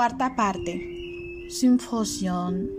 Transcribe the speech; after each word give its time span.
Cuarta 0.00 0.34
parte. 0.34 1.46
Simposión. 1.50 2.70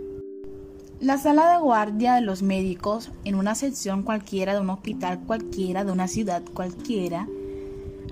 La 0.98 1.18
sala 1.18 1.52
de 1.52 1.60
guardia 1.60 2.14
de 2.14 2.20
los 2.20 2.42
médicos, 2.42 3.12
en 3.22 3.36
una 3.36 3.54
sección 3.54 4.02
cualquiera 4.02 4.54
de 4.54 4.60
un 4.60 4.70
hospital 4.70 5.20
cualquiera, 5.20 5.84
de 5.84 5.92
una 5.92 6.08
ciudad 6.08 6.42
cualquiera, 6.52 7.28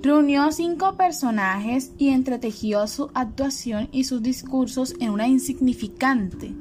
reunió 0.01 0.43
a 0.43 0.53
cinco 0.53 0.95
personajes 0.95 1.91
y 1.97 2.11
entretejió 2.11 2.87
su 2.87 3.11
actuación 3.13 3.89
y 3.91 4.05
sus 4.05 4.23
discursos 4.23 4.95
en 5.01 5.09
una 5.09 5.27
insignificante 5.27 6.55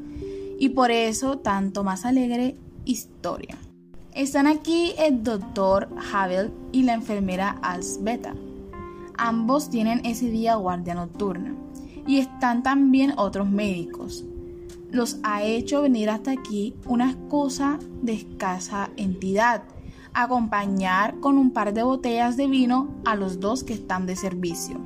y 0.59 0.71
por 0.71 0.91
eso 0.91 1.39
tanto 1.39 1.85
más 1.85 2.05
alegre 2.05 2.57
historia. 2.85 3.59
Están 4.13 4.49
aquí 4.49 4.93
el 4.99 5.23
doctor 5.23 5.89
Havel 6.13 6.51
y 6.73 6.83
la 6.83 6.95
enfermera 6.95 7.51
Alsbeta. 7.63 8.35
Ambos 9.17 9.71
tienen 9.71 10.05
ese 10.05 10.29
día 10.33 10.57
guardia 10.57 10.95
nocturna 10.95 11.60
y 12.11 12.19
están 12.19 12.65
también 12.65 13.15
otros 13.19 13.49
médicos. 13.49 14.25
Los 14.91 15.21
ha 15.23 15.45
hecho 15.45 15.83
venir 15.83 16.11
hasta 16.11 16.33
aquí 16.33 16.75
una 16.85 17.17
cosa 17.29 17.79
de 18.03 18.15
escasa 18.15 18.91
entidad, 18.97 19.63
acompañar 20.13 21.21
con 21.21 21.39
un 21.39 21.53
par 21.53 21.73
de 21.73 21.85
botellas 21.85 22.37
de 22.37 22.49
vino 22.49 22.89
a 23.05 23.15
los 23.15 23.39
dos 23.39 23.63
que 23.63 23.75
están 23.75 24.07
de 24.07 24.17
servicio. 24.17 24.81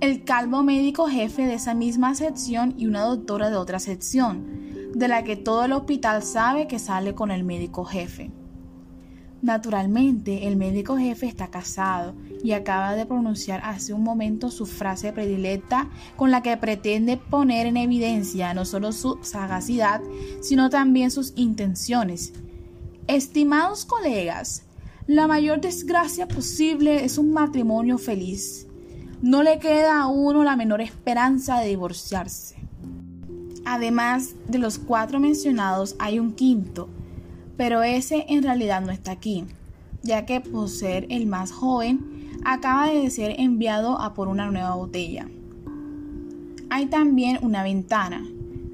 El 0.00 0.24
calvo 0.24 0.62
médico 0.62 1.06
jefe 1.06 1.44
de 1.44 1.52
esa 1.52 1.74
misma 1.74 2.14
sección 2.14 2.72
y 2.78 2.86
una 2.86 3.02
doctora 3.02 3.50
de 3.50 3.56
otra 3.56 3.78
sección, 3.78 4.46
de 4.94 5.08
la 5.08 5.22
que 5.22 5.36
todo 5.36 5.66
el 5.66 5.72
hospital 5.72 6.22
sabe 6.22 6.66
que 6.66 6.78
sale 6.78 7.14
con 7.14 7.30
el 7.30 7.44
médico 7.44 7.84
jefe. 7.84 8.30
Naturalmente, 9.42 10.48
el 10.48 10.56
médico 10.56 10.96
jefe 10.96 11.26
está 11.26 11.48
casado 11.48 12.14
y 12.46 12.52
acaba 12.52 12.94
de 12.94 13.06
pronunciar 13.06 13.60
hace 13.64 13.92
un 13.92 14.04
momento 14.04 14.52
su 14.52 14.66
frase 14.66 15.12
predilecta 15.12 15.90
con 16.14 16.30
la 16.30 16.42
que 16.42 16.56
pretende 16.56 17.16
poner 17.16 17.66
en 17.66 17.76
evidencia 17.76 18.54
no 18.54 18.64
solo 18.64 18.92
su 18.92 19.18
sagacidad, 19.22 20.00
sino 20.40 20.70
también 20.70 21.10
sus 21.10 21.32
intenciones. 21.34 22.34
Estimados 23.08 23.84
colegas, 23.84 24.62
la 25.08 25.26
mayor 25.26 25.60
desgracia 25.60 26.28
posible 26.28 27.04
es 27.04 27.18
un 27.18 27.32
matrimonio 27.32 27.98
feliz. 27.98 28.68
No 29.20 29.42
le 29.42 29.58
queda 29.58 30.02
a 30.02 30.06
uno 30.06 30.44
la 30.44 30.54
menor 30.54 30.80
esperanza 30.80 31.58
de 31.58 31.70
divorciarse. 31.70 32.54
Además 33.64 34.36
de 34.46 34.60
los 34.60 34.78
cuatro 34.78 35.18
mencionados, 35.18 35.96
hay 35.98 36.20
un 36.20 36.32
quinto, 36.32 36.88
pero 37.56 37.82
ese 37.82 38.24
en 38.28 38.44
realidad 38.44 38.82
no 38.82 38.92
está 38.92 39.10
aquí, 39.10 39.46
ya 40.04 40.24
que 40.26 40.40
por 40.40 40.68
ser 40.68 41.08
el 41.10 41.26
más 41.26 41.50
joven, 41.50 42.15
acaba 42.46 42.86
de 42.86 43.10
ser 43.10 43.34
enviado 43.40 44.00
a 44.00 44.14
por 44.14 44.28
una 44.28 44.48
nueva 44.48 44.76
botella. 44.76 45.28
Hay 46.70 46.86
también 46.86 47.38
una 47.42 47.64
ventana, 47.64 48.24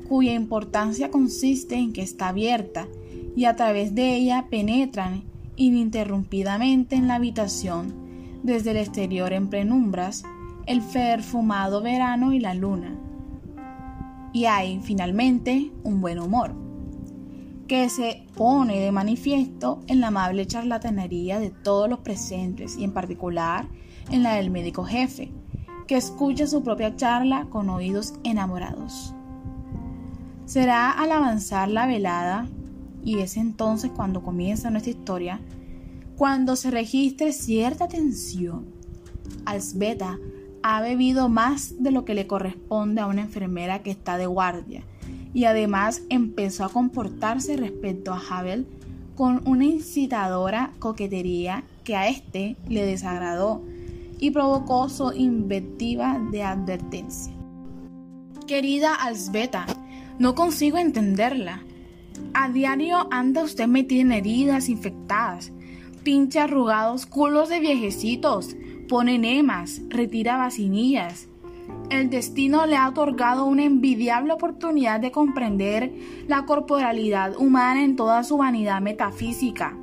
cuya 0.08 0.34
importancia 0.34 1.10
consiste 1.10 1.76
en 1.76 1.94
que 1.94 2.02
está 2.02 2.28
abierta 2.28 2.86
y 3.34 3.46
a 3.46 3.56
través 3.56 3.94
de 3.94 4.14
ella 4.14 4.46
penetran 4.50 5.24
ininterrumpidamente 5.56 6.96
en 6.96 7.08
la 7.08 7.14
habitación, 7.14 7.94
desde 8.42 8.72
el 8.72 8.76
exterior 8.76 9.32
en 9.32 9.48
penumbras, 9.48 10.22
el 10.66 10.82
perfumado 10.82 11.80
verano 11.80 12.34
y 12.34 12.40
la 12.40 12.52
luna. 12.52 12.94
Y 14.34 14.44
hay, 14.44 14.80
finalmente, 14.82 15.72
un 15.82 16.02
buen 16.02 16.18
humor 16.18 16.61
que 17.72 17.88
se 17.88 18.26
pone 18.36 18.80
de 18.80 18.92
manifiesto 18.92 19.80
en 19.86 20.02
la 20.02 20.08
amable 20.08 20.46
charlatanería 20.46 21.40
de 21.40 21.48
todos 21.48 21.88
los 21.88 22.00
presentes 22.00 22.76
y 22.76 22.84
en 22.84 22.92
particular 22.92 23.66
en 24.10 24.22
la 24.22 24.34
del 24.34 24.50
médico 24.50 24.84
jefe, 24.84 25.32
que 25.86 25.96
escucha 25.96 26.46
su 26.46 26.62
propia 26.62 26.96
charla 26.96 27.46
con 27.48 27.70
oídos 27.70 28.12
enamorados. 28.24 29.14
Será 30.44 30.90
al 30.90 31.12
avanzar 31.12 31.70
la 31.70 31.86
velada, 31.86 32.46
y 33.02 33.20
es 33.20 33.38
entonces 33.38 33.90
cuando 33.90 34.22
comienza 34.22 34.68
nuestra 34.68 34.90
historia, 34.90 35.40
cuando 36.18 36.56
se 36.56 36.70
registre 36.70 37.32
cierta 37.32 37.88
tensión. 37.88 38.66
Alsbeta 39.46 40.18
ha 40.62 40.82
bebido 40.82 41.30
más 41.30 41.82
de 41.82 41.90
lo 41.90 42.04
que 42.04 42.12
le 42.12 42.26
corresponde 42.26 43.00
a 43.00 43.06
una 43.06 43.22
enfermera 43.22 43.82
que 43.82 43.92
está 43.92 44.18
de 44.18 44.26
guardia 44.26 44.84
y 45.34 45.44
además 45.44 46.02
empezó 46.08 46.64
a 46.64 46.68
comportarse 46.68 47.56
respecto 47.56 48.12
a 48.12 48.20
Havel 48.20 48.66
con 49.14 49.42
una 49.46 49.64
incitadora 49.64 50.72
coquetería 50.78 51.64
que 51.84 51.96
a 51.96 52.08
este 52.08 52.56
le 52.68 52.84
desagradó 52.86 53.62
y 54.18 54.30
provocó 54.30 54.88
su 54.88 55.12
invectiva 55.12 56.20
de 56.30 56.42
advertencia. 56.42 57.32
Querida 58.46 58.94
Alsbeta, 58.94 59.66
no 60.18 60.34
consigo 60.34 60.78
entenderla. 60.78 61.62
A 62.34 62.48
diario 62.48 63.08
anda 63.10 63.42
usted 63.42 63.66
metida 63.66 64.02
en 64.02 64.12
heridas 64.12 64.68
infectadas, 64.68 65.52
pincha 66.04 66.44
arrugados 66.44 67.06
culos 67.06 67.48
de 67.48 67.60
viejecitos, 67.60 68.56
pone 68.88 69.16
enemas, 69.16 69.80
retira 69.88 70.36
vacinillas, 70.36 71.28
el 71.90 72.08
destino 72.08 72.64
le 72.66 72.76
ha 72.76 72.88
otorgado 72.88 73.44
una 73.44 73.64
envidiable 73.64 74.32
oportunidad 74.32 75.00
de 75.00 75.12
comprender 75.12 75.92
la 76.26 76.46
corporalidad 76.46 77.36
humana 77.36 77.84
en 77.84 77.96
toda 77.96 78.24
su 78.24 78.38
vanidad 78.38 78.80
metafísica. 78.80 79.76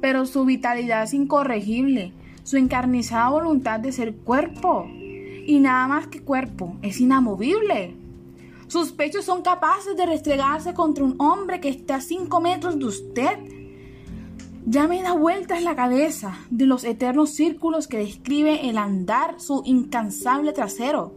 Pero 0.00 0.26
su 0.26 0.44
vitalidad 0.44 1.04
es 1.04 1.14
incorregible, 1.14 2.12
su 2.42 2.56
encarnizada 2.56 3.28
voluntad 3.28 3.80
de 3.80 3.92
ser 3.92 4.14
cuerpo, 4.16 4.88
y 4.90 5.60
nada 5.60 5.86
más 5.86 6.08
que 6.08 6.20
cuerpo, 6.20 6.76
es 6.82 7.00
inamovible. 7.00 7.94
Sus 8.66 8.90
pechos 8.90 9.24
son 9.24 9.42
capaces 9.42 9.96
de 9.96 10.06
restregarse 10.06 10.74
contra 10.74 11.04
un 11.04 11.14
hombre 11.20 11.60
que 11.60 11.68
está 11.68 11.96
a 11.96 12.00
cinco 12.00 12.40
metros 12.40 12.78
de 12.78 12.84
usted. 12.84 13.38
Ya 14.66 14.88
me 14.88 15.02
da 15.02 15.12
vueltas 15.12 15.62
la 15.62 15.74
cabeza 15.74 16.38
de 16.50 16.66
los 16.66 16.84
eternos 16.84 17.30
círculos 17.30 17.88
que 17.88 17.98
describe 17.98 18.68
el 18.68 18.78
andar 18.78 19.40
su 19.40 19.62
incansable 19.64 20.52
trasero 20.52 21.14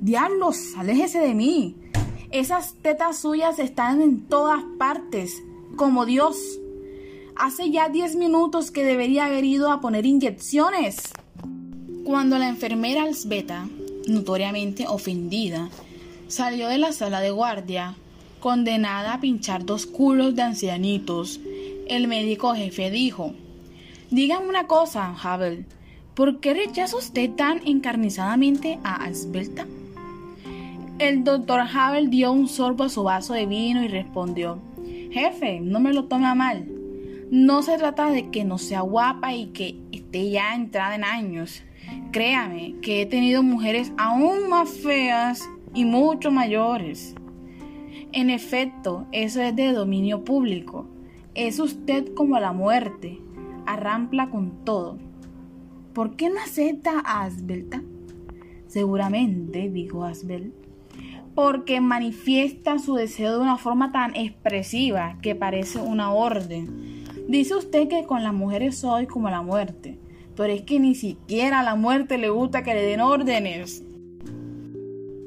Diablos, 0.00 0.74
aléjese 0.76 1.18
de 1.18 1.34
mí. 1.34 1.76
Esas 2.30 2.74
tetas 2.82 3.18
suyas 3.18 3.58
están 3.58 4.02
en 4.02 4.26
todas 4.26 4.62
partes, 4.78 5.42
como 5.76 6.04
Dios. 6.04 6.36
Hace 7.36 7.70
ya 7.70 7.88
diez 7.88 8.16
minutos 8.16 8.70
que 8.70 8.84
debería 8.84 9.26
haber 9.26 9.44
ido 9.44 9.70
a 9.70 9.80
poner 9.80 10.04
inyecciones. 10.04 10.96
Cuando 12.04 12.38
la 12.38 12.48
enfermera 12.48 13.04
Alsbeta, 13.04 13.66
notoriamente 14.06 14.86
ofendida, 14.86 15.70
salió 16.28 16.68
de 16.68 16.78
la 16.78 16.92
sala 16.92 17.20
de 17.20 17.30
guardia, 17.30 17.94
condenada 18.40 19.14
a 19.14 19.20
pinchar 19.20 19.64
dos 19.64 19.86
culos 19.86 20.34
de 20.34 20.42
ancianitos, 20.42 21.40
el 21.88 22.08
médico 22.08 22.54
jefe 22.54 22.90
dijo, 22.90 23.32
Dígame 24.10 24.48
una 24.48 24.66
cosa, 24.66 25.14
Havel, 25.22 25.66
¿por 26.14 26.40
qué 26.40 26.54
rechaza 26.54 26.96
usted 26.96 27.30
tan 27.30 27.66
encarnizadamente 27.66 28.78
a 28.84 28.96
Alsbeta? 28.96 29.66
El 30.98 31.24
doctor 31.24 31.60
Havel 31.60 32.10
dio 32.10 32.30
un 32.30 32.46
sorbo 32.46 32.84
a 32.84 32.88
su 32.88 33.02
vaso 33.02 33.34
de 33.34 33.46
vino 33.46 33.82
y 33.82 33.88
respondió, 33.88 34.60
Jefe, 35.10 35.60
no 35.60 35.80
me 35.80 35.92
lo 35.92 36.04
tome 36.04 36.26
a 36.26 36.34
mal. 36.34 36.68
No 37.30 37.62
se 37.62 37.76
trata 37.78 38.10
de 38.10 38.30
que 38.30 38.44
no 38.44 38.58
sea 38.58 38.82
guapa 38.82 39.34
y 39.34 39.46
que 39.46 39.76
esté 39.90 40.30
ya 40.30 40.54
entrada 40.54 40.94
en 40.94 41.04
años. 41.04 41.62
Créame 42.12 42.76
que 42.80 43.02
he 43.02 43.06
tenido 43.06 43.42
mujeres 43.42 43.92
aún 43.96 44.48
más 44.48 44.70
feas 44.70 45.42
y 45.74 45.84
mucho 45.84 46.30
mayores. 46.30 47.16
En 48.12 48.30
efecto, 48.30 49.06
eso 49.10 49.42
es 49.42 49.56
de 49.56 49.72
dominio 49.72 50.24
público. 50.24 50.86
Es 51.34 51.58
usted 51.58 52.14
como 52.14 52.38
la 52.38 52.52
muerte, 52.52 53.20
arrampla 53.66 54.30
con 54.30 54.64
todo. 54.64 54.98
¿Por 55.92 56.14
qué 56.14 56.30
no 56.30 56.40
acepta 56.40 57.00
a 57.04 57.24
Asbelta? 57.24 57.82
Seguramente, 58.68 59.68
dijo 59.68 60.04
Asbel, 60.04 60.52
porque 61.34 61.80
manifiesta 61.80 62.78
su 62.78 62.94
deseo 62.94 63.32
de 63.32 63.40
una 63.40 63.56
forma 63.56 63.90
tan 63.90 64.14
expresiva 64.14 65.18
que 65.22 65.34
parece 65.34 65.80
una 65.80 66.12
orden. 66.12 67.02
Dice 67.26 67.56
usted 67.56 67.88
que 67.88 68.04
con 68.04 68.22
las 68.22 68.32
mujeres 68.32 68.78
soy 68.78 69.08
como 69.08 69.28
la 69.28 69.42
muerte, 69.42 69.98
pero 70.36 70.52
es 70.52 70.62
que 70.62 70.78
ni 70.78 70.94
siquiera 70.94 71.60
a 71.60 71.64
la 71.64 71.74
muerte 71.74 72.16
le 72.16 72.30
gusta 72.30 72.62
que 72.62 72.74
le 72.74 72.82
den 72.82 73.00
órdenes. 73.00 73.82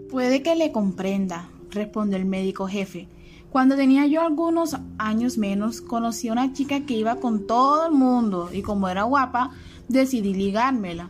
Puede 0.09 0.41
que 0.41 0.55
le 0.55 0.71
comprenda, 0.71 1.49
respondió 1.69 2.17
el 2.17 2.23
médico 2.23 2.65
jefe. 2.65 3.09
Cuando 3.49 3.75
tenía 3.75 4.05
yo 4.05 4.21
algunos 4.21 4.77
años 4.97 5.37
menos, 5.37 5.81
conocí 5.81 6.27
a 6.27 6.33
una 6.33 6.53
chica 6.53 6.81
que 6.81 6.95
iba 6.95 7.15
con 7.15 7.47
todo 7.47 7.87
el 7.87 7.93
mundo 7.93 8.49
y 8.51 8.61
como 8.61 8.89
era 8.89 9.03
guapa, 9.03 9.51
decidí 9.87 10.33
ligármela. 10.33 11.09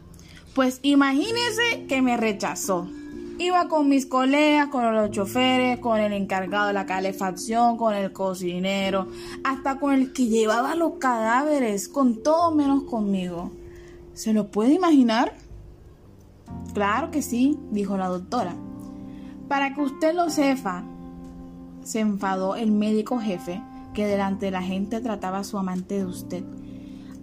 Pues 0.53 0.79
imagínese 0.83 1.85
que 1.87 2.01
me 2.01 2.15
rechazó. 2.15 2.87
Iba 3.39 3.67
con 3.67 3.89
mis 3.89 4.05
colegas, 4.05 4.69
con 4.69 4.95
los 4.95 5.11
choferes, 5.11 5.79
con 5.79 5.99
el 5.99 6.13
encargado 6.13 6.67
de 6.67 6.73
la 6.73 6.87
calefacción, 6.87 7.77
con 7.77 7.93
el 7.93 8.11
cocinero, 8.11 9.07
hasta 9.43 9.79
con 9.79 9.93
el 9.93 10.13
que 10.13 10.25
llevaba 10.25 10.75
los 10.75 10.93
cadáveres, 10.99 11.87
con 11.87 12.23
todo 12.23 12.51
menos 12.55 12.83
conmigo. 12.83 13.51
¿Se 14.13 14.33
lo 14.33 14.49
puede 14.49 14.73
imaginar? 14.73 15.35
Claro 16.73 17.11
que 17.11 17.21
sí, 17.21 17.59
dijo 17.71 17.97
la 17.97 18.07
doctora. 18.07 18.55
Para 19.47 19.75
que 19.75 19.81
usted 19.81 20.15
lo 20.15 20.31
sepa, 20.31 20.83
se 21.87 22.01
enfadó 22.01 22.57
el 22.57 22.73
médico 22.73 23.17
jefe 23.17 23.61
que 23.93 24.05
delante 24.05 24.47
de 24.47 24.51
la 24.51 24.61
gente 24.61 24.99
trataba 24.99 25.39
a 25.39 25.43
su 25.45 25.57
amante 25.57 25.97
de 25.99 26.05
usted. 26.05 26.43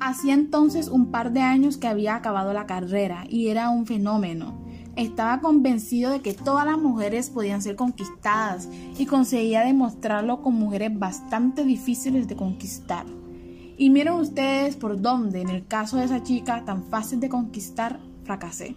Hacía 0.01 0.33
entonces 0.33 0.89
un 0.89 1.11
par 1.11 1.33
de 1.33 1.43
años 1.43 1.77
que 1.77 1.87
había 1.87 2.17
acabado 2.17 2.55
la 2.55 2.65
carrera 2.65 3.27
y 3.29 3.49
era 3.49 3.69
un 3.69 3.85
fenómeno. 3.85 4.65
Estaba 4.97 5.41
convencido 5.41 6.13
de 6.13 6.21
que 6.21 6.33
todas 6.33 6.65
las 6.65 6.79
mujeres 6.79 7.29
podían 7.29 7.61
ser 7.61 7.77
conquistadas 7.77 8.71
y 8.97 9.05
conseguía 9.05 9.61
demostrarlo 9.61 10.41
con 10.41 10.55
mujeres 10.55 10.99
bastante 10.99 11.63
difíciles 11.63 12.27
de 12.27 12.37
conquistar. 12.37 13.05
Y 13.77 13.91
miren 13.91 14.15
ustedes 14.15 14.77
por 14.77 14.99
dónde, 14.99 15.43
en 15.43 15.51
el 15.51 15.67
caso 15.67 15.99
de 15.99 16.05
esa 16.05 16.23
chica 16.23 16.65
tan 16.65 16.85
fácil 16.85 17.21
de 17.21 17.29
conquistar, 17.29 18.01
fracasé. 18.23 18.77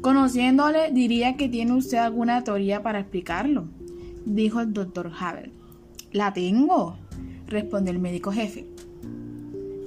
Conociéndole, 0.00 0.90
diría 0.90 1.36
que 1.36 1.48
tiene 1.48 1.74
usted 1.74 1.98
alguna 1.98 2.42
teoría 2.42 2.82
para 2.82 2.98
explicarlo, 2.98 3.68
dijo 4.24 4.60
el 4.60 4.72
doctor 4.72 5.10
Havel. 5.18 5.52
La 6.12 6.32
tengo, 6.32 6.96
respondió 7.46 7.92
el 7.92 7.98
médico 7.98 8.32
jefe. 8.32 8.66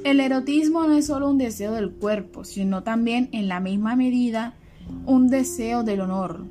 El 0.03 0.19
erotismo 0.19 0.83
no 0.85 0.93
es 0.93 1.07
solo 1.07 1.29
un 1.29 1.37
deseo 1.37 1.71
del 1.71 1.91
cuerpo, 1.91 2.43
sino 2.43 2.83
también 2.83 3.29
en 3.31 3.47
la 3.47 3.59
misma 3.59 3.95
medida 3.95 4.53
un 5.05 5.29
deseo 5.29 5.83
del 5.83 6.01
honor. 6.01 6.45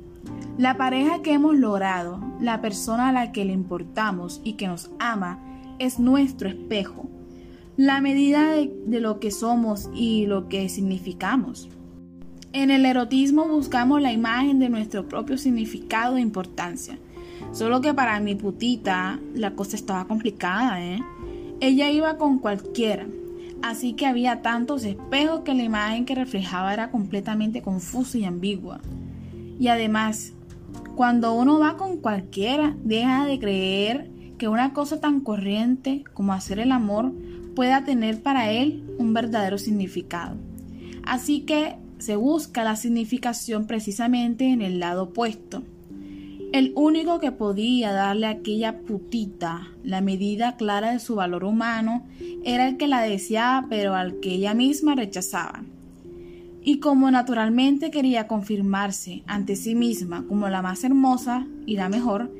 La 0.57 0.77
pareja 0.77 1.21
que 1.21 1.33
hemos 1.33 1.55
logrado, 1.55 2.19
la 2.41 2.61
persona 2.61 3.09
a 3.09 3.11
la 3.11 3.31
que 3.31 3.45
le 3.45 3.53
importamos 3.53 4.41
y 4.43 4.53
que 4.53 4.67
nos 4.67 4.91
ama, 4.99 5.39
es 5.79 5.99
nuestro 5.99 6.49
espejo, 6.49 7.09
la 7.77 7.99
medida 7.99 8.51
de, 8.51 8.99
lo 9.01 9.19
que 9.19 9.31
somos 9.31 9.89
y 9.93 10.25
lo 10.25 10.47
que 10.47 10.69
significamos. 10.69 11.69
En 12.53 12.71
el 12.71 12.85
erotismo 12.85 13.47
buscamos 13.47 14.01
la 14.01 14.13
imagen 14.13 14.59
de 14.59 14.69
nuestro 14.69 15.07
propio 15.09 15.37
significado 15.37 16.15
e 16.15 16.21
importancia. 16.21 16.97
Solo 17.51 17.81
que 17.81 17.93
para 17.93 18.19
mi 18.19 18.35
putita 18.35 19.19
la 19.33 19.55
cosa 19.55 19.75
estaba 19.75 20.07
complicada, 20.07 20.83
¿eh? 20.83 20.99
Ella 21.59 21.89
iba 21.89 22.17
con 22.17 22.39
cualquiera, 22.39 23.07
así 23.61 23.93
que 23.93 24.05
había 24.05 24.41
tantos 24.41 24.83
espejos 24.83 25.41
que 25.41 25.53
la 25.53 25.63
imagen 25.63 26.05
que 26.05 26.15
reflejaba 26.15 26.73
era 26.73 26.91
completamente 26.91 27.61
confusa 27.61 28.17
y 28.17 28.25
ambigua. 28.25 28.81
Y 29.57 29.69
además, 29.69 30.33
cuando 30.95 31.33
uno 31.33 31.59
va 31.59 31.77
con 31.77 31.97
cualquiera, 31.97 32.75
deja 32.83 33.25
de 33.25 33.39
creer 33.39 34.09
que 34.37 34.47
una 34.47 34.73
cosa 34.73 34.99
tan 34.99 35.21
corriente 35.21 36.03
como 36.13 36.33
hacer 36.33 36.59
el 36.59 36.71
amor 36.71 37.13
pueda 37.55 37.85
tener 37.85 38.21
para 38.21 38.51
él 38.51 38.83
un 38.99 39.13
verdadero 39.13 39.57
significado. 39.57 40.35
Así 41.03 41.41
que 41.41 41.77
se 41.99 42.15
busca 42.15 42.63
la 42.63 42.75
significación 42.75 43.65
precisamente 43.65 44.51
en 44.51 44.61
el 44.61 44.79
lado 44.79 45.03
opuesto. 45.03 45.63
El 46.55 46.71
único 46.73 47.19
que 47.19 47.33
podía 47.33 47.91
darle 47.91 48.27
a 48.27 48.29
aquella 48.29 48.79
putita 48.79 49.67
la 49.83 49.99
medida 49.99 50.55
clara 50.55 50.93
de 50.93 50.99
su 50.99 51.15
valor 51.15 51.43
humano 51.43 52.05
era 52.45 52.69
el 52.69 52.77
que 52.77 52.87
la 52.87 53.01
deseaba 53.01 53.67
pero 53.69 53.93
al 53.93 54.21
que 54.21 54.35
ella 54.35 54.53
misma 54.53 54.95
rechazaba. 54.95 55.65
Y 56.63 56.79
como 56.79 57.11
naturalmente 57.11 57.91
quería 57.91 58.29
confirmarse 58.29 59.21
ante 59.27 59.57
sí 59.57 59.75
misma 59.75 60.23
como 60.29 60.47
la 60.47 60.61
más 60.61 60.85
hermosa 60.85 61.45
y 61.65 61.75
la 61.75 61.89
mejor, 61.89 62.33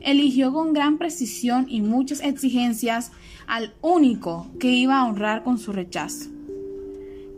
eligió 0.00 0.50
con 0.50 0.72
gran 0.72 0.96
precisión 0.96 1.66
y 1.68 1.82
muchas 1.82 2.22
exigencias 2.22 3.12
al 3.46 3.74
único 3.82 4.46
que 4.58 4.70
iba 4.70 4.98
a 4.98 5.04
honrar 5.04 5.44
con 5.44 5.58
su 5.58 5.74
rechazo. 5.74 6.30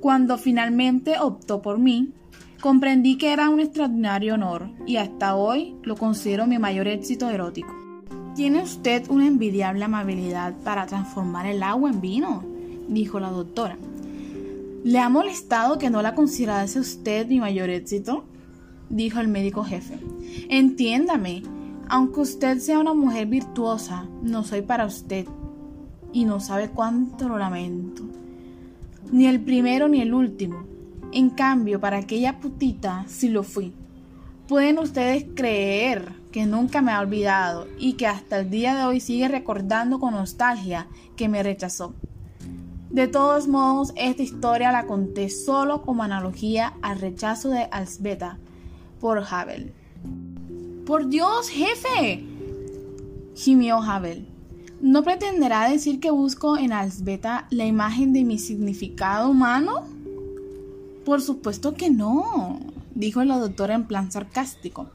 Cuando 0.00 0.38
finalmente 0.38 1.19
optó 1.19 1.61
por 1.61 1.81
mí, 1.81 2.12
comprendí 2.61 3.17
que 3.17 3.33
era 3.33 3.49
un 3.49 3.61
extraordinario 3.61 4.35
honor 4.35 4.71
y 4.87 4.97
hasta 4.97 5.35
hoy 5.35 5.77
lo 5.83 5.97
considero 5.97 6.47
mi 6.47 6.59
mayor 6.59 6.89
éxito 6.89 7.31
erótico. 7.31 7.75
Tiene 8.37 8.62
usted 8.62 9.09
una 9.11 9.27
envidiable 9.27 9.85
amabilidad 9.85 10.55
para 10.62 10.87
transformar 10.87 11.47
el 11.47 11.62
agua 11.62 11.91
en 11.91 12.01
vino, 12.01 12.45
dijo 12.89 13.19
la 13.19 13.31
doctora. 13.31 13.77
¿Le 14.85 14.99
ha 14.99 15.09
molestado 15.09 15.79
que 15.79 15.91
no 15.91 16.01
la 16.01 16.15
considerase 16.15 16.81
usted 16.81 17.27
mi 17.27 17.41
mayor 17.41 17.71
éxito? 17.71 18.25
dijo 18.89 19.21
el 19.21 19.29
médico 19.29 19.62
jefe. 19.62 19.99
Entiéndame, 20.49 21.43
aunque 21.89 22.21
usted 22.21 22.59
sea 22.59 22.79
una 22.79 22.95
mujer 22.95 23.27
virtuosa, 23.27 24.09
no 24.23 24.43
soy 24.43 24.62
para 24.62 24.87
usted. 24.87 25.27
Y 26.12 26.25
no 26.25 26.41
sabe 26.41 26.71
cuánto 26.71 27.29
lo 27.29 27.39
lamento. 27.39 28.03
Ni 29.12 29.27
el 29.27 29.41
primero 29.41 29.89
ni 29.89 30.01
el 30.01 30.12
último. 30.12 30.70
En 31.12 31.31
cambio, 31.31 31.81
para 31.81 31.99
aquella 31.99 32.39
putita 32.39 33.05
sí 33.09 33.29
lo 33.29 33.43
fui. 33.43 33.73
Pueden 34.47 34.79
ustedes 34.79 35.27
creer 35.35 36.12
que 36.31 36.47
nunca 36.47 36.83
me 36.83 36.93
ha 36.93 37.01
olvidado 37.01 37.67
y 37.79 37.95
que 37.95 38.07
hasta 38.07 38.39
el 38.39 38.51
día 38.51 38.77
de 38.77 38.85
hoy 38.85 39.01
sigue 39.01 39.29
recordando 39.29 39.99
con 39.99 40.15
nostalgia 40.15 40.87
que 41.17 41.29
me 41.29 41.43
rechazó. 41.43 41.95
De 42.91 43.09
todos 43.09 43.47
modos, 43.47 43.93
esta 43.97 44.23
historia 44.23 44.73
la 44.73 44.87
conté 44.87 45.31
solo 45.31 45.83
como 45.83 46.03
analogía 46.03 46.75
al 46.83 47.01
rechazo 47.01 47.49
de 47.49 47.69
Alsbeta 47.71 48.39
por 49.01 49.23
Havel. 49.29 49.73
Por 50.87 51.09
Dios, 51.09 51.49
jefe, 51.49 52.25
gimió 53.37 53.83
Havel. 53.83 54.27
¿No 54.81 55.03
pretenderá 55.03 55.69
decir 55.69 56.01
que 56.01 56.11
busco 56.11 56.57
en 56.57 56.73
Alsbeta 56.73 57.47
la 57.51 57.67
imagen 57.67 58.12
de 58.12 58.25
mi 58.25 58.39
significado 58.39 59.31
humano? 59.31 59.85
Por 61.11 61.23
supuesto 61.23 61.75
que 61.75 61.91
no, 61.91 62.61
dijo 62.95 63.25
la 63.25 63.37
doctora 63.37 63.75
en 63.75 63.89
plan 63.89 64.12
sarcástico. 64.12 64.91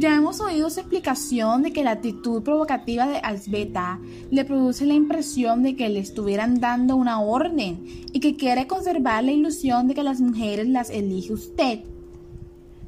Ya 0.00 0.16
hemos 0.16 0.40
oído 0.40 0.68
su 0.68 0.80
explicación 0.80 1.62
de 1.62 1.72
que 1.72 1.84
la 1.84 1.92
actitud 1.92 2.42
provocativa 2.42 3.06
de 3.06 3.18
Alsbeta 3.18 4.00
le 4.32 4.44
produce 4.44 4.84
la 4.84 4.94
impresión 4.94 5.62
de 5.62 5.76
que 5.76 5.88
le 5.88 6.00
estuvieran 6.00 6.58
dando 6.58 6.96
una 6.96 7.20
orden 7.20 7.84
y 8.12 8.18
que 8.18 8.34
quiere 8.34 8.66
conservar 8.66 9.22
la 9.22 9.30
ilusión 9.30 9.86
de 9.86 9.94
que 9.94 10.02
las 10.02 10.20
mujeres 10.20 10.66
las 10.66 10.90
elige 10.90 11.32
usted. 11.32 11.84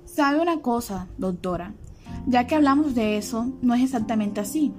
¿Sabe 0.04 0.40
una 0.40 0.60
cosa, 0.60 1.06
doctora? 1.18 1.72
Ya 2.26 2.48
que 2.48 2.56
hablamos 2.56 2.96
de 2.96 3.16
eso, 3.16 3.46
no 3.62 3.74
es 3.74 3.84
exactamente 3.84 4.40
así, 4.40 4.72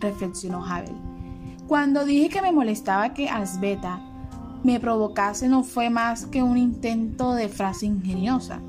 reflexionó 0.00 0.66
Havel. 0.66 0.96
Cuando 1.68 2.04
dije 2.04 2.28
que 2.28 2.42
me 2.42 2.50
molestaba 2.50 3.14
que 3.14 3.28
Asbeta 3.28 4.09
me 4.62 4.80
provocase 4.80 5.48
no 5.48 5.64
fue 5.64 5.90
más 5.90 6.26
que 6.26 6.42
un 6.42 6.58
intento 6.58 7.34
de 7.34 7.48
frase 7.48 7.86
ingeniosa. 7.86 8.60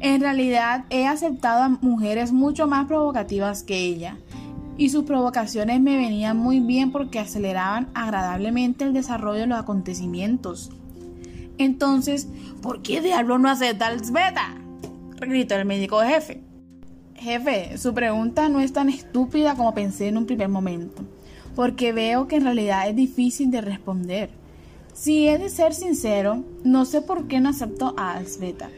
En 0.00 0.20
realidad 0.20 0.84
he 0.90 1.06
aceptado 1.06 1.62
a 1.62 1.68
mujeres 1.68 2.32
mucho 2.32 2.66
más 2.66 2.86
provocativas 2.86 3.62
que 3.62 3.78
ella, 3.78 4.18
y 4.76 4.90
sus 4.90 5.04
provocaciones 5.04 5.80
me 5.80 5.96
venían 5.96 6.36
muy 6.36 6.60
bien 6.60 6.92
porque 6.92 7.18
aceleraban 7.18 7.88
agradablemente 7.94 8.84
el 8.84 8.92
desarrollo 8.92 9.40
de 9.40 9.46
los 9.48 9.58
acontecimientos. 9.58 10.70
Entonces, 11.58 12.28
¿por 12.62 12.82
qué 12.82 13.00
diablo 13.00 13.38
no 13.38 13.50
acepta 13.50 13.88
a 13.88 13.90
Asbeta? 13.90 14.54
gritó 15.20 15.56
el 15.56 15.64
médico 15.64 16.00
jefe. 16.00 16.42
Jefe, 17.16 17.76
su 17.76 17.92
pregunta 17.92 18.48
no 18.48 18.60
es 18.60 18.72
tan 18.72 18.88
estúpida 18.88 19.56
como 19.56 19.74
pensé 19.74 20.06
en 20.06 20.16
un 20.16 20.26
primer 20.26 20.48
momento, 20.48 21.02
porque 21.56 21.92
veo 21.92 22.28
que 22.28 22.36
en 22.36 22.44
realidad 22.44 22.88
es 22.88 22.94
difícil 22.94 23.50
de 23.50 23.60
responder. 23.60 24.30
Si 24.98 25.28
he 25.28 25.38
de 25.38 25.48
ser 25.48 25.74
sincero, 25.74 26.42
no 26.64 26.84
sé 26.84 27.02
por 27.02 27.28
qué 27.28 27.38
no 27.38 27.50
acepto 27.50 27.94
a 27.96 28.14
Alsbeta. 28.14 28.68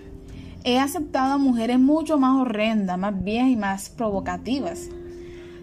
He 0.65 0.79
aceptado 0.79 1.33
a 1.33 1.39
mujeres 1.39 1.79
mucho 1.79 2.19
más 2.19 2.39
horrendas, 2.39 2.99
más 2.99 3.25
viejas 3.25 3.49
y 3.49 3.57
más 3.57 3.89
provocativas. 3.89 4.91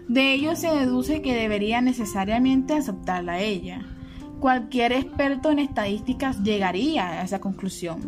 De 0.08 0.34
ello 0.34 0.56
se 0.56 0.66
deduce 0.66 1.22
que 1.22 1.32
debería 1.32 1.80
necesariamente 1.80 2.74
aceptarla 2.74 3.34
a 3.34 3.40
ella. 3.40 3.86
Cualquier 4.40 4.90
experto 4.90 5.52
en 5.52 5.60
estadísticas 5.60 6.42
llegaría 6.42 7.08
a 7.08 7.22
esa 7.22 7.38
conclusión. 7.38 8.00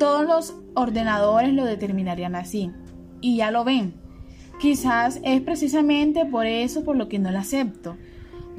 Todos 0.00 0.26
los 0.26 0.56
ordenadores 0.74 1.52
lo 1.52 1.64
determinarían 1.64 2.34
así 2.34 2.72
y 3.20 3.36
ya 3.36 3.52
lo 3.52 3.62
ven. 3.62 3.94
Quizás 4.58 5.20
es 5.22 5.40
precisamente 5.42 6.26
por 6.26 6.44
eso 6.44 6.82
por 6.82 6.96
lo 6.96 7.08
que 7.08 7.20
no 7.20 7.30
la 7.30 7.42
acepto. 7.42 7.96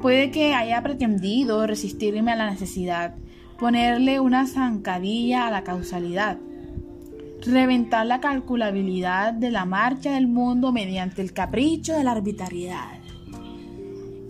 Puede 0.00 0.30
que 0.30 0.54
haya 0.54 0.82
pretendido 0.82 1.66
resistirme 1.66 2.32
a 2.32 2.36
la 2.36 2.50
necesidad, 2.50 3.14
ponerle 3.58 4.20
una 4.20 4.46
zancadilla 4.46 5.46
a 5.46 5.50
la 5.50 5.64
causalidad, 5.64 6.38
reventar 7.46 8.06
la 8.06 8.20
calculabilidad 8.20 9.32
de 9.32 9.50
la 9.50 9.64
marcha 9.64 10.12
del 10.12 10.26
mundo 10.26 10.72
mediante 10.72 11.22
el 11.22 11.32
capricho 11.32 11.94
de 11.94 12.04
la 12.04 12.12
arbitrariedad. 12.12 12.98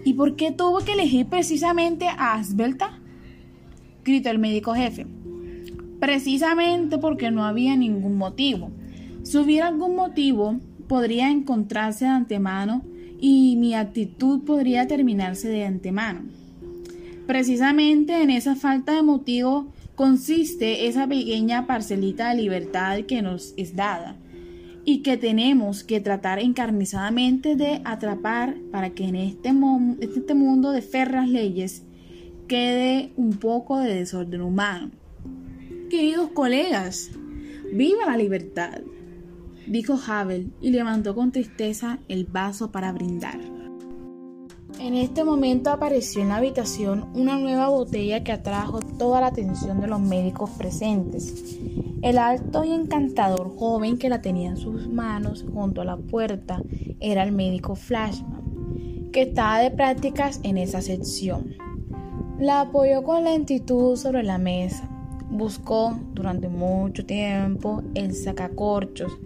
¿Y 0.04 0.12
por 0.14 0.37
qué 0.37 0.52
tuvo 0.52 0.78
que 0.80 0.92
elegir 0.92 1.26
precisamente 1.26 2.09
a 2.09 2.35
Asbelta? 2.35 3.00
gritó 4.04 4.30
el 4.30 4.38
médico 4.38 4.75
jefe. 4.75 5.06
Precisamente 5.99 6.99
porque 6.99 7.30
no 7.30 7.44
había 7.44 7.75
ningún 7.75 8.18
motivo. 8.18 8.71
Si 9.23 9.38
hubiera 9.38 9.68
algún 9.68 9.97
motivo, 9.97 10.59
podría 10.87 11.30
encontrarse 11.30 12.04
de 12.04 12.11
antemano 12.11 12.83
y 13.26 13.57
mi 13.57 13.73
actitud 13.73 14.43
podría 14.45 14.87
terminarse 14.87 15.49
de 15.49 15.64
antemano. 15.64 16.25
Precisamente 17.26 18.21
en 18.21 18.28
esa 18.28 18.54
falta 18.54 18.93
de 18.97 19.02
motivo 19.02 19.66
consiste 19.95 20.88
esa 20.88 21.07
pequeña 21.07 21.66
parcelita 21.66 22.28
de 22.28 22.43
libertad 22.43 22.99
que 23.09 23.23
nos 23.23 23.54
es 23.57 23.75
dada. 23.75 24.16
y 24.87 24.99
que 24.99 25.16
tenemos 25.16 25.83
que 25.83 25.99
tratar 26.00 26.38
encarnizadamente 26.38 27.57
de 27.57 27.81
atrapar 27.87 28.57
para 28.71 28.90
que 28.90 29.04
en 29.04 29.16
este, 29.16 29.54
este 30.00 30.35
mundo 30.35 30.73
de 30.73 30.83
ferras 30.83 31.26
leyes 31.26 31.85
quede 32.49 33.11
un 33.16 33.38
poco 33.38 33.78
de 33.78 33.95
desorden 33.95 34.43
humano. 34.43 34.90
Queridos 35.88 36.28
colegas, 36.33 37.12
viva 37.73 38.04
la 38.04 38.19
libertad, 38.19 38.83
dijo 39.66 39.99
Havel 40.06 40.52
y 40.61 40.71
levantó 40.71 41.14
con 41.14 41.33
tristeza 41.33 41.99
el 42.09 42.26
vaso 42.26 42.71
para 42.71 42.92
brindar. 42.92 43.40
En 44.80 44.94
este 44.94 45.23
momento 45.23 45.71
apareció 45.71 46.23
en 46.23 46.30
la 46.30 46.37
habitación 46.37 47.09
una 47.14 47.38
nueva 47.38 47.68
botella 47.68 48.25
que 48.25 48.33
atrajo 48.33 48.80
toda 48.80 49.21
la 49.21 49.28
atención 49.28 49.80
de 49.80 49.87
los 49.87 50.00
médicos 50.00 50.50
presentes. 50.50 51.59
El 52.02 52.18
alto 52.18 52.64
y 52.64 52.73
encantador 52.73 53.56
joven 53.56 53.99
que 53.99 54.09
la 54.09 54.21
tenía 54.21 54.50
en 54.50 54.56
sus 54.56 54.88
manos 54.88 55.44
junto 55.54 55.80
a 55.80 55.85
la 55.85 55.97
puerta 55.97 56.61
era 57.00 57.23
el 57.23 57.33
médico 57.33 57.76
Flashman, 57.76 59.11
que 59.12 59.23
estaba 59.23 59.61
de 59.61 59.71
prácticas 59.71 60.40
en 60.42 60.59
esa 60.59 60.83
sección. 60.83 61.54
La 62.38 62.62
apoyó 62.62 63.04
con 63.04 63.23
lentitud 63.23 63.97
sobre 63.97 64.25
la 64.25 64.38
mesa. 64.38 64.90
Buscó 65.30 65.97
durante 66.12 66.49
mucho 66.49 67.06
tiempo 67.06 67.83
el 67.94 68.12
sacacorchos. 68.12 69.16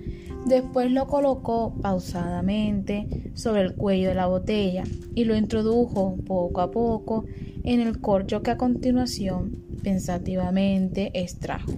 Después 0.46 0.90
lo 0.90 1.06
colocó 1.06 1.74
pausadamente 1.80 3.30
sobre 3.34 3.62
el 3.62 3.74
cuello 3.74 4.08
de 4.08 4.14
la 4.14 4.26
botella 4.26 4.84
y 5.14 5.24
lo 5.24 5.36
introdujo 5.36 6.16
poco 6.26 6.60
a 6.60 6.70
poco 6.70 7.24
en 7.64 7.80
el 7.80 8.00
corcho 8.00 8.42
que 8.42 8.52
a 8.52 8.56
continuación 8.56 9.62
pensativamente 9.82 11.10
extrajo. 11.14 11.72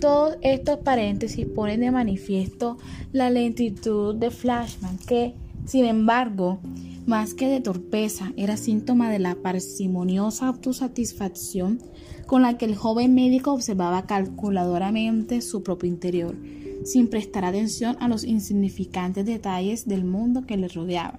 Todos 0.00 0.36
estos 0.40 0.78
paréntesis 0.78 1.46
ponen 1.46 1.80
de 1.80 1.90
manifiesto 1.90 2.78
la 3.12 3.28
lentitud 3.28 4.14
de 4.14 4.30
Flashman, 4.30 4.96
que, 5.06 5.34
sin 5.66 5.84
embargo, 5.84 6.60
más 7.06 7.34
que 7.34 7.48
de 7.48 7.60
torpeza, 7.60 8.32
era 8.36 8.56
síntoma 8.56 9.10
de 9.10 9.18
la 9.18 9.34
parsimoniosa 9.34 10.48
autosatisfacción 10.48 11.80
con 12.26 12.42
la 12.42 12.56
que 12.56 12.64
el 12.64 12.76
joven 12.76 13.14
médico 13.14 13.52
observaba 13.52 14.06
calculadoramente 14.06 15.42
su 15.42 15.62
propio 15.62 15.88
interior, 15.88 16.36
sin 16.84 17.08
prestar 17.08 17.44
atención 17.44 17.96
a 18.00 18.08
los 18.08 18.24
insignificantes 18.24 19.26
detalles 19.26 19.86
del 19.86 20.04
mundo 20.04 20.46
que 20.46 20.56
le 20.56 20.68
rodeaba. 20.68 21.18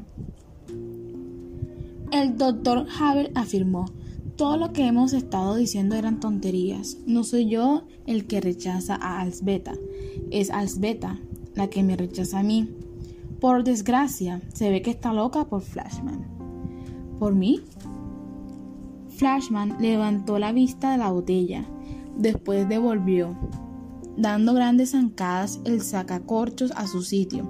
El 2.12 2.38
doctor 2.38 2.88
Haber 3.00 3.32
afirmó, 3.36 3.86
todo 4.36 4.58
lo 4.58 4.74
que 4.74 4.86
hemos 4.86 5.14
estado 5.14 5.56
diciendo 5.56 5.96
eran 5.96 6.20
tonterías. 6.20 6.98
No 7.06 7.24
soy 7.24 7.48
yo 7.48 7.84
el 8.06 8.26
que 8.28 8.42
rechaza 8.42 8.96
a 8.96 9.22
Alsbeta, 9.22 9.74
es 10.30 10.50
Alsbeta 10.50 11.20
la 11.56 11.70
que 11.70 11.84
me 11.84 11.96
rechaza 11.96 12.40
a 12.40 12.44
mí. 12.44 12.70
Por 13.40 13.64
desgracia, 13.64 14.42
se 14.54 14.70
ve 14.70 14.82
que 14.82 14.92
está 14.92 15.14
loca 15.14 15.46
por 15.46 15.62
Flashman. 15.62 16.26
¿Por 17.20 17.36
mí? 17.36 17.62
Flashman 19.10 19.78
levantó 19.80 20.40
la 20.40 20.52
vista 20.52 20.92
de 20.92 20.98
la 20.98 21.12
botella, 21.12 21.66
después 22.18 22.68
devolvió, 22.68 23.36
dando 24.18 24.54
grandes 24.54 24.92
zancadas 24.92 25.60
el 25.66 25.82
sacacorchos 25.82 26.72
a 26.72 26.88
su 26.88 27.02
sitio. 27.02 27.50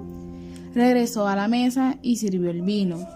Regresó 0.74 1.28
a 1.28 1.36
la 1.36 1.48
mesa 1.48 1.98
y 2.02 2.16
sirvió 2.16 2.50
el 2.50 2.62
vino. 2.62 3.06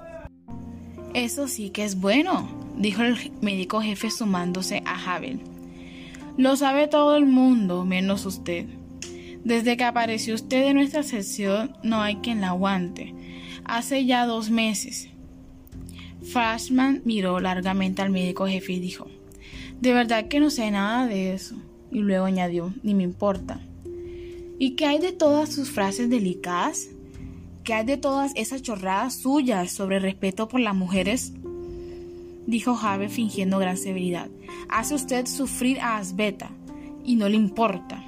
Eso 1.14 1.48
sí 1.48 1.70
que 1.70 1.84
es 1.84 2.00
bueno, 2.00 2.48
dijo 2.76 3.02
el 3.02 3.32
médico 3.40 3.80
jefe 3.80 4.10
sumándose 4.10 4.82
a 4.84 5.14
Havel. 5.14 5.40
Lo 6.36 6.56
sabe 6.56 6.86
todo 6.86 7.16
el 7.16 7.24
mundo, 7.24 7.84
menos 7.84 8.26
usted. 8.26 8.66
Desde 9.42 9.76
que 9.76 9.84
apareció 9.84 10.34
usted 10.34 10.66
en 10.66 10.76
nuestra 10.76 11.02
sección, 11.02 11.76
no 11.82 12.02
hay 12.02 12.16
quien 12.16 12.40
la 12.42 12.48
aguante. 12.48 13.14
Hace 13.64 14.04
ya 14.04 14.26
dos 14.26 14.50
meses. 14.50 15.08
Flashman 16.22 17.00
miró 17.04 17.40
largamente 17.40 18.02
al 18.02 18.10
médico 18.10 18.46
jefe 18.46 18.74
y 18.74 18.80
dijo, 18.80 19.06
de 19.80 19.92
verdad 19.92 20.28
que 20.28 20.40
no 20.40 20.50
sé 20.50 20.70
nada 20.70 21.06
de 21.06 21.32
eso. 21.32 21.56
Y 21.90 22.00
luego 22.00 22.26
añadió, 22.26 22.72
ni 22.82 22.94
me 22.94 23.02
importa. 23.02 23.60
¿Y 24.58 24.76
qué 24.76 24.86
hay 24.86 24.98
de 24.98 25.12
todas 25.12 25.52
sus 25.52 25.70
frases 25.70 26.08
delicadas? 26.08 26.88
¿Qué 27.64 27.74
hay 27.74 27.84
de 27.84 27.96
todas 27.96 28.32
esas 28.36 28.62
chorradas 28.62 29.20
suyas 29.20 29.72
sobre 29.72 29.98
respeto 29.98 30.48
por 30.48 30.60
las 30.60 30.74
mujeres? 30.74 31.32
dijo 32.46 32.74
Jave 32.74 33.08
fingiendo 33.08 33.58
gran 33.58 33.76
severidad. 33.76 34.28
Hace 34.68 34.94
usted 34.94 35.26
sufrir 35.26 35.80
a 35.80 35.96
Asbeta 35.96 36.50
y 37.04 37.16
no 37.16 37.28
le 37.28 37.36
importa. 37.36 38.02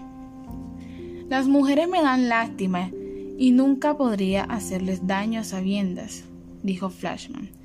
Las 1.28 1.48
mujeres 1.48 1.88
me 1.88 2.00
dan 2.00 2.28
lástima 2.28 2.90
y 3.36 3.50
nunca 3.50 3.96
podría 3.96 4.44
hacerles 4.44 5.06
daño 5.06 5.40
a 5.40 5.44
sabiendas, 5.44 6.24
dijo 6.62 6.88
Flashman. 6.88 7.57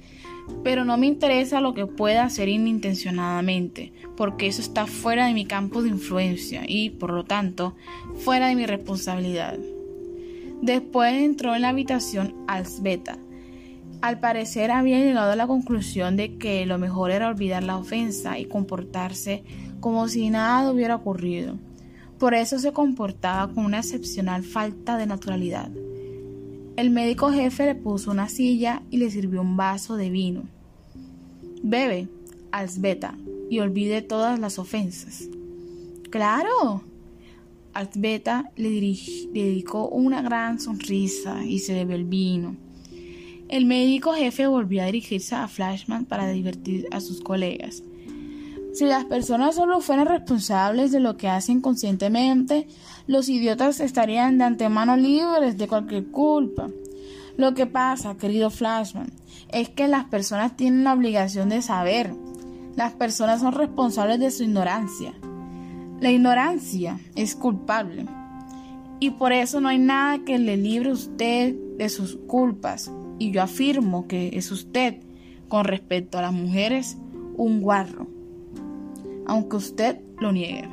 Pero 0.63 0.85
no 0.85 0.97
me 0.97 1.07
interesa 1.07 1.61
lo 1.61 1.73
que 1.73 1.85
pueda 1.85 2.23
hacer 2.23 2.49
inintencionadamente, 2.49 3.93
porque 4.15 4.47
eso 4.47 4.61
está 4.61 4.87
fuera 4.87 5.27
de 5.27 5.33
mi 5.33 5.45
campo 5.45 5.81
de 5.81 5.89
influencia 5.89 6.63
y, 6.67 6.89
por 6.91 7.11
lo 7.11 7.23
tanto, 7.23 7.75
fuera 8.15 8.47
de 8.47 8.55
mi 8.55 8.65
responsabilidad. 8.65 9.57
Después 10.61 11.13
entró 11.13 11.55
en 11.55 11.63
la 11.63 11.69
habitación 11.69 12.35
Alsbeta, 12.47 13.17
al 14.03 14.19
parecer 14.19 14.69
había 14.69 14.99
llegado 14.99 15.31
a 15.31 15.37
la 15.37 15.47
conclusión 15.47 16.17
de 16.17 16.37
que 16.37 16.65
lo 16.65 16.77
mejor 16.77 17.11
era 17.11 17.29
olvidar 17.29 17.63
la 17.63 17.77
ofensa 17.77 18.37
y 18.37 18.43
comportarse 18.43 19.45
como 19.79 20.09
si 20.09 20.29
nada 20.29 20.69
hubiera 20.69 20.95
ocurrido. 20.95 21.57
Por 22.19 22.33
eso 22.33 22.59
se 22.59 22.73
comportaba 22.73 23.53
con 23.53 23.63
una 23.63 23.79
excepcional 23.79 24.43
falta 24.43 24.97
de 24.97 25.05
naturalidad. 25.05 25.69
El 26.75 26.89
médico 26.89 27.31
jefe 27.31 27.67
le 27.67 27.75
puso 27.75 28.09
una 28.09 28.27
silla 28.29 28.81
y 28.89 28.97
le 28.97 29.11
sirvió 29.11 29.41
un 29.41 29.55
vaso 29.55 29.95
de 29.95 30.09
vino. 30.09 30.43
Bebe, 31.61 32.07
Alsbeta, 32.51 33.15
y 33.49 33.59
olvide 33.59 34.01
todas 34.01 34.39
las 34.39 34.57
ofensas. 34.57 35.29
¡Claro! 36.09 36.83
Alsbeta 37.73 38.51
le, 38.55 38.69
le 38.71 39.43
dedicó 39.43 39.87
una 39.87 40.23
gran 40.23 40.59
sonrisa 40.59 41.45
y 41.45 41.59
se 41.59 41.73
bebió 41.73 41.95
el 41.95 42.05
vino. 42.05 42.55
El 43.49 43.65
médico 43.65 44.13
jefe 44.13 44.47
volvió 44.47 44.81
a 44.81 44.87
dirigirse 44.87 45.35
a 45.35 45.47
Flashman 45.47 46.05
para 46.05 46.27
divertir 46.29 46.87
a 46.89 47.01
sus 47.01 47.21
colegas. 47.21 47.83
Si 48.73 48.85
las 48.85 49.05
personas 49.05 49.55
solo 49.55 49.81
fueran 49.81 50.07
responsables 50.07 50.91
de 50.91 50.99
lo 50.99 51.15
que 51.15 51.29
hacen 51.29 51.61
conscientemente, 51.61 52.67
los 53.05 53.29
idiotas 53.29 53.79
estarían 53.79 54.39
de 54.39 54.45
antemano 54.45 54.97
libres 54.97 55.59
de 55.59 55.67
cualquier 55.67 56.07
culpa. 56.07 56.69
Lo 57.37 57.53
que 57.53 57.67
pasa, 57.67 58.17
querido 58.17 58.49
Flashman, 58.49 59.11
es 59.49 59.69
que 59.69 59.87
las 59.87 60.05
personas 60.05 60.57
tienen 60.57 60.83
la 60.83 60.93
obligación 60.93 61.49
de 61.49 61.61
saber. 61.61 62.15
Las 62.75 62.93
personas 62.93 63.41
son 63.41 63.53
responsables 63.53 64.19
de 64.19 64.31
su 64.31 64.43
ignorancia. 64.43 65.13
La 66.01 66.09
ignorancia 66.09 66.99
es 67.15 67.35
culpable. 67.35 68.07
Y 68.99 69.11
por 69.11 69.33
eso 69.33 69.61
no 69.61 69.69
hay 69.69 69.77
nada 69.77 70.25
que 70.25 70.39
le 70.39 70.57
libre 70.57 70.89
a 70.89 70.93
usted 70.93 71.55
de 71.77 71.89
sus 71.89 72.15
culpas 72.27 72.89
y 73.19 73.29
yo 73.31 73.43
afirmo 73.43 74.07
que 74.07 74.31
es 74.33 74.51
usted, 74.51 74.97
con 75.47 75.65
respecto 75.65 76.17
a 76.17 76.23
las 76.23 76.33
mujeres, 76.33 76.97
un 77.37 77.61
guarro, 77.61 78.07
aunque 79.27 79.55
usted 79.57 79.99
lo 80.19 80.31
niegue. 80.31 80.67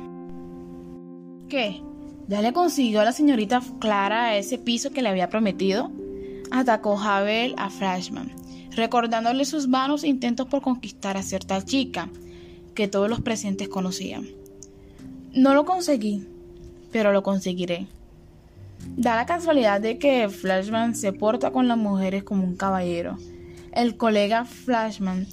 ¿Qué? 1.49 1.81
¿Ya 2.27 2.41
le 2.41 2.53
consiguió 2.53 3.01
a 3.01 3.05
la 3.05 3.11
señorita 3.11 3.61
Clara 3.79 4.37
ese 4.37 4.57
piso 4.57 4.91
que 4.91 5.01
le 5.01 5.09
había 5.09 5.29
prometido? 5.29 5.91
Atacó 6.49 6.95
Javel 6.95 7.55
a 7.57 7.69
Flashman, 7.69 8.31
recordándole 8.75 9.45
sus 9.45 9.69
vanos 9.69 10.03
intentos 10.03 10.47
por 10.47 10.61
conquistar 10.61 11.17
a 11.17 11.23
cierta 11.23 11.61
chica 11.63 12.09
que 12.73 12.87
todos 12.87 13.09
los 13.09 13.21
presentes 13.21 13.67
conocían. 13.67 14.27
No 15.33 15.53
lo 15.53 15.65
conseguí, 15.65 16.27
pero 16.91 17.11
lo 17.11 17.23
conseguiré. 17.23 17.87
Da 18.95 19.15
la 19.15 19.25
casualidad 19.25 19.81
de 19.81 19.97
que 19.97 20.29
Flashman 20.29 20.95
se 20.95 21.13
porta 21.13 21.51
con 21.51 21.67
las 21.67 21.77
mujeres 21.77 22.23
como 22.23 22.43
un 22.43 22.55
caballero. 22.55 23.17
El 23.73 23.97
colega 23.97 24.45
Flashman 24.45 25.27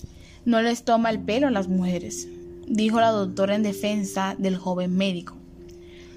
no 0.45 0.63
les 0.63 0.85
toma 0.85 1.11
el 1.11 1.21
pelo 1.21 1.49
a 1.49 1.51
las 1.51 1.69
mujeres, 1.69 2.29
dijo 2.69 3.01
la 3.01 3.11
doctora 3.11 3.55
en 3.55 3.63
defensa 3.63 4.37
del 4.39 4.57
joven 4.57 4.97
médico. 4.97 5.37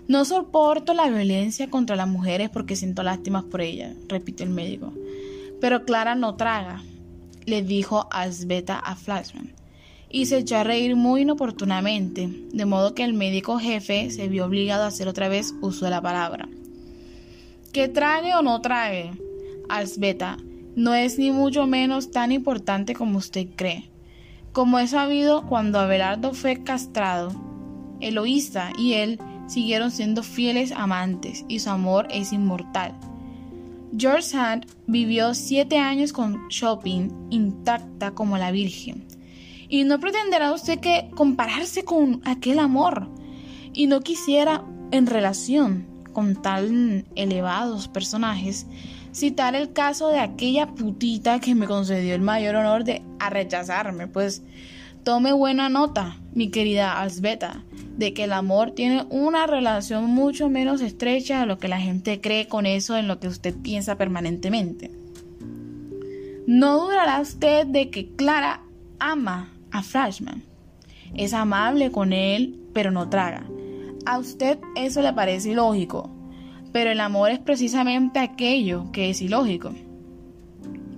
No 0.07 0.25
soporto 0.25 0.93
la 0.93 1.09
violencia 1.09 1.69
contra 1.69 1.95
las 1.95 2.07
mujeres 2.07 2.49
porque 2.49 2.75
siento 2.75 3.03
lástimas 3.03 3.43
por 3.45 3.61
ellas, 3.61 3.95
repitió 4.07 4.45
el 4.45 4.51
médico. 4.51 4.93
Pero 5.61 5.85
Clara 5.85 6.15
no 6.15 6.35
traga, 6.35 6.83
le 7.45 7.61
dijo 7.61 8.07
Asbeta 8.11 8.77
a 8.79 8.95
Flashman, 8.95 9.53
y 10.09 10.25
se 10.25 10.39
echó 10.39 10.57
a 10.57 10.63
reír 10.63 10.95
muy 10.95 11.21
inoportunamente, 11.21 12.27
de 12.51 12.65
modo 12.65 12.93
que 12.93 13.03
el 13.03 13.13
médico 13.13 13.59
jefe 13.59 14.09
se 14.11 14.27
vio 14.27 14.45
obligado 14.45 14.83
a 14.83 14.87
hacer 14.87 15.07
otra 15.07 15.29
vez 15.29 15.53
uso 15.61 15.85
de 15.85 15.91
la 15.91 16.01
palabra. 16.01 16.49
Que 17.71 17.87
trague 17.87 18.35
o 18.35 18.41
no 18.41 18.59
trague, 18.59 19.11
Alsbeta, 19.69 20.37
no 20.75 20.93
es 20.93 21.17
ni 21.17 21.31
mucho 21.31 21.67
menos 21.67 22.11
tan 22.11 22.31
importante 22.31 22.93
como 22.93 23.17
usted 23.19 23.47
cree. 23.55 23.90
Como 24.51 24.79
he 24.79 24.87
sabido, 24.87 25.45
cuando 25.47 25.79
Abelardo 25.79 26.33
fue 26.33 26.61
castrado, 26.63 27.31
Eloísa 28.01 28.71
y 28.77 28.93
él 28.93 29.19
siguieron 29.47 29.91
siendo 29.91 30.23
fieles 30.23 30.73
amantes 30.73 31.45
y 31.47 31.59
su 31.59 31.69
amor 31.69 32.07
es 32.11 32.33
inmortal. 32.33 32.93
George 33.97 34.23
Sand 34.23 34.65
vivió 34.87 35.33
siete 35.33 35.77
años 35.77 36.11
con 36.11 36.47
Shopping 36.49 37.09
intacta 37.29 38.11
como 38.11 38.37
la 38.37 38.51
Virgen. 38.51 39.05
Y 39.69 39.85
no 39.85 39.99
pretenderá 39.99 40.53
usted 40.53 40.79
que 40.79 41.09
compararse 41.15 41.83
con 41.83 42.21
aquel 42.25 42.59
amor. 42.59 43.09
Y 43.73 43.87
no 43.87 44.01
quisiera, 44.01 44.65
en 44.91 45.07
relación 45.07 45.87
con 46.11 46.41
tan 46.41 47.05
elevados 47.15 47.87
personajes, 47.87 48.67
citar 49.11 49.55
el 49.55 49.73
caso 49.73 50.09
de 50.09 50.19
aquella 50.19 50.67
putita 50.67 51.39
que 51.39 51.55
me 51.55 51.67
concedió 51.67 52.15
el 52.15 52.21
mayor 52.21 52.55
honor 52.55 52.83
de 52.83 53.03
rechazarme, 53.29 54.07
pues 54.07 54.43
tome 55.03 55.33
buena 55.33 55.69
nota, 55.69 56.17
mi 56.33 56.49
querida 56.49 56.99
Alsbeta, 56.99 57.63
de 57.97 58.13
que 58.13 58.25
el 58.25 58.33
amor 58.33 58.71
tiene 58.71 59.05
una 59.09 59.47
relación 59.47 60.05
mucho 60.05 60.49
menos 60.49 60.81
estrecha 60.81 61.41
de 61.41 61.45
lo 61.45 61.57
que 61.57 61.67
la 61.67 61.79
gente 61.79 62.21
cree 62.21 62.47
con 62.47 62.65
eso 62.65 62.97
en 62.97 63.07
lo 63.07 63.19
que 63.19 63.27
usted 63.27 63.55
piensa 63.55 63.97
permanentemente. 63.97 64.91
No 66.47 66.81
durará 66.81 67.21
usted 67.21 67.67
de 67.67 67.89
que 67.89 68.09
Clara 68.15 68.63
ama 68.99 69.53
a 69.71 69.83
Flashman. 69.83 70.43
Es 71.15 71.33
amable 71.33 71.91
con 71.91 72.13
él, 72.13 72.59
pero 72.73 72.91
no 72.91 73.09
traga. 73.09 73.45
A 74.05 74.17
usted 74.17 74.57
eso 74.75 75.01
le 75.01 75.13
parece 75.13 75.51
ilógico, 75.51 76.09
pero 76.71 76.91
el 76.91 76.99
amor 76.99 77.31
es 77.31 77.39
precisamente 77.39 78.19
aquello 78.19 78.91
que 78.91 79.09
es 79.09 79.21
ilógico. 79.21 79.73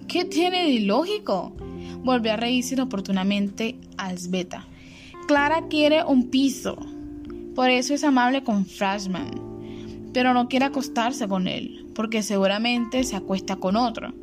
¿Qué 0.07 0.25
tiene 0.25 0.63
de 0.63 0.69
ilógico? 0.69 1.53
Volvió 2.03 2.33
a 2.33 2.37
reírse 2.37 2.75
inoportunamente 2.75 3.77
Alsbeta. 3.97 4.67
Clara 5.27 5.67
quiere 5.69 6.03
un 6.03 6.29
piso, 6.29 6.77
por 7.55 7.69
eso 7.69 7.93
es 7.93 8.03
amable 8.03 8.43
con 8.43 8.65
Flashman, 8.65 9.31
pero 10.11 10.33
no 10.33 10.47
quiere 10.47 10.65
acostarse 10.65 11.27
con 11.27 11.47
él, 11.47 11.87
porque 11.93 12.23
seguramente 12.23 13.03
se 13.03 13.15
acuesta 13.15 13.57
con 13.57 13.75
otro. 13.75 14.13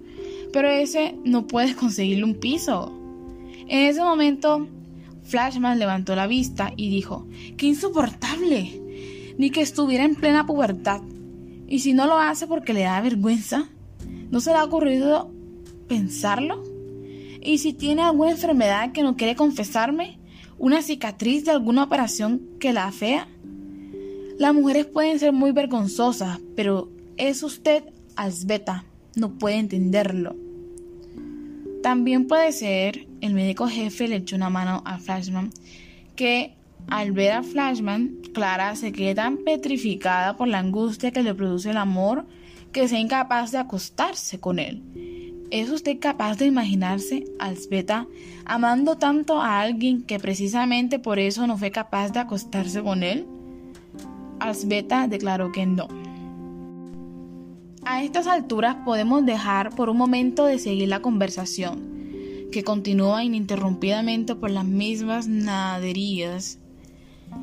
Pero 0.53 0.69
ese 0.69 1.17
no 1.25 1.47
puede 1.47 1.75
conseguirle 1.77 2.25
un 2.25 2.35
piso. 2.35 2.93
En 3.69 3.87
ese 3.87 4.03
momento, 4.03 4.67
Flashman 5.23 5.79
levantó 5.79 6.17
la 6.17 6.27
vista 6.27 6.73
y 6.77 6.91
dijo, 6.91 7.27
¡qué 7.57 7.67
insoportable! 7.67 8.83
Ni 9.39 9.51
que 9.51 9.61
estuviera 9.61 10.05
en 10.05 10.17
plena 10.17 10.45
pubertad. 10.45 11.03
Y 11.71 11.79
si 11.79 11.95
no 11.95 12.07
lo 12.07 12.19
hace 12.19 12.49
porque 12.49 12.75
le 12.75 12.83
da 12.83 13.01
vergüenza, 13.01 13.71
¿no 14.31 14.41
se 14.41 14.51
le 14.51 14.57
ha 14.57 14.65
ocurrido 14.65 15.31
pensarlo? 15.87 16.65
¿Y 17.41 17.59
si 17.59 17.73
tiene 17.73 18.03
alguna 18.03 18.33
enfermedad 18.33 18.91
que 18.91 19.05
no 19.05 19.17
quiere 19.17 19.37
confesarme? 19.37 20.19
¿Una 20.59 20.83
cicatriz 20.83 21.45
de 21.45 21.53
alguna 21.53 21.85
operación 21.85 22.43
que 22.59 22.73
la 22.73 22.89
afea? 22.89 23.29
Las 24.37 24.53
mujeres 24.53 24.87
pueden 24.87 25.21
ser 25.21 25.33
muy 25.33 25.53
vergonzosas, 25.53 26.41
pero 26.57 26.91
es 27.17 27.45
usted, 27.45 27.85
Asbeta, 28.17 28.85
no 29.15 29.39
puede 29.39 29.57
entenderlo. 29.57 30.35
También 31.85 32.27
puede 32.27 32.51
ser, 32.51 33.07
el 33.21 33.33
médico 33.33 33.69
jefe 33.69 34.09
le 34.09 34.17
echó 34.17 34.35
una 34.35 34.51
mano 34.51 34.83
a 34.85 34.99
Flashman, 34.99 35.51
que 36.17 36.57
al 36.91 37.13
ver 37.13 37.33
a 37.33 37.43
Flashman, 37.43 38.19
Clara 38.35 38.77
se 38.77 38.93
queda 38.93 39.23
tan 39.23 39.39
petrificada 39.39 40.37
por 40.37 40.49
la 40.49 40.59
angustia 40.59 41.13
que 41.13 41.23
le 41.23 41.35
produce 41.35 41.71
el 41.71 41.77
amor 41.77 42.27
que 42.73 42.89
sea 42.89 43.01
incapaz 43.01 43.53
de 43.53 43.59
acostarse 43.59 44.39
con 44.39 44.59
él. 44.59 44.83
¿Es 45.51 45.69
usted 45.71 45.99
capaz 45.99 46.37
de 46.39 46.47
imaginarse 46.47 47.25
a 47.41 47.53
amando 48.45 48.97
tanto 48.97 49.41
a 49.41 49.61
alguien 49.61 50.03
que 50.03 50.21
precisamente 50.21 51.01
por 51.01 51.19
eso 51.19 51.47
no 51.47 51.59
fue 51.59 51.73
capaz 51.73 52.11
de 52.13 52.21
acostarse 52.21 52.83
con 52.83 53.03
él? 53.03 53.27
Alzbeta 54.39 55.09
declaró 55.09 55.51
que 55.51 55.67
no. 55.67 55.89
A 57.85 58.05
estas 58.05 58.29
alturas 58.29 58.77
podemos 58.85 59.27
dejar 59.27 59.75
por 59.75 59.89
un 59.89 59.97
momento 59.97 60.45
de 60.45 60.59
seguir 60.61 60.89
la 60.89 61.03
conversación, 61.03 62.49
que 62.53 62.63
continúa 62.63 63.25
ininterrumpidamente 63.25 64.37
por 64.37 64.51
las 64.51 64.65
mismas 64.65 65.27
naderías, 65.27 66.60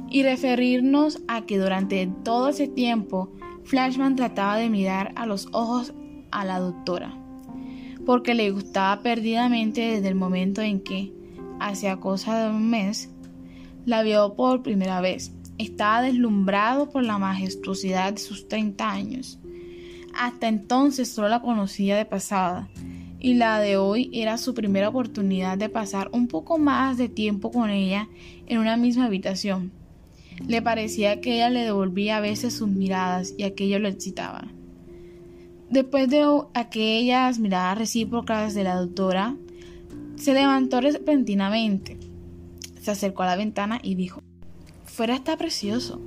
y 0.09 0.23
referirnos 0.23 1.21
a 1.27 1.41
que 1.41 1.57
durante 1.57 2.07
todo 2.23 2.49
ese 2.49 2.67
tiempo 2.67 3.31
Flashman 3.63 4.15
trataba 4.15 4.57
de 4.57 4.69
mirar 4.69 5.13
a 5.15 5.25
los 5.25 5.47
ojos 5.51 5.93
a 6.31 6.45
la 6.45 6.59
doctora, 6.59 7.17
porque 8.05 8.33
le 8.33 8.51
gustaba 8.51 9.01
perdidamente 9.01 9.81
desde 9.81 10.07
el 10.07 10.15
momento 10.15 10.61
en 10.61 10.79
que, 10.81 11.13
hacia 11.59 11.97
cosa 11.97 12.39
de 12.43 12.49
un 12.49 12.69
mes, 12.69 13.09
la 13.85 14.03
vio 14.03 14.35
por 14.35 14.63
primera 14.63 15.01
vez. 15.01 15.33
Estaba 15.57 16.01
deslumbrado 16.01 16.89
por 16.89 17.03
la 17.03 17.17
majestuosidad 17.17 18.13
de 18.13 18.19
sus 18.19 18.47
30 18.47 18.89
años 18.89 19.39
hasta 20.17 20.47
entonces 20.47 21.09
solo 21.09 21.29
la 21.29 21.41
conocía 21.41 21.95
de 21.95 22.05
pasada 22.05 22.67
y 23.19 23.35
la 23.35 23.59
de 23.59 23.77
hoy 23.77 24.09
era 24.13 24.37
su 24.37 24.53
primera 24.53 24.89
oportunidad 24.89 25.57
de 25.57 25.69
pasar 25.69 26.09
un 26.11 26.27
poco 26.27 26.57
más 26.57 26.97
de 26.97 27.07
tiempo 27.07 27.51
con 27.51 27.69
ella 27.69 28.09
en 28.47 28.57
una 28.57 28.77
misma 28.77 29.05
habitación. 29.05 29.71
Le 30.45 30.61
parecía 30.61 31.21
que 31.21 31.35
ella 31.35 31.49
le 31.49 31.63
devolvía 31.63 32.17
a 32.17 32.21
veces 32.21 32.53
sus 32.53 32.67
miradas 32.67 33.33
y 33.37 33.43
aquello 33.43 33.79
lo 33.79 33.87
excitaba. 33.87 34.47
Después 35.69 36.09
de 36.09 36.25
aquellas 36.53 37.39
miradas 37.39 37.77
recíprocas 37.77 38.53
de 38.53 38.63
la 38.63 38.75
doctora, 38.75 39.35
se 40.15 40.33
levantó 40.33 40.79
repentinamente, 40.81 41.97
se 42.81 42.91
acercó 42.91 43.23
a 43.23 43.27
la 43.27 43.35
ventana 43.35 43.79
y 43.83 43.95
dijo, 43.95 44.21
Fuera 44.85 45.15
está 45.15 45.37
precioso, 45.37 46.01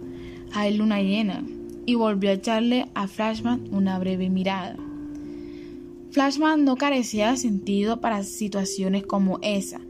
hay 0.52 0.76
luna 0.76 1.02
llena 1.02 1.44
y 1.86 1.94
volvió 1.94 2.30
a 2.30 2.34
echarle 2.34 2.86
a 2.94 3.06
Flashman 3.06 3.68
una 3.70 3.98
breve 3.98 4.30
mirada. 4.30 4.76
Flashman 6.10 6.64
no 6.64 6.76
carecía 6.76 7.30
de 7.30 7.36
sentido 7.36 8.00
para 8.00 8.22
situaciones 8.22 9.06
como 9.06 9.38
esa, 9.42 9.80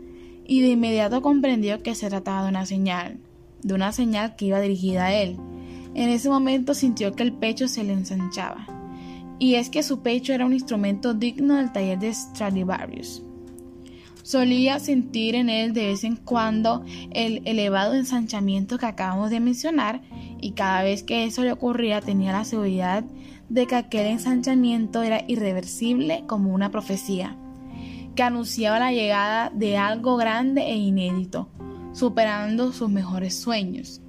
y 0.46 0.60
de 0.60 0.68
inmediato 0.68 1.22
comprendió 1.22 1.82
que 1.82 1.94
se 1.94 2.08
trataba 2.08 2.42
de 2.42 2.50
una 2.50 2.66
señal, 2.66 3.18
de 3.62 3.74
una 3.74 3.92
señal 3.92 4.36
que 4.36 4.46
iba 4.46 4.60
dirigida 4.60 5.06
a 5.06 5.14
él. 5.14 5.36
En 5.94 6.08
ese 6.08 6.28
momento 6.28 6.74
sintió 6.74 7.14
que 7.14 7.22
el 7.22 7.32
pecho 7.32 7.68
se 7.68 7.84
le 7.84 7.92
ensanchaba, 7.92 8.66
y 9.38 9.54
es 9.54 9.70
que 9.70 9.82
su 9.82 10.00
pecho 10.00 10.32
era 10.32 10.46
un 10.46 10.52
instrumento 10.52 11.14
digno 11.14 11.56
del 11.56 11.72
taller 11.72 11.98
de 11.98 12.12
Stradivarius. 12.12 13.22
Solía 14.22 14.78
sentir 14.78 15.34
en 15.34 15.48
él 15.48 15.72
de 15.72 15.86
vez 15.86 16.04
en 16.04 16.14
cuando 16.14 16.84
el 17.10 17.42
elevado 17.46 17.94
ensanchamiento 17.94 18.78
que 18.78 18.86
acabamos 18.86 19.30
de 19.30 19.40
mencionar 19.40 20.02
y 20.40 20.52
cada 20.52 20.82
vez 20.82 21.02
que 21.02 21.24
eso 21.24 21.42
le 21.42 21.52
ocurría 21.52 22.00
tenía 22.00 22.32
la 22.32 22.44
seguridad 22.44 23.02
de 23.48 23.66
que 23.66 23.74
aquel 23.74 24.06
ensanchamiento 24.06 25.02
era 25.02 25.24
irreversible 25.26 26.22
como 26.26 26.54
una 26.54 26.70
profecía, 26.70 27.36
que 28.14 28.22
anunciaba 28.22 28.78
la 28.78 28.92
llegada 28.92 29.50
de 29.52 29.76
algo 29.76 30.16
grande 30.16 30.62
e 30.62 30.76
inédito, 30.76 31.48
superando 31.92 32.72
sus 32.72 32.88
mejores 32.88 33.34
sueños. 33.34 34.00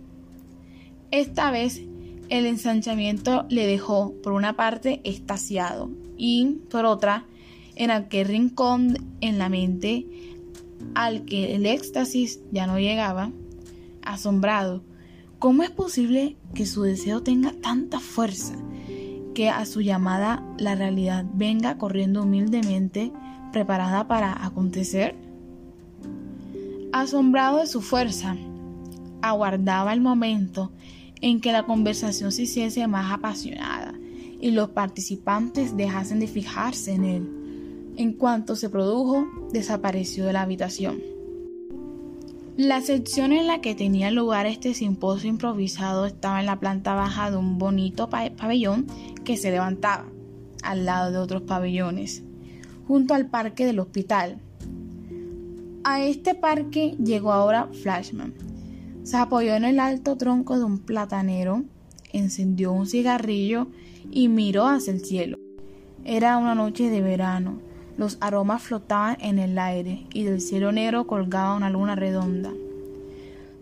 Esta 1.11 1.51
vez 1.51 1.81
el 2.29 2.45
ensanchamiento 2.45 3.45
le 3.49 3.67
dejó, 3.67 4.13
por 4.23 4.33
una 4.33 4.55
parte, 4.55 5.01
estasiado 5.03 5.89
y, 6.17 6.61
por 6.69 6.85
otra, 6.85 7.25
en 7.75 7.91
aquel 7.91 8.27
rincón 8.27 8.97
en 9.19 9.37
la 9.37 9.49
mente 9.49 10.07
al 10.95 11.25
que 11.25 11.55
el 11.55 11.65
éxtasis 11.65 12.39
ya 12.51 12.67
no 12.67 12.79
llegaba, 12.79 13.31
asombrado. 14.01 14.83
¿Cómo 15.39 15.63
es 15.63 15.71
posible 15.71 16.37
que 16.53 16.65
su 16.65 16.83
deseo 16.83 17.23
tenga 17.23 17.51
tanta 17.51 17.99
fuerza 17.99 18.55
que 19.33 19.49
a 19.49 19.65
su 19.65 19.81
llamada 19.81 20.45
la 20.57 20.75
realidad 20.75 21.25
venga 21.33 21.77
corriendo 21.77 22.23
humildemente 22.23 23.11
preparada 23.51 24.07
para 24.07 24.45
acontecer? 24.45 25.15
Asombrado 26.93 27.59
de 27.59 27.67
su 27.67 27.81
fuerza, 27.81 28.35
aguardaba 29.21 29.93
el 29.93 30.01
momento 30.01 30.71
en 31.21 31.39
que 31.41 31.51
la 31.51 31.63
conversación 31.63 32.31
se 32.31 32.43
hiciese 32.43 32.87
más 32.87 33.11
apasionada 33.11 33.93
y 34.39 34.51
los 34.51 34.69
participantes 34.69 35.77
dejasen 35.77 36.19
de 36.19 36.27
fijarse 36.27 36.93
en 36.93 37.05
él 37.05 37.41
en 37.97 38.13
cuanto 38.13 38.55
se 38.55 38.69
produjo, 38.69 39.27
desapareció 39.51 40.25
de 40.25 40.33
la 40.33 40.41
habitación. 40.41 41.01
La 42.57 42.81
sección 42.81 43.31
en 43.31 43.47
la 43.47 43.61
que 43.61 43.75
tenía 43.75 44.11
lugar 44.11 44.45
este 44.45 44.73
simposio 44.73 45.29
improvisado 45.29 46.05
estaba 46.05 46.39
en 46.39 46.45
la 46.45 46.59
planta 46.59 46.93
baja 46.93 47.31
de 47.31 47.37
un 47.37 47.57
bonito 47.57 48.09
pabellón 48.09 48.87
que 49.23 49.37
se 49.37 49.51
levantaba, 49.51 50.05
al 50.63 50.85
lado 50.85 51.11
de 51.11 51.17
otros 51.17 51.43
pabellones, 51.43 52.23
junto 52.87 53.13
al 53.13 53.29
parque 53.29 53.65
del 53.65 53.79
hospital. 53.79 54.39
A 55.83 56.03
este 56.03 56.35
parque 56.35 56.95
llegó 57.03 57.31
ahora 57.31 57.67
Flashman. 57.81 58.33
Se 59.03 59.17
apoyó 59.17 59.55
en 59.55 59.65
el 59.65 59.79
alto 59.79 60.17
tronco 60.17 60.57
de 60.57 60.65
un 60.65 60.79
platanero, 60.79 61.63
encendió 62.13 62.71
un 62.71 62.87
cigarrillo 62.87 63.67
y 64.11 64.27
miró 64.27 64.67
hacia 64.67 64.93
el 64.93 65.03
cielo. 65.03 65.37
Era 66.03 66.37
una 66.37 66.55
noche 66.55 66.89
de 66.89 67.01
verano 67.01 67.71
los 68.01 68.17
aromas 68.19 68.63
flotaban 68.63 69.17
en 69.19 69.37
el 69.37 69.59
aire 69.59 70.07
y 70.11 70.23
del 70.23 70.41
cielo 70.41 70.71
negro 70.71 71.05
colgaba 71.05 71.55
una 71.55 71.69
luna 71.69 71.95
redonda. 71.95 72.51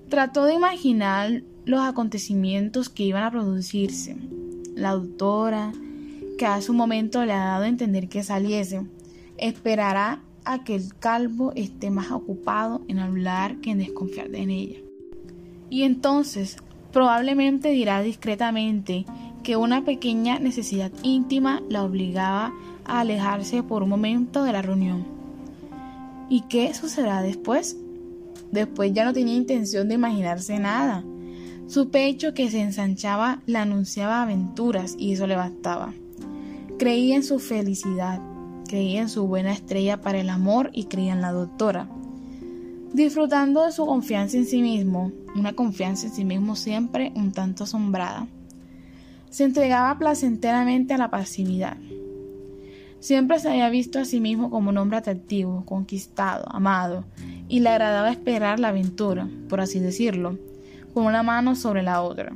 Trató 0.08 0.46
de 0.46 0.54
imaginar 0.54 1.44
los 1.66 1.82
acontecimientos 1.82 2.88
que 2.88 3.04
iban 3.04 3.24
a 3.24 3.32
producirse. 3.32 4.16
La 4.76 4.92
doctora, 4.92 5.74
que 6.38 6.46
hace 6.46 6.72
un 6.72 6.78
momento 6.78 7.26
le 7.26 7.34
ha 7.34 7.44
dado 7.44 7.66
a 7.66 7.68
entender 7.68 8.08
que 8.08 8.24
saliese, 8.24 8.86
esperará 9.38 10.22
a 10.50 10.64
que 10.64 10.74
el 10.74 10.96
calvo 10.96 11.54
esté 11.56 11.92
más 11.92 12.10
ocupado 12.10 12.82
en 12.88 12.98
hablar 12.98 13.58
que 13.58 13.70
en 13.70 13.78
desconfiar 13.78 14.30
de 14.30 14.42
ella. 14.42 14.80
Y 15.70 15.84
entonces 15.84 16.58
probablemente 16.92 17.70
dirá 17.70 18.02
discretamente 18.02 19.06
que 19.44 19.58
una 19.58 19.86
pequeña 19.86 20.40
necesidad 20.40 20.92
íntima 21.04 21.62
la 21.70 21.84
obligaba 21.84 22.52
a 22.86 23.02
alejarse 23.02 23.62
por 23.62 23.84
un 23.84 23.90
momento 23.90 24.44
de 24.44 24.52
la 24.52 24.64
reunión. 24.64 25.06
¿Y 26.30 26.42
qué 26.50 26.74
sucederá 26.74 27.22
después? 27.22 27.78
Después 28.52 28.92
ya 28.92 29.06
no 29.06 29.14
tenía 29.14 29.36
intención 29.36 29.88
de 29.88 29.96
imaginarse 29.96 30.58
nada. 30.58 31.04
Su 31.68 31.92
pecho 31.92 32.34
que 32.34 32.50
se 32.50 32.62
ensanchaba 32.62 33.44
le 33.46 33.60
anunciaba 33.60 34.24
aventuras 34.24 34.96
y 34.98 35.14
eso 35.14 35.28
le 35.28 35.36
bastaba. 35.36 35.94
Creía 36.80 37.16
en 37.18 37.24
su 37.24 37.38
felicidad, 37.38 38.20
creía 38.70 39.02
en 39.02 39.10
su 39.10 39.26
buena 39.26 39.52
estrella 39.52 40.00
para 40.00 40.20
el 40.20 40.30
amor 40.30 40.70
y 40.74 40.86
creía 40.86 41.14
en 41.14 41.22
la 41.22 41.32
doctora. 41.32 41.90
Disfrutando 42.94 43.66
de 43.66 43.72
su 43.72 43.86
confianza 43.86 44.38
en 44.38 44.46
sí 44.46 44.62
mismo, 44.62 45.12
una 45.36 45.54
confianza 45.54 46.08
en 46.08 46.14
sí 46.14 46.24
mismo 46.24 46.56
siempre 46.56 47.12
un 47.16 47.32
tanto 47.32 47.64
asombrada, 47.64 48.28
se 49.30 49.44
entregaba 49.44 49.98
placenteramente 49.98 50.94
a 50.94 50.98
la 50.98 51.10
pasividad. 51.10 51.78
Siempre 53.00 53.40
se 53.40 53.50
había 53.50 53.70
visto 53.70 54.00
a 54.00 54.06
sí 54.06 54.20
mismo 54.20 54.50
como 54.52 54.70
un 54.70 54.78
hombre 54.78 54.98
atractivo, 54.98 55.66
conquistado, 55.66 56.46
amado, 56.50 57.06
y 57.48 57.62
le 57.62 57.70
agradaba 57.70 58.12
esperar 58.12 58.60
la 58.60 58.70
aventura, 58.70 59.28
por 59.50 59.62
así 59.62 59.80
decirlo, 59.80 60.38
con 60.94 61.06
una 61.06 61.24
mano 61.24 61.56
sobre 61.56 61.82
la 61.82 62.02
otra. 62.02 62.36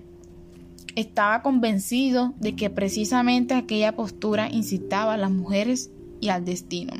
Estaba 0.95 1.41
convencido 1.41 2.33
de 2.39 2.55
que 2.55 2.69
precisamente 2.69 3.53
aquella 3.53 3.95
postura 3.95 4.49
incitaba 4.49 5.15
a 5.15 5.17
las 5.17 5.31
mujeres 5.31 5.89
y 6.23 6.29
al 6.29 6.45
destino. 6.45 6.93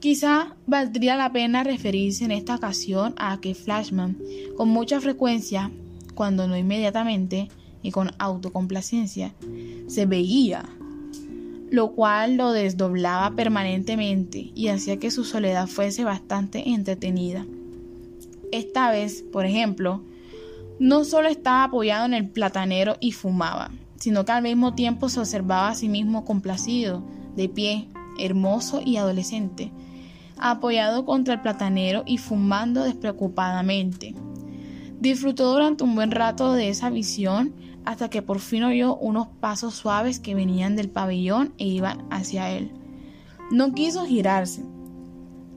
Quizá 0.00 0.54
valdría 0.66 1.16
la 1.16 1.32
pena 1.32 1.64
referirse 1.64 2.26
en 2.26 2.30
esta 2.30 2.54
ocasión 2.54 3.14
a 3.16 3.40
que 3.40 3.54
Flashman, 3.54 4.18
con 4.54 4.68
mucha 4.68 5.00
frecuencia, 5.00 5.70
cuando 6.14 6.46
no 6.46 6.58
inmediatamente 6.58 7.48
y 7.82 7.92
con 7.92 8.10
autocomplacencia, 8.18 9.32
se 9.86 10.04
veía, 10.04 10.66
lo 11.70 11.92
cual 11.92 12.36
lo 12.36 12.52
desdoblaba 12.52 13.34
permanentemente 13.34 14.52
y 14.54 14.68
hacía 14.68 14.98
que 14.98 15.10
su 15.10 15.24
soledad 15.24 15.66
fuese 15.66 16.04
bastante 16.04 16.68
entretenida. 16.68 17.46
Esta 18.52 18.90
vez, 18.90 19.22
por 19.22 19.46
ejemplo, 19.46 20.02
no 20.78 21.04
solo 21.04 21.28
estaba 21.28 21.64
apoyado 21.64 22.04
en 22.04 22.12
el 22.12 22.28
platanero 22.28 22.98
y 23.00 23.12
fumaba, 23.12 23.70
sino 23.98 24.26
que 24.26 24.32
al 24.32 24.42
mismo 24.42 24.74
tiempo 24.74 25.08
se 25.08 25.20
observaba 25.20 25.70
a 25.70 25.74
sí 25.74 25.88
mismo 25.88 26.26
complacido, 26.26 27.02
de 27.36 27.48
pie, 27.48 27.88
hermoso 28.18 28.80
y 28.84 28.96
adolescente, 28.96 29.72
apoyado 30.38 31.04
contra 31.04 31.34
el 31.34 31.42
platanero 31.42 32.02
y 32.06 32.18
fumando 32.18 32.84
despreocupadamente. 32.84 34.14
Disfrutó 35.00 35.52
durante 35.52 35.84
un 35.84 35.94
buen 35.94 36.10
rato 36.10 36.52
de 36.52 36.68
esa 36.68 36.90
visión 36.90 37.54
hasta 37.84 38.10
que 38.10 38.22
por 38.22 38.40
fin 38.40 38.64
oyó 38.64 38.96
unos 38.96 39.28
pasos 39.28 39.74
suaves 39.74 40.18
que 40.18 40.34
venían 40.34 40.74
del 40.74 40.88
pabellón 40.88 41.54
e 41.58 41.66
iban 41.66 42.06
hacia 42.10 42.50
él. 42.50 42.72
No 43.50 43.72
quiso 43.72 44.06
girarse. 44.06 44.64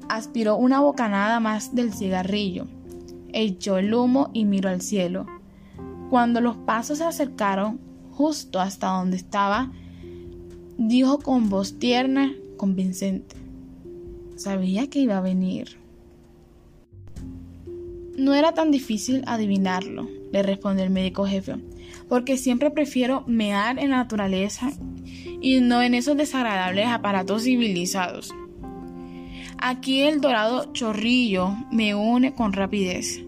Aspiró 0.09 0.57
una 0.57 0.79
bocanada 0.79 1.39
más 1.39 1.73
del 1.73 1.93
cigarrillo 1.93 2.67
echó 3.33 3.77
el 3.77 3.93
humo 3.93 4.29
y 4.33 4.45
miró 4.45 4.69
al 4.69 4.81
cielo. 4.81 5.25
Cuando 6.09 6.41
los 6.41 6.57
pasos 6.57 6.99
se 6.99 7.03
acercaron 7.03 7.79
justo 8.11 8.59
hasta 8.59 8.87
donde 8.87 9.17
estaba, 9.17 9.71
dijo 10.79 11.19
con 11.19 11.49
voz 11.49 11.77
tierna, 11.77 12.33
convincente. 12.55 13.35
Sabía 14.37 14.89
que 14.89 14.99
iba 14.99 15.17
a 15.17 15.21
venir. 15.21 15.77
No 18.17 18.33
era 18.33 18.53
tan 18.53 18.71
difícil 18.71 19.23
adivinarlo, 19.27 20.07
le 20.31 20.41
respondió 20.41 20.85
el 20.85 20.89
médico 20.89 21.25
jefe, 21.25 21.57
porque 22.07 22.37
siempre 22.37 22.71
prefiero 22.71 23.25
mear 23.27 23.77
en 23.77 23.89
la 23.89 23.97
naturaleza 23.97 24.71
y 25.41 25.59
no 25.59 25.81
en 25.81 25.93
esos 25.93 26.15
desagradables 26.15 26.87
aparatos 26.87 27.43
civilizados. 27.43 28.33
Aquí 29.57 30.01
el 30.01 30.21
dorado 30.21 30.71
chorrillo 30.71 31.55
me 31.71 31.93
une 31.93 32.33
con 32.33 32.53
rapidez, 32.53 33.21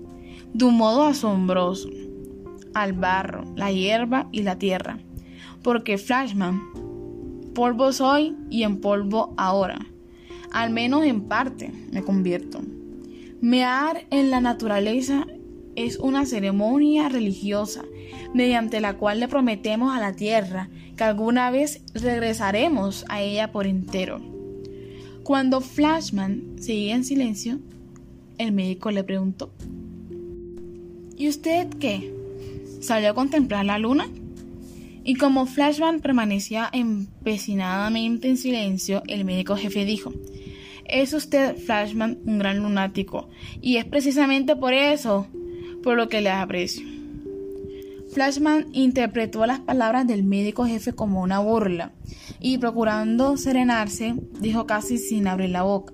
de 0.54 0.66
un 0.66 0.78
modo 0.78 1.04
asombroso, 1.04 1.90
al 2.74 2.94
barro, 2.94 3.44
la 3.58 3.72
hierba 3.74 4.30
y 4.32 4.44
la 4.44 4.58
tierra, 4.58 5.00
porque 5.62 5.98
Flashman, 5.98 6.62
polvo 7.54 7.92
soy 7.94 8.36
y 8.50 8.64
en 8.64 8.82
polvo 8.82 9.34
ahora, 9.38 9.88
al 10.52 10.70
menos 10.70 11.06
en 11.06 11.22
parte 11.22 11.72
me 11.92 12.04
convierto. 12.04 12.62
Mear 13.42 14.06
en 14.10 14.30
la 14.32 14.42
naturaleza 14.42 15.26
es 15.76 15.98
una 15.98 16.26
ceremonia 16.26 17.10
religiosa 17.10 17.84
mediante 18.34 18.82
la 18.82 18.98
cual 18.98 19.20
le 19.20 19.28
prometemos 19.28 19.96
a 19.96 20.00
la 20.00 20.14
tierra 20.14 20.70
que 20.96 21.04
alguna 21.04 21.52
vez 21.52 21.82
regresaremos 21.94 23.06
a 23.10 23.22
ella 23.22 23.52
por 23.52 23.68
entero. 23.68 24.22
Cuando 25.24 25.62
Flashman 25.62 26.56
seguía 26.60 26.96
en 26.96 27.04
silencio, 27.04 27.60
el 28.38 28.52
médico 28.52 28.92
le 28.92 29.04
preguntó, 29.04 29.52
¿Y 31.18 31.30
usted 31.30 31.68
qué? 31.80 32.14
¿Salió 32.80 33.12
a 33.12 33.14
contemplar 33.14 33.66
la 33.66 33.78
luna? 33.78 34.08
Y 35.04 35.16
como 35.16 35.46
Flashman 35.46 36.00
permanecía 36.00 36.70
empecinadamente 36.72 38.30
en 38.30 38.38
silencio, 38.38 39.02
el 39.08 39.26
médico 39.26 39.56
jefe 39.56 39.86
dijo, 39.86 40.14
es 40.86 41.14
usted, 41.14 41.58
Flashman, 41.58 42.20
un 42.26 42.38
gran 42.38 42.60
lunático, 42.60 43.30
y 43.62 43.78
es 43.78 43.86
precisamente 43.86 44.56
por 44.56 44.74
eso 44.74 45.28
por 45.82 45.96
lo 45.96 46.10
que 46.10 46.22
le 46.22 46.30
aprecio. 46.30 46.86
Flashman 48.14 48.68
interpretó 48.74 49.46
las 49.46 49.62
palabras 49.62 50.06
del 50.06 50.24
médico 50.24 50.66
jefe 50.66 50.92
como 50.92 51.22
una 51.22 51.40
burla 51.40 51.94
y 52.42 52.58
procurando 52.58 53.38
serenarse, 53.38 54.16
dijo 54.42 54.66
casi 54.68 54.98
sin 54.98 55.28
abrir 55.28 55.50
la 55.50 55.64
boca, 55.64 55.94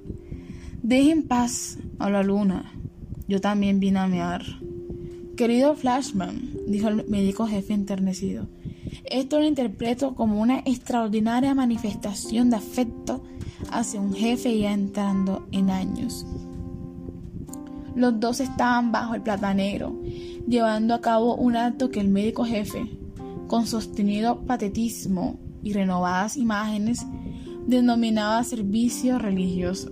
Deje 0.81 1.11
en 1.11 1.27
paz 1.27 1.77
a 1.99 2.09
la 2.09 2.23
luna, 2.23 2.73
yo 3.27 3.39
también 3.39 3.79
vine 3.79 3.99
a 3.99 4.07
mear. 4.07 4.43
Querido 5.35 5.75
Flashman, 5.75 6.53
dijo 6.67 6.87
el 6.87 7.07
médico 7.07 7.45
jefe 7.45 7.73
enternecido, 7.73 8.47
esto 9.05 9.39
lo 9.39 9.45
interpreto 9.45 10.15
como 10.15 10.41
una 10.41 10.59
extraordinaria 10.59 11.53
manifestación 11.53 12.49
de 12.49 12.57
afecto 12.57 13.23
hacia 13.71 13.99
un 13.99 14.13
jefe 14.13 14.57
ya 14.57 14.71
entrando 14.71 15.47
en 15.51 15.69
años. 15.69 16.25
Los 17.95 18.19
dos 18.19 18.39
estaban 18.39 18.91
bajo 18.91 19.15
el 19.15 19.23
platanero, 19.23 19.99
llevando 20.47 20.93
a 20.93 21.01
cabo 21.01 21.35
un 21.35 21.55
acto 21.55 21.89
que 21.89 21.99
el 21.99 22.09
médico 22.09 22.45
jefe, 22.45 22.99
con 23.47 23.65
sostenido 23.65 24.45
patetismo 24.45 25.39
y 25.63 25.73
renovadas 25.73 26.37
imágenes, 26.37 27.05
denominaba 27.65 28.43
servicio 28.43 29.17
religioso. 29.17 29.89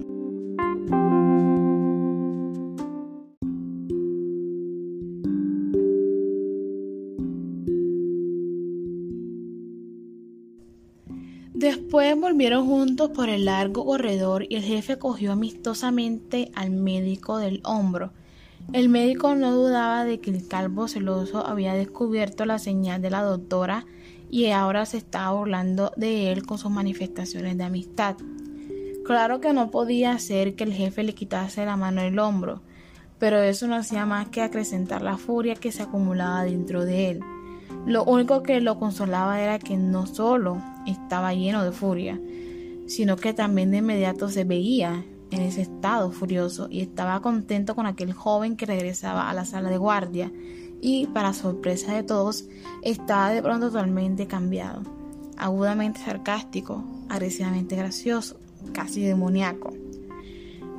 Después 11.65 12.15
volvieron 12.15 12.67
juntos 12.67 13.09
por 13.09 13.27
el 13.27 13.45
largo 13.45 13.85
corredor 13.85 14.45
y 14.47 14.57
el 14.57 14.61
jefe 14.61 14.99
cogió 14.99 15.31
amistosamente 15.31 16.51
al 16.53 16.69
médico 16.69 17.39
del 17.39 17.61
hombro. 17.63 18.11
El 18.71 18.87
médico 18.87 19.33
no 19.33 19.51
dudaba 19.51 20.05
de 20.05 20.19
que 20.19 20.29
el 20.29 20.47
calvo 20.47 20.87
celoso 20.87 21.43
había 21.43 21.73
descubierto 21.73 22.45
la 22.45 22.59
señal 22.59 23.01
de 23.01 23.09
la 23.09 23.23
doctora 23.23 23.87
y 24.29 24.51
ahora 24.51 24.85
se 24.85 24.97
estaba 24.97 25.31
burlando 25.31 25.91
de 25.97 26.31
él 26.31 26.45
con 26.45 26.59
sus 26.59 26.69
manifestaciones 26.69 27.57
de 27.57 27.63
amistad. 27.63 28.15
Claro 29.03 29.41
que 29.41 29.51
no 29.51 29.71
podía 29.71 30.11
hacer 30.11 30.53
que 30.53 30.65
el 30.65 30.71
jefe 30.71 31.01
le 31.01 31.15
quitase 31.15 31.65
la 31.65 31.77
mano 31.77 32.03
del 32.03 32.19
hombro, 32.19 32.61
pero 33.17 33.41
eso 33.41 33.65
no 33.65 33.73
hacía 33.73 34.05
más 34.05 34.27
que 34.27 34.43
acrecentar 34.43 35.01
la 35.01 35.17
furia 35.17 35.55
que 35.55 35.71
se 35.71 35.81
acumulaba 35.81 36.43
dentro 36.43 36.85
de 36.85 37.09
él. 37.09 37.21
Lo 37.87 38.03
único 38.03 38.43
que 38.43 38.61
lo 38.61 38.77
consolaba 38.77 39.41
era 39.41 39.57
que 39.57 39.77
no 39.77 40.05
solo 40.05 40.61
estaba 40.85 41.33
lleno 41.33 41.63
de 41.63 41.71
furia, 41.71 42.19
sino 42.87 43.15
que 43.15 43.33
también 43.33 43.71
de 43.71 43.77
inmediato 43.77 44.29
se 44.29 44.43
veía 44.43 45.05
en 45.31 45.41
ese 45.41 45.61
estado 45.61 46.11
furioso 46.11 46.67
y 46.69 46.81
estaba 46.81 47.21
contento 47.21 47.75
con 47.75 47.85
aquel 47.85 48.13
joven 48.13 48.55
que 48.55 48.65
regresaba 48.65 49.29
a 49.29 49.33
la 49.33 49.45
sala 49.45 49.69
de 49.69 49.77
guardia 49.77 50.31
y, 50.81 51.07
para 51.07 51.33
sorpresa 51.33 51.93
de 51.93 52.03
todos, 52.03 52.45
estaba 52.83 53.29
de 53.29 53.41
pronto 53.41 53.67
totalmente 53.67 54.27
cambiado, 54.27 54.83
agudamente 55.37 55.99
sarcástico, 55.99 56.83
agresivamente 57.09 57.75
gracioso, 57.75 58.39
casi 58.71 59.01
demoníaco. 59.01 59.73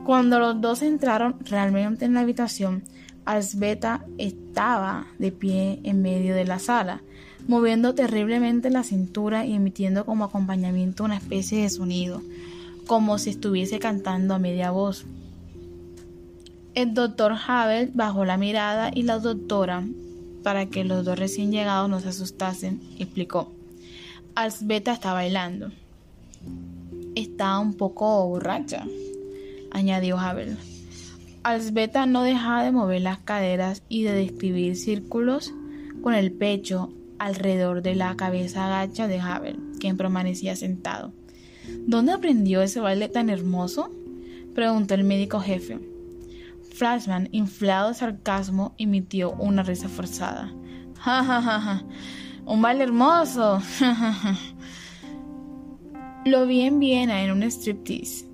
Cuando 0.05 0.39
los 0.39 0.61
dos 0.61 0.83
entraron 0.83 1.37
realmente 1.41 2.05
en 2.05 2.15
la 2.15 2.21
habitación, 2.21 2.85
Alsbeta 3.25 4.07
estaba 4.19 5.09
de 5.19 5.33
pie 5.33 5.81
en 5.83 6.01
medio 6.01 6.35
de 6.37 6.45
la 6.45 6.61
sala, 6.61 7.03
moviendo 7.47 7.95
terriblemente 7.95 8.71
la 8.71 8.83
cintura 8.83 9.47
y 9.47 9.55
emitiendo 9.55 10.05
como 10.05 10.25
acompañamiento 10.25 11.05
una 11.05 11.17
especie 11.17 11.63
de 11.63 11.71
sonido, 11.71 12.23
como 12.87 13.19
si 13.19 13.31
estuviese 13.31 13.79
cantando 13.79 14.35
a 14.35 14.39
media 14.39 14.71
voz. 14.71 15.07
El 16.75 16.93
doctor 16.93 17.35
Havel 17.47 17.91
bajó 17.95 18.25
la 18.25 18.37
mirada 18.37 18.91
y 18.95 19.03
la 19.03 19.19
doctora, 19.19 19.85
para 20.43 20.67
que 20.67 20.85
los 20.85 21.05
dos 21.05 21.19
recién 21.19 21.51
llegados 21.51 21.89
no 21.89 22.01
se 22.01 22.09
asustasen, 22.09 22.81
explicó. 22.99 23.53
Alsbeta 24.35 24.93
está 24.93 25.13
bailando. 25.13 25.71
Está 27.15 27.59
un 27.59 27.75
poco 27.75 28.29
borracha, 28.29 28.85
añadió 29.71 30.19
Havel. 30.19 30.59
Alsbeta 31.43 32.07
no 32.07 32.23
dejaba 32.23 32.63
de 32.63 32.73
mover 32.73 33.01
las 33.01 33.19
caderas 33.19 33.83
y 33.89 34.03
de 34.03 34.13
describir 34.13 34.77
círculos 34.77 35.55
con 36.03 36.13
el 36.13 36.33
pecho 36.33 36.93
alrededor 37.19 37.83
de 37.83 37.95
la 37.95 38.17
cabeza 38.17 38.67
agacha 38.67 39.09
de 39.09 39.21
Havel, 39.21 39.59
quien 39.81 39.97
permanecía 39.97 40.57
sentado. 40.57 41.13
¿Dónde 41.87 42.13
aprendió 42.13 42.63
ese 42.63 42.81
baile 42.81 43.09
tan 43.09 43.31
hermoso? 43.31 43.91
preguntó 44.55 44.95
el 44.95 45.05
médico 45.05 45.41
jefe. 45.41 45.79
Flashman, 46.75 47.29
inflado 47.33 47.89
de 47.89 47.95
sarcasmo, 47.95 48.75
emitió 48.79 49.33
una 49.33 49.63
risa 49.63 49.89
forzada. 49.89 50.53
¡Ja, 50.99 51.25
ja, 51.25 51.43
ja! 51.43 51.85
¡Un 52.45 52.63
baile 52.63 52.85
hermoso! 52.85 53.61
Lo 56.25 56.47
vi 56.47 56.63
en 56.63 56.81
Viena 56.81 57.23
en 57.23 57.31
un 57.31 57.43
striptease, 57.45 58.27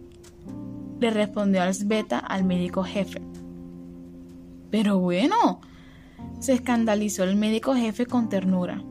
le 0.99 1.11
respondió 1.11 1.62
Alsbeta 1.62 2.18
al 2.18 2.45
médico 2.45 2.85
jefe. 2.85 3.21
Pero 4.71 4.99
bueno, 4.99 5.61
se 6.41 6.55
escandalizó 6.55 7.25
el 7.25 7.37
médico 7.37 7.75
jefe 7.75 8.07
con 8.07 8.29
ternura. 8.29 8.83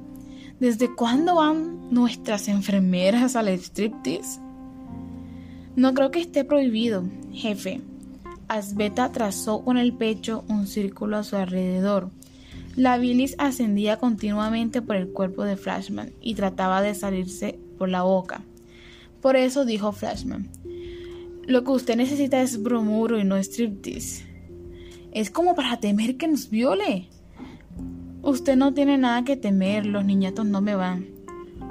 ¿Desde 0.60 0.94
cuándo 0.94 1.36
van 1.36 1.90
nuestras 1.92 2.48
enfermeras 2.48 3.36
al 3.36 3.48
striptease? 3.50 4.40
No 5.76 5.94
creo 5.94 6.12
que 6.12 6.22
esté 6.22 6.44
prohibido, 6.44 7.04
jefe. 7.34 7.82
Asbeta 8.48 9.12
trazó 9.12 9.64
con 9.64 9.78
el 9.78 9.94
pecho 9.94 10.44
un 10.50 10.68
círculo 10.68 11.18
a 11.18 11.24
su 11.24 11.36
alrededor. 11.36 12.10
La 12.76 12.98
bilis 12.98 13.36
ascendía 13.38 13.98
continuamente 13.98 14.82
por 14.82 14.96
el 14.96 15.10
cuerpo 15.10 15.44
de 15.44 15.58
Flashman 15.58 16.12
y 16.22 16.36
trataba 16.36 16.82
de 16.82 16.94
salirse 16.94 17.60
por 17.78 17.90
la 17.90 18.04
boca. 18.04 18.44
Por 19.22 19.36
eso 19.36 19.66
dijo 19.66 19.92
Flashman, 19.92 20.50
lo 21.48 21.64
que 21.64 21.72
usted 21.72 21.96
necesita 21.96 22.42
es 22.42 22.62
bromuro 22.62 23.20
y 23.20 23.24
no 23.24 23.38
striptease. 23.38 24.26
Es 25.12 25.32
como 25.32 25.56
para 25.56 25.80
temer 25.80 26.18
que 26.18 26.28
nos 26.28 26.50
viole. 26.50 27.10
Usted 28.24 28.56
no 28.56 28.74
tiene 28.74 28.98
nada 29.00 29.24
que 29.24 29.36
temer, 29.36 29.86
los 29.86 30.06
niñatos 30.06 30.46
no 30.46 30.62
me 30.62 30.76
van. 30.76 31.08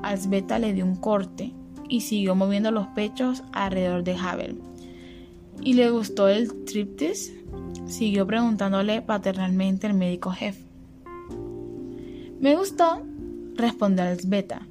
Alsbeta 0.03 0.59
le 0.59 0.73
dio 0.73 0.85
un 0.85 0.97
corte 0.97 1.53
y 1.89 2.01
siguió 2.01 2.35
moviendo 2.35 2.73
los 2.73 2.89
pechos 2.89 3.45
alrededor 3.53 4.03
de 4.03 4.17
Havel. 4.17 4.61
¿Y 5.63 5.75
le 5.75 5.91
gustó 5.91 6.29
el 6.29 6.49
striptease? 6.49 7.45
Siguió 7.87 8.27
preguntándole 8.27 9.01
paternalmente 9.03 9.87
el 9.87 9.95
médico 9.95 10.31
jefe. 10.31 10.65
Me 12.41 12.57
gustó, 12.57 13.03
respondió 13.55 14.05
Alsbeta. 14.05 14.67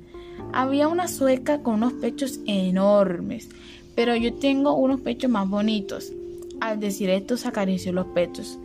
Había 0.51 0.87
una 0.87 1.07
sueca 1.07 1.61
con 1.61 1.75
unos 1.75 1.93
pechos 1.93 2.39
enormes, 2.45 3.49
pero 3.95 4.15
yo 4.15 4.33
tengo 4.33 4.73
unos 4.73 4.99
pechos 5.01 5.29
más 5.29 5.47
bonitos. 5.47 6.11
Al 6.59 6.79
decir 6.79 7.09
esto 7.09 7.37
se 7.37 7.47
acarició 7.47 7.93
los 7.93 8.07
pechos. 8.07 8.59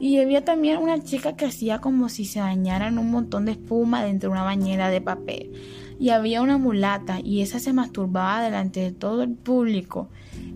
Y 0.00 0.18
había 0.18 0.44
también 0.44 0.78
una 0.78 1.02
chica 1.02 1.34
que 1.34 1.46
hacía 1.46 1.80
como 1.80 2.08
si 2.08 2.24
se 2.24 2.40
bañara 2.40 2.88
en 2.88 2.98
un 2.98 3.10
montón 3.10 3.46
de 3.46 3.52
espuma 3.52 4.04
dentro 4.04 4.30
de 4.30 4.32
una 4.32 4.44
bañera 4.44 4.90
de 4.90 5.00
papel. 5.00 5.52
Y 5.98 6.10
había 6.10 6.42
una 6.42 6.58
mulata 6.58 7.18
y 7.20 7.42
esa 7.42 7.58
se 7.58 7.72
masturbaba 7.72 8.42
delante 8.42 8.80
de 8.80 8.92
todo 8.92 9.24
el 9.24 9.34
público. 9.34 10.08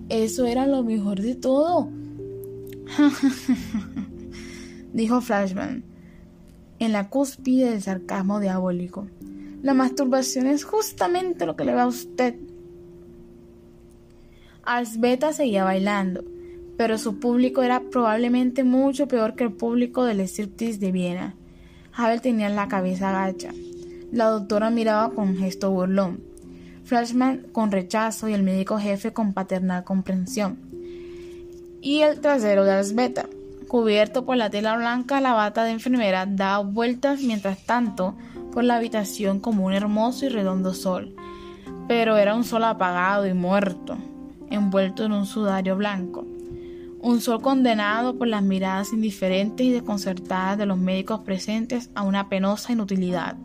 Eso 0.08 0.46
era 0.46 0.66
lo 0.66 0.84
mejor 0.84 1.20
de 1.20 1.34
todo. 1.34 1.90
dijo 4.92 5.20
Flashman, 5.20 5.82
en 6.78 6.92
la 6.92 7.08
cúspide 7.08 7.70
del 7.70 7.82
sarcasmo 7.82 8.38
diabólico. 8.38 9.08
La 9.62 9.74
masturbación 9.74 10.46
es 10.46 10.64
justamente 10.64 11.46
lo 11.46 11.56
que 11.56 11.64
le 11.64 11.74
va 11.74 11.82
a 11.82 11.88
usted. 11.88 12.36
Alsbeta 14.64 15.32
seguía 15.32 15.64
bailando 15.64 16.22
pero 16.76 16.98
su 16.98 17.18
público 17.18 17.62
era 17.62 17.80
probablemente 17.80 18.64
mucho 18.64 19.08
peor 19.08 19.34
que 19.34 19.44
el 19.44 19.52
público 19.52 20.04
del 20.04 20.20
striptease 20.20 20.78
de 20.78 20.92
Viena. 20.92 21.34
Havel 21.94 22.20
tenía 22.20 22.48
la 22.48 22.68
cabeza 22.68 23.10
agacha. 23.10 23.50
La 24.10 24.26
doctora 24.26 24.70
miraba 24.70 25.10
con 25.14 25.36
gesto 25.36 25.70
burlón. 25.70 26.20
Flashman 26.84 27.46
con 27.52 27.70
rechazo 27.70 28.28
y 28.28 28.32
el 28.32 28.42
médico 28.42 28.78
jefe 28.78 29.12
con 29.12 29.32
paternal 29.32 29.84
comprensión. 29.84 30.58
Y 31.80 32.00
el 32.00 32.20
trasero 32.20 32.64
de 32.64 32.72
Alsbeta, 32.72 33.26
cubierto 33.68 34.24
por 34.24 34.36
la 34.36 34.50
tela 34.50 34.76
blanca, 34.76 35.20
la 35.20 35.32
bata 35.32 35.64
de 35.64 35.72
enfermera 35.72 36.26
daba 36.26 36.64
vueltas 36.64 37.22
mientras 37.22 37.64
tanto 37.64 38.16
por 38.52 38.64
la 38.64 38.76
habitación 38.76 39.40
como 39.40 39.66
un 39.66 39.72
hermoso 39.72 40.26
y 40.26 40.28
redondo 40.28 40.74
sol. 40.74 41.14
Pero 41.88 42.16
era 42.16 42.34
un 42.34 42.44
sol 42.44 42.64
apagado 42.64 43.26
y 43.26 43.34
muerto, 43.34 43.96
envuelto 44.50 45.04
en 45.04 45.12
un 45.12 45.26
sudario 45.26 45.76
blanco 45.76 46.26
un 47.02 47.20
sol 47.20 47.42
condenado 47.42 48.16
por 48.16 48.28
las 48.28 48.42
miradas 48.42 48.92
indiferentes 48.92 49.66
y 49.66 49.72
desconcertadas 49.72 50.56
de 50.56 50.66
los 50.66 50.78
médicos 50.78 51.20
presentes 51.20 51.90
a 51.94 52.02
una 52.02 52.28
penosa 52.28 52.72
inutilidad. 52.72 53.36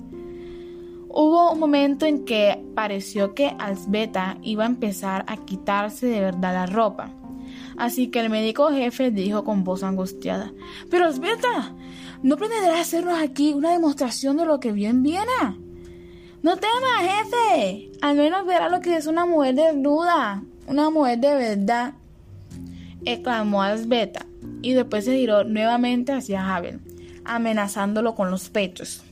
Hubo 1.10 1.52
un 1.52 1.60
momento 1.60 2.06
en 2.06 2.24
que 2.26 2.64
pareció 2.76 3.34
que 3.34 3.56
Alsbeta 3.58 4.38
iba 4.44 4.64
a 4.64 4.68
empezar 4.68 5.26
a 5.28 5.38
quitarse 5.38 6.06
de 6.06 6.22
verdad 6.22 6.54
la 6.54 6.66
ropa. 6.68 7.10
Así 7.78 8.10
que 8.10 8.20
el 8.20 8.30
médico 8.30 8.70
jefe 8.70 9.10
dijo 9.10 9.44
con 9.44 9.64
voz 9.64 9.82
angustiada, 9.82 10.54
Pero 10.92 11.06
Alsbeta, 11.06 11.74
¿no 12.22 12.38
pretenderás 12.38 12.82
hacernos 12.82 13.20
aquí 13.20 13.54
una 13.54 13.72
demostración 13.72 14.38
de 14.38 14.46
lo 14.46 14.60
que 14.60 14.72
vio 14.72 14.90
en 14.90 15.02
Viena? 15.02 15.58
No 16.44 16.58
temas, 16.58 17.02
jefe. 17.02 17.92
Al 18.02 18.16
menos 18.16 18.46
verá 18.46 18.70
lo 18.70 18.82
que 18.82 18.96
es 18.96 19.08
una 19.08 19.26
mujer 19.26 19.56
desnuda, 19.56 20.44
una 20.68 20.92
mujer 20.92 21.18
de 21.20 21.34
verdad 21.34 21.94
exclamó 23.14 23.64
Asbeta 23.64 24.26
y 24.62 24.74
después 24.74 25.06
se 25.06 25.18
giró 25.18 25.44
nuevamente 25.44 26.12
hacia 26.12 26.56
Havel, 26.56 26.80
amenazándolo 27.26 28.16
con 28.16 28.32
los 28.32 28.50
pechos. 28.50 29.04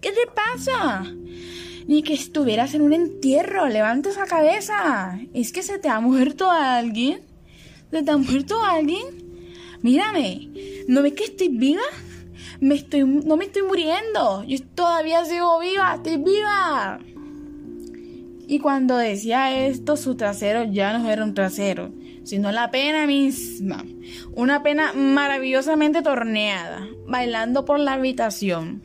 ¿Qué 0.00 0.10
te 0.10 0.26
pasa? 0.32 1.04
Ni 1.86 2.02
que 2.02 2.14
estuvieras 2.14 2.74
en 2.74 2.82
un 2.82 2.92
entierro. 2.92 3.68
Levanta 3.68 4.10
esa 4.10 4.26
cabeza. 4.26 5.18
¿Es 5.34 5.52
que 5.52 5.62
se 5.62 5.78
te 5.78 5.88
ha 5.88 6.00
muerto 6.00 6.50
alguien? 6.50 7.20
¿Se 7.90 8.02
te 8.02 8.10
ha 8.10 8.16
muerto 8.16 8.62
alguien? 8.62 9.04
Mírame. 9.82 10.50
¿No 10.88 11.02
ves 11.02 11.14
que 11.14 11.24
estoy 11.24 11.48
viva? 11.48 11.82
Me 12.60 12.74
estoy, 12.74 13.04
no 13.04 13.36
me 13.36 13.44
estoy 13.46 13.62
muriendo. 13.62 14.44
Yo 14.44 14.58
todavía 14.74 15.24
sigo 15.24 15.60
viva. 15.60 15.94
Estoy 15.94 16.16
viva. 16.16 16.98
Y 18.48 18.60
cuando 18.60 18.96
decía 18.96 19.66
esto, 19.66 19.96
su 19.96 20.14
trasero 20.14 20.64
ya 20.64 20.96
no 20.96 21.10
era 21.10 21.24
un 21.24 21.34
trasero, 21.34 21.90
sino 22.26 22.50
la 22.50 22.70
pena 22.72 23.06
misma. 23.06 23.84
Una 24.34 24.62
pena 24.62 24.92
maravillosamente 24.92 26.02
torneada, 26.02 26.86
bailando 27.06 27.64
por 27.64 27.78
la 27.78 27.92
habitación. 27.92 28.82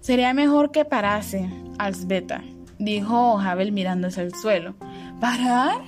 Sería 0.00 0.34
mejor 0.34 0.70
que 0.70 0.84
parase, 0.84 1.48
Alsbeta, 1.78 2.44
dijo 2.78 3.40
Havel 3.40 3.72
mirándose 3.72 4.20
al 4.20 4.34
suelo. 4.34 4.76
¿Parar? 5.20 5.80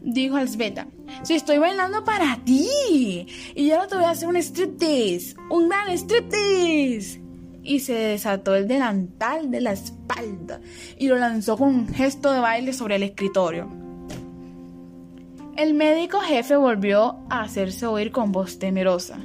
dijo 0.00 0.36
Alsbeta. 0.36 0.88
Si 1.22 1.34
estoy 1.34 1.58
bailando 1.58 2.04
para 2.04 2.40
ti. 2.44 3.26
Y 3.54 3.70
ahora 3.70 3.86
te 3.86 3.94
voy 3.94 4.04
a 4.04 4.10
hacer 4.10 4.28
un 4.28 4.36
striptease. 4.36 5.36
Un 5.50 5.68
gran 5.68 5.96
striptease 5.96 7.22
y 7.62 7.78
se 7.80 7.94
desató 7.94 8.56
el 8.56 8.66
delantal 8.66 9.50
de 9.50 9.60
la 9.60 9.72
espalda 9.72 10.60
y 10.96 11.06
lo 11.08 11.16
lanzó 11.16 11.56
con 11.56 11.68
un 11.68 11.88
gesto 11.88 12.32
de 12.32 12.40
baile 12.40 12.72
sobre 12.72 12.96
el 12.96 13.04
escritorio. 13.04 13.79
El 15.60 15.74
médico 15.74 16.20
jefe 16.20 16.56
volvió 16.56 17.18
a 17.28 17.42
hacerse 17.42 17.84
oír 17.84 18.12
con 18.12 18.32
voz 18.32 18.58
temerosa. 18.58 19.18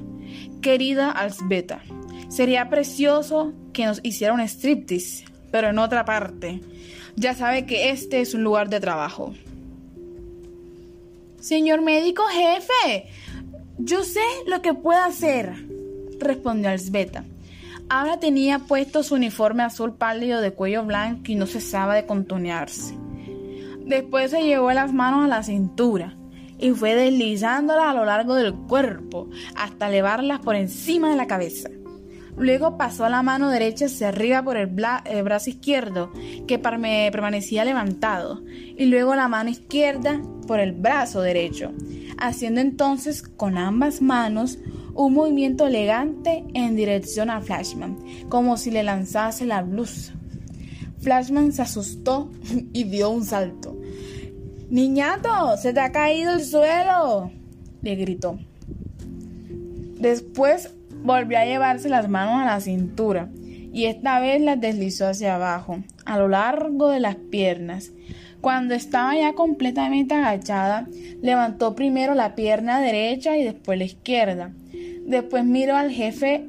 Querida 0.62 1.10
Alsbeta, 1.10 1.80
sería 2.28 2.70
precioso 2.70 3.54
que 3.72 3.86
nos 3.86 4.02
hiciera 4.04 4.34
un 4.34 4.42
striptease, 4.42 5.24
pero 5.50 5.70
en 5.70 5.80
otra 5.80 6.04
parte. 6.04 6.60
Ya 7.16 7.36
sabe 7.36 7.66
que 7.66 7.90
este 7.90 8.20
es 8.20 8.34
un 8.34 8.44
lugar 8.44 8.68
de 8.68 8.82
trabajo. 8.82 9.34
Señor 11.40 11.82
médico 11.82 12.24
jefe, 12.30 13.08
yo 13.78 14.04
sé 14.04 14.20
lo 14.46 14.62
que 14.62 14.74
puedo 14.74 15.02
hacer, 15.02 15.54
respondió 16.20 16.70
Alsbeta. 16.70 17.24
Ahora 17.88 18.20
tenía 18.20 18.60
puesto 18.60 19.04
su 19.04 19.16
uniforme 19.16 19.64
azul 19.64 19.94
pálido 19.96 20.42
de 20.42 20.52
cuello 20.52 20.84
blanco 20.84 21.32
y 21.32 21.36
no 21.36 21.48
cesaba 21.48 21.96
de 21.96 22.06
contonearse. 22.06 22.94
Después 23.86 24.32
se 24.32 24.44
llevó 24.44 24.74
las 24.74 24.92
manos 24.92 25.24
a 25.24 25.28
la 25.30 25.42
cintura 25.42 26.18
y 26.60 26.72
fue 26.72 26.96
deslizándolas 26.96 27.88
a 27.88 27.94
lo 27.94 28.06
largo 28.06 28.36
del 28.36 28.54
cuerpo 28.54 29.30
hasta 29.56 29.88
elevarlas 29.88 30.40
por 30.40 30.56
encima 30.56 31.10
de 31.10 31.16
la 31.16 31.28
cabeza. 31.28 31.70
Luego 32.38 32.78
pasó 32.78 33.08
la 33.08 33.24
mano 33.24 33.50
derecha 33.50 33.86
hacia 33.86 34.10
arriba 34.10 34.44
por 34.44 34.58
el, 34.58 34.68
brazo 34.68 35.50
izquierdo, 35.50 36.12
que 36.48 36.60
permanecía 36.60 37.64
levantado, 37.64 38.44
y 38.78 38.86
luego 38.86 39.16
la 39.16 39.30
mano 39.30 39.50
izquierda 39.50 40.22
por 40.46 40.60
el 40.60 40.74
brazo 40.74 41.22
derecho, 41.22 41.72
haciendo 42.18 42.60
entonces 42.60 43.22
con 43.24 43.58
ambas 43.58 44.02
manos 44.02 44.60
un 44.94 45.14
movimiento 45.14 45.68
elegante 45.68 46.44
en 46.54 46.76
dirección 46.76 47.30
a 47.30 47.42
Flashman, 47.42 47.98
como 48.28 48.58
si 48.58 48.70
le 48.70 48.84
lanzase 48.84 49.46
la 49.46 49.62
blusa. 49.62 50.14
Flashman 51.00 51.54
se 51.54 51.62
asustó 51.62 52.32
y 52.74 52.84
dio 52.86 53.10
un 53.12 53.24
salto. 53.24 53.78
Niñato, 54.70 55.58
se 55.58 55.74
te 55.74 55.80
ha 55.80 55.92
caído 55.92 56.34
el 56.34 56.44
suelo, 56.44 57.32
le 57.82 57.96
gritó. 57.96 58.40
Después 60.00 60.74
volvió 61.04 61.38
a 61.38 61.46
llevarse 61.46 61.88
las 61.88 62.10
manos 62.10 62.42
a 62.42 62.46
la 62.46 62.60
cintura 62.60 63.30
y 63.72 63.86
esta 63.86 64.20
vez 64.20 64.42
las 64.42 64.60
deslizó 64.60 65.08
hacia 65.08 65.36
abajo, 65.36 65.84
a 66.06 66.18
lo 66.18 66.28
largo 66.28 66.90
de 66.90 67.00
las 67.00 67.16
piernas. 67.16 67.92
Cuando 68.42 68.74
estaba 68.74 69.16
ya 69.16 69.34
completamente 69.34 70.16
agachada, 70.16 70.88
levantó 71.22 71.76
primero 71.76 72.16
la 72.16 72.36
pierna 72.36 72.80
derecha 72.80 73.38
y 73.38 73.44
después 73.44 73.78
la 73.78 73.86
izquierda. 73.86 74.52
Después 75.06 75.46
miró 75.46 75.76
al 75.76 75.92
jefe 75.92 76.48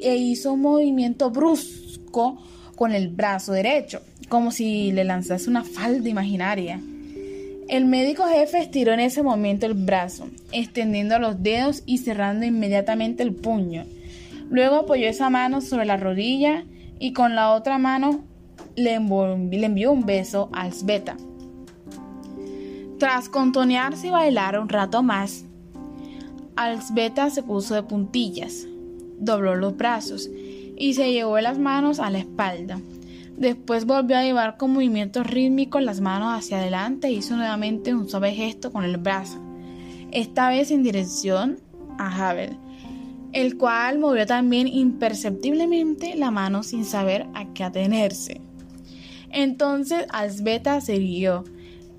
e 0.00 0.16
hizo 0.16 0.52
un 0.52 0.60
movimiento 0.60 1.30
brusco 1.30 2.40
con 2.76 2.92
el 2.92 3.08
brazo 3.08 3.52
derecho, 3.52 4.00
como 4.28 4.52
si 4.52 4.92
le 4.92 5.04
lanzase 5.04 5.50
una 5.50 5.64
falda 5.64 6.08
imaginaria. 6.08 6.80
El 7.68 7.84
médico 7.84 8.24
jefe 8.24 8.60
estiró 8.60 8.94
en 8.94 9.00
ese 9.00 9.22
momento 9.22 9.66
el 9.66 9.74
brazo, 9.74 10.28
extendiendo 10.52 11.18
los 11.18 11.42
dedos 11.42 11.82
y 11.84 11.98
cerrando 11.98 12.46
inmediatamente 12.46 13.22
el 13.22 13.34
puño. 13.34 13.84
Luego 14.50 14.76
apoyó 14.76 15.06
esa 15.06 15.28
mano 15.28 15.60
sobre 15.60 15.84
la 15.84 15.98
rodilla 15.98 16.64
y 16.98 17.12
con 17.12 17.34
la 17.34 17.52
otra 17.52 17.76
mano 17.76 18.24
le, 18.74 18.94
envió 18.94 19.92
un 19.92 20.06
beso 20.06 20.48
a 20.54 20.70
Sveta. 20.70 21.18
Tras 22.98 23.28
contonearse 23.28 24.06
y 24.06 24.10
bailar 24.10 24.58
un 24.58 24.70
rato 24.70 25.02
más, 25.02 25.44
Alsbeta 26.56 27.28
se 27.28 27.42
puso 27.42 27.74
de 27.74 27.82
puntillas, 27.82 28.66
dobló 29.18 29.54
los 29.54 29.76
brazos 29.76 30.28
y 30.76 30.94
se 30.94 31.12
llevó 31.12 31.38
las 31.40 31.58
manos 31.58 32.00
a 32.00 32.10
la 32.10 32.18
espalda. 32.18 32.80
Después 33.38 33.84
volvió 33.84 34.18
a 34.18 34.24
llevar 34.24 34.56
con 34.56 34.72
movimientos 34.72 35.24
rítmicos 35.24 35.80
las 35.80 36.00
manos 36.00 36.36
hacia 36.36 36.58
adelante 36.58 37.06
e 37.06 37.12
hizo 37.12 37.36
nuevamente 37.36 37.94
un 37.94 38.08
suave 38.08 38.32
gesto 38.32 38.72
con 38.72 38.82
el 38.82 38.96
brazo, 38.96 39.40
esta 40.10 40.48
vez 40.48 40.72
en 40.72 40.82
dirección 40.82 41.60
a 41.98 42.30
Havel, 42.30 42.56
el 43.32 43.56
cual 43.56 44.00
movió 44.00 44.26
también 44.26 44.66
imperceptiblemente 44.66 46.16
la 46.16 46.32
mano 46.32 46.64
sin 46.64 46.84
saber 46.84 47.28
a 47.34 47.52
qué 47.52 47.62
atenerse. 47.62 48.40
Entonces 49.30 50.06
Alsbeta 50.08 50.80
se 50.80 50.98
guió 50.98 51.44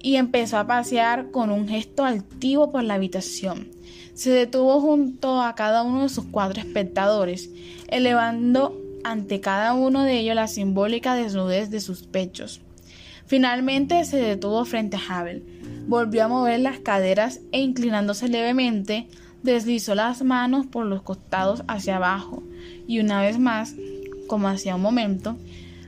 y 0.02 0.15
empezó 0.15 0.58
a 0.58 0.67
pasear 0.67 1.32
con 1.32 1.52
un 1.52 1.69
gesto 1.69 2.04
altivo 2.04 2.69
por 2.69 2.84
la 2.84 2.95
habitación. 2.95 3.69
Se 4.13 4.32
detuvo 4.32 4.82
junto 4.82 5.41
a 5.41 5.56
cada 5.56 5.84
uno 5.84 6.04
de 6.04 6.10
sus 6.10 6.25
cuatro 6.25 6.60
espectadores, 6.60 7.49
elevando 7.88 8.88
ante 9.04 9.42
cada 9.42 9.74
uno 9.74 10.04
de 10.04 10.20
ellos 10.20 10.36
la 10.36 10.48
simbólica 10.48 11.16
desnudez 11.16 11.70
de 11.70 11.80
sus 11.80 12.04
pechos. 12.04 12.62
Finalmente 13.26 14.04
se 14.06 14.18
detuvo 14.18 14.66
frente 14.66 14.98
a 14.98 15.20
Havel, 15.20 15.44
volvió 15.88 16.26
a 16.26 16.28
mover 16.28 16.60
las 16.60 16.80
caderas 16.80 17.42
e 17.52 17.60
inclinándose 17.60 18.28
levemente, 18.28 19.08
deslizó 19.44 19.96
las 19.96 20.24
manos 20.24 20.66
por 20.66 20.86
los 20.86 21.02
costados 21.02 21.64
hacia 21.68 21.98
abajo 21.98 22.44
y 22.88 23.00
una 23.00 23.22
vez 23.22 23.40
más, 23.40 23.76
como 24.28 24.48
hacía 24.48 24.76
un 24.76 24.82
momento, 24.82 25.38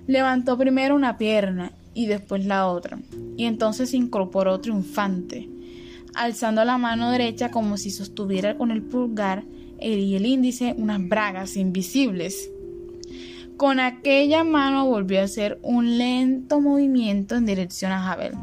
levantó 0.08 0.58
primero 0.58 0.95
una 0.95 1.17
pierna 1.17 1.71
y 1.93 2.06
después 2.06 2.45
la 2.45 2.67
otra, 2.67 3.00
y 3.38 3.45
entonces 3.45 3.89
se 3.89 3.97
incorporó 3.97 4.60
triunfante, 4.60 5.50
alzando 6.13 6.63
la 6.63 6.78
mano 6.78 7.12
derecha 7.12 7.52
como 7.52 7.78
si 7.78 7.91
sostuviera 7.91 8.58
con 8.58 8.71
el 8.71 8.82
pulgar 8.82 9.43
y 9.80 10.15
el 10.15 10.26
índice 10.26 10.76
unas 10.78 11.08
bragas 11.08 11.58
invisibles. 11.58 12.50
Con 13.62 13.80
aquella 13.80 14.43
mano 14.43 14.88
volvió 14.88 15.21
a 15.21 15.26
hacer 15.26 15.60
un 15.62 16.00
lento 16.00 16.60
movimiento 16.62 17.36
en 17.36 17.45
dirección 17.45 17.91
a 17.91 18.02
Jabel. 18.02 18.34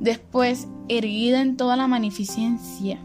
Después, 0.00 0.66
erguida 0.88 1.42
en 1.42 1.58
toda 1.58 1.76
la 1.76 1.86
magnificencia 1.86 2.98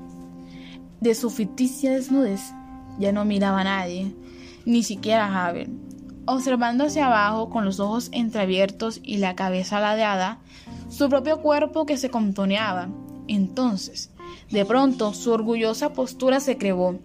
de 1.02 1.14
su 1.14 1.30
ficticia 1.30 1.92
desnudez, 1.92 2.54
ya 3.00 3.12
no 3.12 3.26
miraba 3.26 3.60
a 3.60 3.64
nadie, 3.66 4.16
ni 4.64 4.84
siquiera 4.84 5.26
a 5.26 5.32
Jabel. 5.34 5.78
Observando 6.26 6.86
hacia 6.86 7.08
abajo 7.08 7.50
con 7.50 7.66
los 7.66 7.82
ojos 7.82 8.08
entreabiertos 8.14 9.02
y 9.04 9.18
la 9.18 9.36
cabeza 9.36 9.82
ladeada, 9.82 10.40
su 10.88 11.10
propio 11.10 11.42
cuerpo 11.42 11.86
que 11.86 11.98
se 11.98 12.10
contoneaba. 12.10 12.88
Entonces, 13.28 14.10
de 14.50 14.64
pronto, 14.64 15.14
su 15.14 15.34
orgullosa 15.34 15.92
postura 15.92 16.40
se 16.40 16.58
crevó 16.58 16.98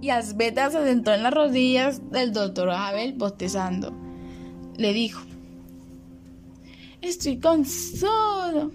y 0.00 0.10
Asbeta 0.10 0.70
se 0.70 0.82
sentó 0.84 1.12
en 1.12 1.22
las 1.22 1.34
rodillas 1.34 2.10
del 2.10 2.32
doctor 2.32 2.70
Abel 2.70 3.12
bostezando. 3.12 3.92
Le 4.76 4.92
dijo, 4.92 5.22
Estoy 7.02 7.38
cansado. 7.38 8.72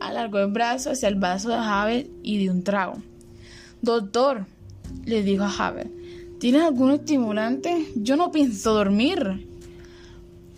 Alargó 0.00 0.38
el 0.38 0.50
brazo 0.50 0.90
hacia 0.90 1.08
el 1.08 1.16
vaso 1.16 1.50
de 1.50 1.56
Havel 1.56 2.10
y 2.22 2.38
dio 2.38 2.52
un 2.52 2.64
trago. 2.64 2.94
Doctor, 3.80 4.46
le 5.04 5.22
dijo 5.22 5.44
a 5.44 5.50
Havel, 5.50 5.90
¿tienes 6.40 6.62
algún 6.62 6.92
estimulante? 6.92 7.88
Yo 7.94 8.16
no 8.16 8.32
pienso 8.32 8.74
dormir. 8.74 9.48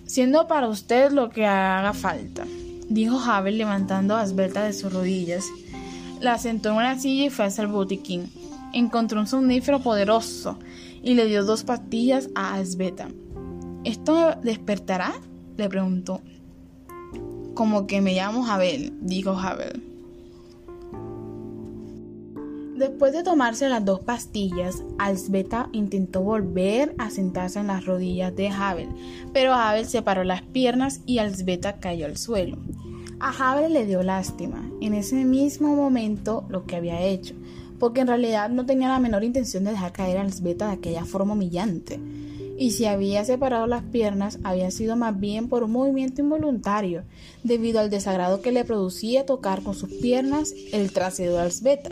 Siendo 0.06 0.46
para 0.46 0.68
usted 0.68 1.12
lo 1.12 1.30
que 1.30 1.46
haga 1.46 1.92
falta, 1.92 2.44
dijo 2.88 3.18
Havel 3.18 3.58
levantando 3.58 4.16
a 4.16 4.22
Asbeta 4.22 4.64
de 4.64 4.72
sus 4.72 4.92
rodillas. 4.92 5.44
La 6.20 6.38
sentó 6.38 6.70
en 6.70 6.76
una 6.76 6.98
silla 6.98 7.26
y 7.26 7.30
fue 7.30 7.46
hacia 7.46 7.62
el 7.62 7.68
botiquín 7.68 8.30
encontró 8.74 9.20
un 9.20 9.26
somnífero 9.26 9.80
poderoso 9.80 10.58
y 11.02 11.14
le 11.14 11.26
dio 11.26 11.44
dos 11.44 11.64
pastillas 11.64 12.28
a 12.34 12.54
Asbeta. 12.54 13.08
¿Esto 13.84 14.34
despertará? 14.42 15.14
le 15.56 15.68
preguntó. 15.68 16.20
Como 17.54 17.86
que 17.86 18.00
me 18.00 18.14
llamo 18.14 18.42
Jabel, 18.42 18.92
dijo 19.00 19.34
Jabel. 19.34 19.94
Después 22.76 23.12
de 23.12 23.22
tomarse 23.22 23.68
las 23.68 23.84
dos 23.84 24.00
pastillas, 24.00 24.82
Alsbeta 24.98 25.68
intentó 25.72 26.22
volver 26.22 26.92
a 26.98 27.08
sentarse 27.08 27.60
en 27.60 27.68
las 27.68 27.86
rodillas 27.86 28.34
de 28.34 28.50
Jabel, 28.50 28.88
pero 29.32 29.52
Jabel 29.52 29.86
separó 29.86 30.24
las 30.24 30.42
piernas 30.42 31.00
y 31.06 31.18
Alsbeta 31.18 31.78
cayó 31.78 32.06
al 32.06 32.16
suelo. 32.16 32.58
A 33.20 33.32
Jabel 33.32 33.74
le 33.74 33.86
dio 33.86 34.02
lástima 34.02 34.68
en 34.80 34.94
ese 34.94 35.24
mismo 35.24 35.76
momento 35.76 36.46
lo 36.48 36.64
que 36.64 36.74
había 36.74 37.00
hecho, 37.00 37.36
porque 37.78 38.00
en 38.00 38.08
realidad 38.08 38.48
no 38.50 38.66
tenía 38.66 38.88
la 38.88 39.00
menor 39.00 39.24
intención 39.24 39.64
de 39.64 39.72
dejar 39.72 39.92
caer 39.92 40.18
a 40.18 40.22
Elsbeta 40.22 40.68
de 40.68 40.74
aquella 40.74 41.04
forma 41.04 41.34
humillante. 41.34 42.00
Y 42.56 42.70
si 42.70 42.84
había 42.84 43.24
separado 43.24 43.66
las 43.66 43.82
piernas, 43.82 44.38
había 44.44 44.70
sido 44.70 44.96
más 44.96 45.18
bien 45.18 45.48
por 45.48 45.64
un 45.64 45.72
movimiento 45.72 46.22
involuntario, 46.22 47.02
debido 47.42 47.80
al 47.80 47.90
desagrado 47.90 48.42
que 48.42 48.52
le 48.52 48.64
producía 48.64 49.26
tocar 49.26 49.62
con 49.62 49.74
sus 49.74 49.90
piernas 49.90 50.54
el 50.72 50.92
trasero 50.92 51.32
de 51.32 51.40
Alsbeta. 51.40 51.90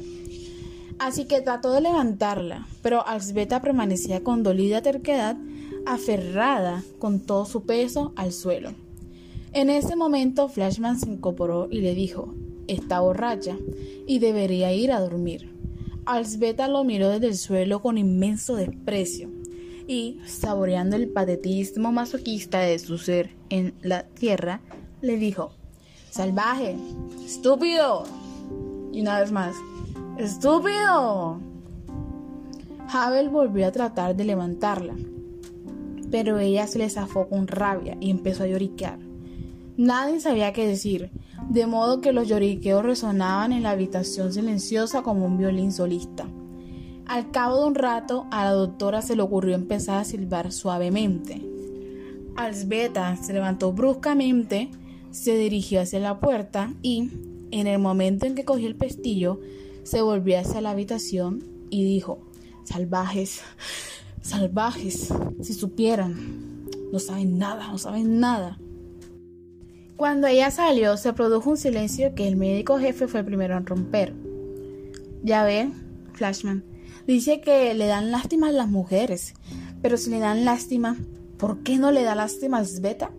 Así 0.98 1.24
que 1.24 1.40
trató 1.40 1.72
de 1.72 1.80
levantarla, 1.80 2.66
pero 2.80 3.04
Alsbeta 3.06 3.60
permanecía 3.60 4.22
con 4.22 4.44
dolida 4.44 4.82
terquedad, 4.82 5.36
aferrada 5.84 6.84
con 7.00 7.18
todo 7.18 7.44
su 7.44 7.64
peso 7.64 8.12
al 8.14 8.32
suelo. 8.32 8.70
En 9.52 9.68
ese 9.68 9.96
momento 9.96 10.48
Flashman 10.48 10.98
se 11.00 11.10
incorporó 11.10 11.66
y 11.70 11.80
le 11.80 11.94
dijo, 11.94 12.34
está 12.68 13.00
borracha 13.00 13.56
y 14.06 14.18
debería 14.20 14.72
ir 14.72 14.92
a 14.92 15.00
dormir. 15.00 15.52
Alsbeta 16.04 16.68
lo 16.68 16.84
miró 16.84 17.08
desde 17.10 17.28
el 17.28 17.36
suelo 17.36 17.80
con 17.80 17.96
inmenso 17.96 18.56
desprecio 18.56 19.30
y, 19.86 20.20
saboreando 20.26 20.96
el 20.96 21.08
patetismo 21.08 21.92
masoquista 21.92 22.60
de 22.60 22.78
su 22.78 22.98
ser 22.98 23.30
en 23.50 23.74
la 23.82 24.04
tierra, 24.04 24.60
le 25.00 25.16
dijo, 25.16 25.52
Salvaje, 26.10 26.76
estúpido. 27.24 28.04
Y 28.92 29.00
una 29.00 29.20
vez 29.20 29.32
más, 29.32 29.54
estúpido. 30.18 31.40
Havel 32.88 33.30
volvió 33.30 33.66
a 33.66 33.72
tratar 33.72 34.14
de 34.14 34.24
levantarla, 34.24 34.94
pero 36.10 36.38
ella 36.38 36.66
se 36.66 36.78
le 36.78 36.90
zafó 36.90 37.28
con 37.28 37.46
rabia 37.46 37.96
y 38.00 38.10
empezó 38.10 38.42
a 38.42 38.46
lloriquear. 38.46 38.98
Nadie 39.82 40.20
sabía 40.20 40.52
qué 40.52 40.64
decir, 40.64 41.10
de 41.50 41.66
modo 41.66 42.00
que 42.00 42.12
los 42.12 42.28
lloriqueos 42.28 42.84
resonaban 42.84 43.52
en 43.52 43.64
la 43.64 43.70
habitación 43.70 44.32
silenciosa 44.32 45.02
como 45.02 45.26
un 45.26 45.38
violín 45.38 45.72
solista. 45.72 46.28
Al 47.04 47.32
cabo 47.32 47.58
de 47.58 47.66
un 47.66 47.74
rato, 47.74 48.28
a 48.30 48.44
la 48.44 48.52
doctora 48.52 49.02
se 49.02 49.16
le 49.16 49.22
ocurrió 49.22 49.56
empezar 49.56 49.98
a 49.98 50.04
silbar 50.04 50.52
suavemente. 50.52 51.42
Alsbeta 52.36 53.16
se 53.16 53.32
levantó 53.32 53.72
bruscamente, 53.72 54.70
se 55.10 55.36
dirigió 55.36 55.80
hacia 55.80 55.98
la 55.98 56.20
puerta 56.20 56.72
y, 56.80 57.10
En 57.50 57.66
el 57.66 57.80
momento 57.80 58.24
en 58.24 58.36
que 58.36 58.44
cogió 58.44 58.68
el 58.68 58.76
pestillo, 58.76 59.40
se 59.82 60.00
volvió 60.00 60.38
hacia 60.38 60.60
la 60.60 60.70
habitación 60.70 61.42
y 61.70 61.82
dijo, 61.82 62.20
salvajes, 62.62 63.42
salvajes, 64.22 65.12
si 65.42 65.54
supieran, 65.54 66.68
no 66.92 67.00
saben 67.00 67.36
nada, 67.36 67.66
no 67.66 67.78
saben 67.78 68.20
nada. 68.20 68.60
Cuando 70.02 70.26
ella 70.26 70.50
salió, 70.50 70.96
se 70.96 71.12
produjo 71.12 71.50
un 71.50 71.56
silencio 71.56 72.12
que 72.16 72.26
el 72.26 72.34
médico 72.34 72.76
jefe 72.76 73.06
fue 73.06 73.20
el 73.20 73.26
primero 73.26 73.56
en 73.56 73.64
romper. 73.64 74.12
Ya 75.22 75.44
ve, 75.44 75.70
Flashman, 76.12 76.64
dice 77.06 77.40
que 77.40 77.72
le 77.74 77.86
dan 77.86 78.10
lástima 78.10 78.48
a 78.48 78.50
las 78.52 78.68
mujeres, 78.68 79.34
pero 79.80 79.96
si 79.96 80.10
le 80.10 80.18
dan 80.18 80.44
lástima, 80.44 80.96
¿por 81.38 81.62
qué 81.62 81.78
no 81.78 81.92
le 81.92 82.02
da 82.02 82.16
lástima 82.16 82.58
a 82.58 82.64
Sveta? 82.64 83.12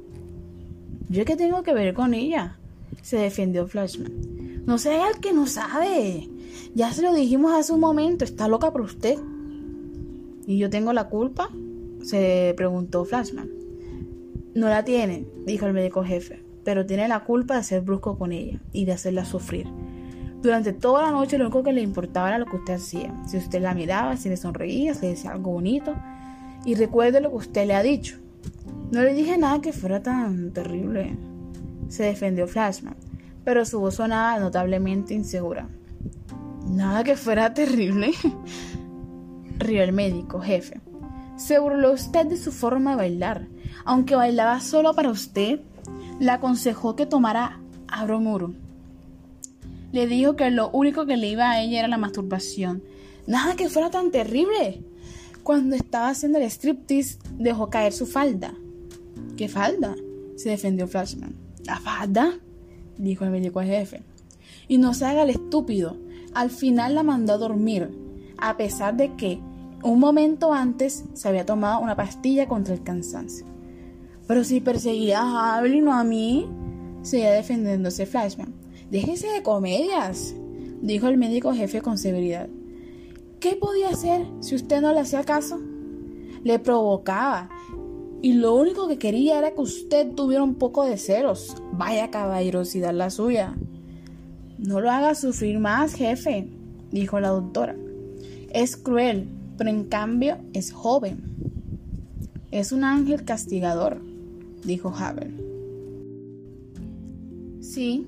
¿Yo 1.07 1.23
qué 1.23 1.37
tengo 1.37 1.63
que 1.63 1.73
ver 1.73 1.93
con 1.93 2.13
ella? 2.13 2.57
Se 3.01 3.15
defendió 3.15 3.65
Flashman. 3.65 4.65
No 4.65 4.77
sé 4.77 4.97
el 4.97 5.21
que 5.21 5.31
no 5.31 5.47
sabe. 5.47 6.29
Ya 6.75 6.91
se 6.91 7.01
lo 7.01 7.13
dijimos 7.13 7.53
hace 7.53 7.71
un 7.71 7.79
momento, 7.79 8.25
está 8.25 8.49
loca 8.49 8.73
por 8.73 8.81
usted. 8.81 9.17
¿Y 10.45 10.57
yo 10.57 10.69
tengo 10.69 10.91
la 10.91 11.07
culpa? 11.07 11.49
Se 12.01 12.53
preguntó 12.57 13.05
Flashman. 13.05 13.49
No 14.53 14.67
la 14.67 14.83
tiene, 14.83 15.25
dijo 15.45 15.65
el 15.65 15.71
médico 15.71 16.03
jefe, 16.03 16.43
pero 16.63 16.85
tiene 16.85 17.07
la 17.07 17.23
culpa 17.23 17.57
de 17.57 17.63
ser 17.63 17.81
brusco 17.81 18.17
con 18.17 18.31
ella 18.31 18.59
y 18.71 18.85
de 18.85 18.93
hacerla 18.93 19.25
sufrir. 19.25 19.67
Durante 20.41 20.73
toda 20.73 21.03
la 21.03 21.11
noche 21.11 21.37
lo 21.37 21.45
único 21.45 21.63
que 21.63 21.71
le 21.71 21.81
importaba 21.81 22.27
era 22.27 22.37
lo 22.37 22.45
que 22.45 22.57
usted 22.57 22.73
hacía. 22.73 23.13
Si 23.25 23.37
usted 23.37 23.61
la 23.61 23.73
miraba, 23.73 24.17
si 24.17 24.27
le 24.27 24.35
sonreía, 24.35 24.93
si 24.93 25.07
decía 25.07 25.31
algo 25.31 25.51
bonito. 25.51 25.95
Y 26.65 26.75
recuerde 26.75 27.21
lo 27.21 27.29
que 27.29 27.37
usted 27.37 27.65
le 27.65 27.75
ha 27.75 27.81
dicho. 27.81 28.17
No 28.91 29.01
le 29.01 29.13
dije 29.13 29.37
nada 29.37 29.61
que 29.61 29.71
fuera 29.71 30.03
tan 30.03 30.51
terrible. 30.51 31.17
Se 31.87 32.03
defendió 32.03 32.47
Flashman, 32.47 32.95
pero 33.45 33.65
su 33.65 33.79
voz 33.79 33.95
sonaba 33.95 34.37
notablemente 34.37 35.13
insegura. 35.13 35.69
Nada 36.67 37.03
que 37.03 37.15
fuera 37.15 37.53
terrible. 37.53 38.11
Rió 39.59 39.81
el 39.81 39.93
médico, 39.93 40.41
jefe. 40.41 40.81
Se 41.37 41.57
burló 41.57 41.93
usted 41.93 42.25
de 42.25 42.37
su 42.37 42.51
forma 42.51 42.91
de 42.91 42.97
bailar. 42.97 43.47
Aunque 43.85 44.15
bailaba 44.15 44.59
solo 44.59 44.93
para 44.93 45.09
usted, 45.09 45.61
le 46.23 46.31
aconsejó 46.31 46.95
que 46.95 47.05
tomara 47.05 47.59
abromuro 47.87 48.53
le 49.93 50.07
dijo 50.07 50.35
que 50.35 50.49
lo 50.49 50.71
único 50.71 51.05
que 51.05 51.17
le 51.17 51.29
iba 51.29 51.51
a 51.51 51.61
ella 51.61 51.79
era 51.79 51.87
la 51.87 51.99
masturbación. 51.99 52.83
Nada 53.27 53.55
que 53.55 53.69
fuera 53.69 53.91
tan 53.91 54.09
terrible. 54.09 54.83
Cuando 55.43 55.75
estaba 55.75 56.09
haciendo 56.09 56.39
el 56.39 56.45
striptease, 56.45 57.19
dejó 57.37 57.69
caer 57.69 57.93
su 57.93 58.07
falda. 58.07 58.53
¿Qué 59.37 59.47
falda? 59.47 59.95
se 60.35 60.49
defendió 60.49 60.87
Flashman. 60.87 61.35
¿La 61.63 61.79
falda? 61.79 62.33
dijo 62.97 63.23
el 63.23 63.29
médico 63.29 63.61
jefe. 63.61 64.01
Y 64.67 64.79
no 64.79 64.95
se 64.95 65.05
haga 65.05 65.23
el 65.23 65.29
estúpido. 65.29 65.95
Al 66.33 66.49
final 66.49 66.95
la 66.95 67.03
mandó 67.03 67.33
a 67.33 67.37
dormir, 67.37 67.91
a 68.39 68.57
pesar 68.57 68.97
de 68.97 69.15
que 69.15 69.39
un 69.83 69.99
momento 69.99 70.53
antes 70.53 71.03
se 71.13 71.27
había 71.27 71.45
tomado 71.45 71.81
una 71.81 71.95
pastilla 71.95 72.47
contra 72.47 72.73
el 72.73 72.81
cansancio. 72.81 73.45
Pero 74.27 74.43
si 74.43 74.61
perseguía 74.61 75.21
a 75.21 75.67
y 75.67 75.81
no 75.81 75.93
a 75.93 76.03
mí, 76.03 76.47
seguía 77.01 77.31
defendiéndose 77.31 78.05
Flashman. 78.05 78.53
Déjese 78.89 79.27
de 79.27 79.43
comedias, 79.43 80.35
dijo 80.81 81.07
el 81.07 81.17
médico 81.17 81.53
jefe 81.53 81.81
con 81.81 81.97
severidad. 81.97 82.47
¿Qué 83.39 83.55
podía 83.55 83.89
hacer 83.89 84.25
si 84.39 84.55
usted 84.55 84.81
no 84.81 84.93
le 84.93 85.01
hacía 85.01 85.23
caso? 85.23 85.59
Le 86.43 86.59
provocaba. 86.59 87.49
Y 88.21 88.33
lo 88.33 88.55
único 88.55 88.87
que 88.87 88.97
quería 88.97 89.39
era 89.39 89.51
que 89.51 89.61
usted 89.61 90.11
tuviera 90.13 90.43
un 90.43 90.55
poco 90.55 90.85
de 90.85 90.97
ceros. 90.97 91.55
Vaya 91.73 92.09
caballerosidad 92.09 92.93
la 92.93 93.09
suya. 93.09 93.55
No 94.57 94.79
lo 94.79 94.89
haga 94.89 95.13
sufrir 95.13 95.59
más, 95.59 95.93
jefe, 95.93 96.47
dijo 96.89 97.19
la 97.19 97.29
doctora. 97.29 97.75
Es 98.53 98.77
cruel, 98.77 99.27
pero 99.57 99.69
en 99.69 99.83
cambio 99.85 100.37
es 100.53 100.71
joven. 100.71 101.23
Es 102.51 102.71
un 102.71 102.85
ángel 102.85 103.25
castigador, 103.25 103.99
dijo 104.63 104.93
Havel. 104.95 105.33
Sí, 107.61 108.07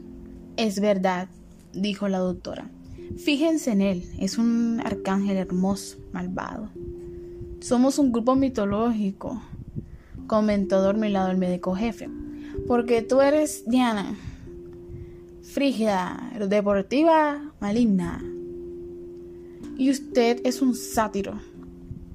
es 0.57 0.79
verdad, 0.79 1.29
dijo 1.73 2.07
la 2.07 2.19
doctora. 2.19 2.69
Fíjense 3.17 3.71
en 3.71 3.81
él, 3.81 4.03
es 4.19 4.37
un 4.37 4.81
arcángel 4.83 5.37
hermoso, 5.37 5.97
malvado. 6.11 6.69
Somos 7.59 7.99
un 7.99 8.11
grupo 8.11 8.35
mitológico, 8.35 9.41
comentó 10.27 10.81
dormilado 10.81 11.31
el 11.31 11.37
médico 11.37 11.75
jefe, 11.75 12.09
porque 12.67 13.01
tú 13.01 13.21
eres 13.21 13.63
Diana, 13.67 14.15
frígida, 15.41 16.31
deportiva, 16.47 17.53
maligna. 17.59 18.23
Y 19.77 19.89
usted 19.89 20.41
es 20.43 20.61
un 20.61 20.75
sátiro, 20.75 21.39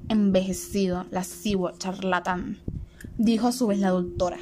envejecido, 0.09 1.05
lascivo, 1.11 1.71
charlatán, 1.77 2.57
dijo 3.21 3.47
a 3.47 3.51
su 3.51 3.67
vez 3.67 3.79
la 3.79 3.91
doctora. 3.91 4.37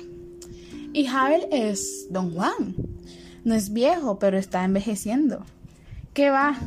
Y 0.94 1.06
Javel 1.06 1.48
es 1.52 2.08
don 2.10 2.34
Juan, 2.34 2.76
no 3.44 3.54
es 3.54 3.74
viejo, 3.74 4.20
pero 4.20 4.38
está 4.38 4.64
envejeciendo. 4.64 5.44
¿Qué 6.14 6.30
va? 6.30 6.58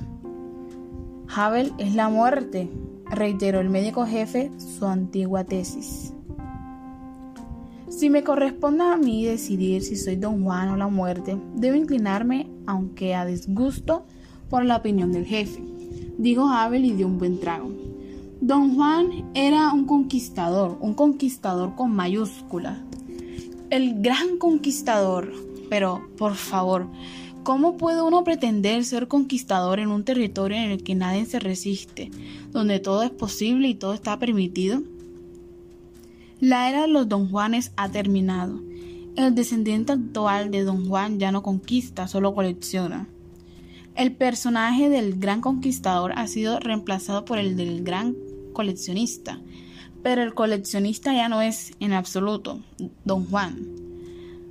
Havel 1.35 1.73
es 1.79 1.95
la 1.95 2.09
muerte, 2.09 2.71
reiteró 3.11 3.61
el 3.61 3.71
médico 3.71 4.07
jefe 4.07 4.51
su 4.59 4.87
antigua 4.87 5.45
tesis. 5.45 6.13
Si 7.89 8.11
me 8.11 8.23
corresponde 8.25 8.85
a 8.85 8.97
mí 8.97 9.25
decidir 9.25 9.83
si 9.83 9.97
soy 9.97 10.17
don 10.17 10.45
Juan 10.45 10.69
o 10.69 10.77
la 10.77 10.89
muerte, 10.89 11.39
debo 11.57 11.77
inclinarme, 11.77 12.51
aunque 12.67 13.15
a 13.15 13.25
disgusto, 13.25 14.05
por 14.51 14.65
la 14.65 14.77
opinión 14.77 15.13
del 15.13 15.25
jefe, 15.25 15.63
dijo 16.19 16.49
Havel 16.49 16.85
y 16.85 16.93
dio 16.93 17.07
un 17.07 17.19
buen 17.19 17.41
trago. 17.41 17.92
Don 18.43 18.75
Juan 18.75 19.31
era 19.35 19.73
un 19.73 19.85
conquistador, 19.85 20.77
un 20.81 20.95
conquistador 20.95 21.77
con 21.77 21.95
mayúscula. 21.95 22.83
El 23.71 24.03
gran 24.03 24.37
conquistador, 24.37 25.33
pero 25.71 26.09
por 26.19 26.35
favor, 26.35 26.89
¿cómo 27.45 27.77
puede 27.77 28.03
uno 28.03 28.25
pretender 28.25 28.85
ser 28.85 29.07
conquistador 29.07 29.79
en 29.79 29.91
un 29.91 30.03
territorio 30.03 30.57
en 30.57 30.73
el 30.73 30.83
que 30.83 30.97
nadie 30.97 31.25
se 31.25 31.39
resiste, 31.39 32.11
donde 32.51 32.81
todo 32.81 33.05
es 33.05 33.11
posible 33.11 33.69
y 33.69 33.77
todo 33.77 33.95
está 33.95 34.19
permitido? 34.19 34.83
La 36.41 36.69
era 36.69 36.83
de 36.83 36.89
los 36.89 37.09
don 37.09 37.31
Juanes 37.31 37.71
ha 37.77 37.91
terminado. 37.91 38.61
El 39.15 39.37
descendiente 39.37 39.93
actual 39.93 40.51
de 40.51 40.65
don 40.65 40.89
Juan 40.89 41.21
ya 41.21 41.31
no 41.31 41.45
conquista, 41.45 42.09
solo 42.09 42.35
colecciona. 42.35 43.07
El 43.95 44.17
personaje 44.17 44.89
del 44.89 45.21
gran 45.21 45.41
conquistador 45.43 46.13
ha 46.17 46.27
sido 46.27 46.59
reemplazado 46.59 47.25
por 47.25 47.39
el 47.39 47.57
del 47.57 47.85
gran 47.85 48.17
coleccionista, 48.53 49.41
pero 50.03 50.23
el 50.23 50.35
coleccionista 50.35 51.13
ya 51.13 51.29
no 51.29 51.43
es 51.43 51.73
en 51.81 51.93
absoluto 51.93 52.61
don 53.05 53.25
Juan. 53.27 53.83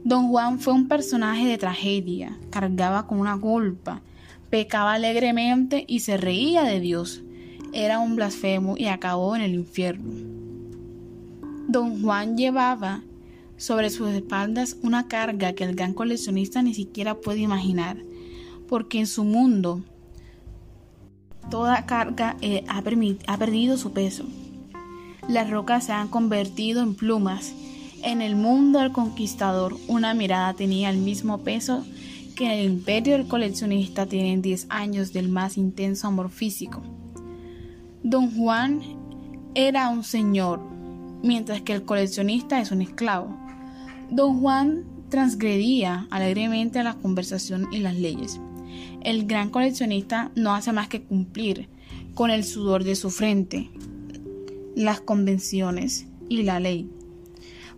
Don 0.04 0.30
Juan 0.30 0.60
fue 0.60 0.74
un 0.74 0.88
personaje 0.88 1.46
de 1.46 1.58
tragedia, 1.58 2.38
cargaba 2.50 3.06
con 3.06 3.20
una 3.20 3.40
culpa, 3.40 4.02
pecaba 4.50 4.94
alegremente 4.94 5.86
y 5.88 6.00
se 6.00 6.18
reía 6.18 6.64
de 6.64 6.80
Dios. 6.80 7.22
Era 7.74 8.00
un 8.00 8.16
blasfemo 8.16 8.76
y 8.78 8.88
acabó 8.88 9.36
en 9.36 9.42
el 9.44 9.54
infierno. 9.54 10.12
Don 11.68 12.02
Juan 12.02 12.36
llevaba 12.36 13.04
sobre 13.58 13.92
sus 13.92 14.10
espaldas 14.10 14.78
una 14.82 15.08
carga 15.08 15.54
que 15.54 15.64
el 15.64 15.76
gran 15.76 15.94
coleccionista 15.94 16.64
ni 16.64 16.74
siquiera 16.74 17.22
puede 17.22 17.40
imaginar, 17.42 17.98
porque 18.68 19.00
en 19.00 19.08
su 19.08 19.24
mundo 19.24 19.84
toda 21.52 21.86
carga 21.86 22.36
eh, 22.42 22.64
ha, 22.68 22.82
perdido 22.82 23.78
su 23.78 23.94
peso. 23.94 24.26
Las 25.30 25.52
rocas 25.52 25.86
se 25.86 25.92
han 25.92 26.08
convertido 26.08 26.82
en 26.82 26.96
plumas 26.96 27.54
en 28.04 28.24
el 28.24 28.36
mundo 28.36 28.80
del 28.80 28.92
conquistador, 28.92 29.78
una 29.88 30.16
mirada 30.16 30.56
tenía 30.56 30.90
el 30.90 30.98
mismo 30.98 31.44
peso 31.44 31.86
que 32.36 32.46
en 32.46 32.52
el 32.52 32.66
imperio 32.66 33.14
del 33.14 33.28
coleccionista 33.28 34.08
tienen 34.08 34.42
10 34.42 34.66
años 34.70 35.14
del 35.14 35.30
más 35.30 35.56
intenso 35.56 36.08
amor 36.08 36.32
físico. 36.32 36.82
Don 38.02 38.36
Juan 38.36 38.82
era 39.54 39.90
un 39.90 40.04
señor, 40.04 40.60
mientras 41.22 41.62
que 41.62 41.74
el 41.74 41.84
coleccionista 41.84 42.60
es 42.60 42.72
un 42.72 42.82
esclavo. 42.82 43.38
Don 44.10 44.40
Juan 44.40 44.86
transgredía 45.10 46.08
alegremente 46.10 46.82
la 46.84 46.96
conversación 46.96 47.68
y 47.72 47.80
las 47.80 47.96
leyes. 47.96 48.40
El 49.04 49.26
gran 49.26 49.50
coleccionista 49.50 50.32
no 50.36 50.54
hace 50.54 50.72
más 50.72 50.88
que 50.88 51.02
cumplir 51.02 51.68
con 52.14 52.30
el 52.30 52.44
sudor 52.44 52.84
de 52.84 52.96
su 52.96 53.10
frente 53.10 53.70
las 54.76 55.02
convenciones 55.02 56.08
y 56.30 56.44
la 56.44 56.60
ley 56.60 56.90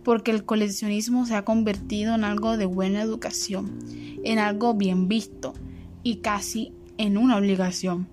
porque 0.04 0.30
el 0.30 0.44
coleccionismo 0.44 1.26
se 1.26 1.34
ha 1.34 1.44
convertido 1.44 2.14
en 2.14 2.24
algo 2.24 2.56
de 2.56 2.66
buena 2.66 3.02
educación, 3.02 3.78
en 4.22 4.38
algo 4.38 4.74
bien 4.74 5.08
visto 5.08 5.54
y 6.02 6.16
casi 6.16 6.72
en 6.98 7.16
una 7.16 7.38
obligación. 7.38 8.06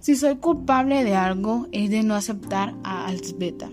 Si 0.00 0.16
soy 0.16 0.36
culpable 0.36 1.04
de 1.04 1.14
algo 1.14 1.68
es 1.72 1.90
de 1.90 2.02
no 2.02 2.14
aceptar 2.14 2.74
a 2.82 3.06
Alzbeta. 3.06 3.70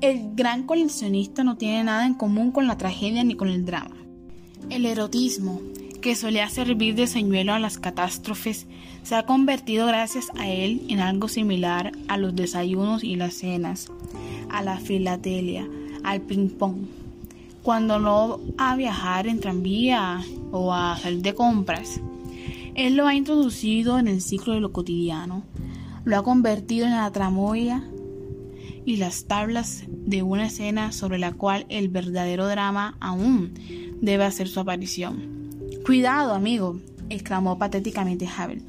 El 0.00 0.34
gran 0.34 0.64
coleccionista 0.64 1.44
no 1.44 1.56
tiene 1.56 1.84
nada 1.84 2.06
en 2.06 2.14
común 2.14 2.52
con 2.52 2.66
la 2.66 2.78
tragedia 2.78 3.22
ni 3.22 3.34
con 3.34 3.48
el 3.48 3.66
drama. 3.66 3.96
El 4.70 4.86
erotismo, 4.86 5.60
que 6.06 6.14
solía 6.14 6.48
servir 6.48 6.94
de 6.94 7.08
señuelo 7.08 7.52
a 7.52 7.58
las 7.58 7.78
catástrofes, 7.78 8.68
se 9.02 9.16
ha 9.16 9.26
convertido 9.26 9.88
gracias 9.88 10.30
a 10.38 10.48
él 10.48 10.82
en 10.88 11.00
algo 11.00 11.26
similar 11.26 11.90
a 12.06 12.16
los 12.16 12.36
desayunos 12.36 13.02
y 13.02 13.16
las 13.16 13.34
cenas, 13.34 13.90
a 14.48 14.62
la 14.62 14.78
filatelia, 14.78 15.68
al 16.04 16.20
ping-pong. 16.20 16.86
Cuando 17.64 17.98
no 17.98 18.38
a 18.56 18.76
viajar 18.76 19.26
en 19.26 19.40
tranvía 19.40 20.22
o 20.52 20.72
a 20.72 20.96
salir 20.96 21.22
de 21.22 21.34
compras, 21.34 22.00
él 22.76 22.94
lo 22.94 23.08
ha 23.08 23.16
introducido 23.16 23.98
en 23.98 24.06
el 24.06 24.22
ciclo 24.22 24.52
de 24.52 24.60
lo 24.60 24.70
cotidiano, 24.70 25.42
lo 26.04 26.18
ha 26.18 26.22
convertido 26.22 26.86
en 26.86 26.92
la 26.92 27.10
tramoya 27.10 27.82
y 28.84 28.98
las 28.98 29.24
tablas 29.24 29.82
de 29.88 30.22
una 30.22 30.46
escena 30.46 30.92
sobre 30.92 31.18
la 31.18 31.32
cual 31.32 31.66
el 31.68 31.88
verdadero 31.88 32.46
drama 32.46 32.96
aún 33.00 33.54
debe 34.00 34.22
hacer 34.22 34.46
su 34.46 34.60
aparición. 34.60 35.35
Cuidado, 35.86 36.34
amigo, 36.34 36.80
exclamó 37.10 37.58
patéticamente 37.58 38.26
Havel. 38.26 38.60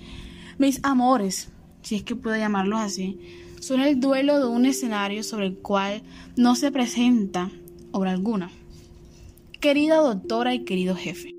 Mis 0.60 0.80
amores, 0.84 1.50
si 1.82 1.96
es 1.96 2.04
que 2.04 2.16
puedo 2.16 2.38
llamarlos 2.38 2.80
así, 2.80 3.20
son 3.60 3.80
el 3.80 4.00
duelo 4.00 4.38
de 4.38 4.46
un 4.46 4.68
escenario 4.68 5.24
sobre 5.24 5.48
el 5.48 5.58
cual 5.58 6.04
no 6.36 6.56
se 6.56 6.72
presenta 6.72 7.50
obra 7.92 8.12
alguna. 8.12 8.52
Querida 9.60 9.96
doctora 9.96 10.54
y 10.54 10.64
querido 10.64 10.96
jefe, 10.96 11.34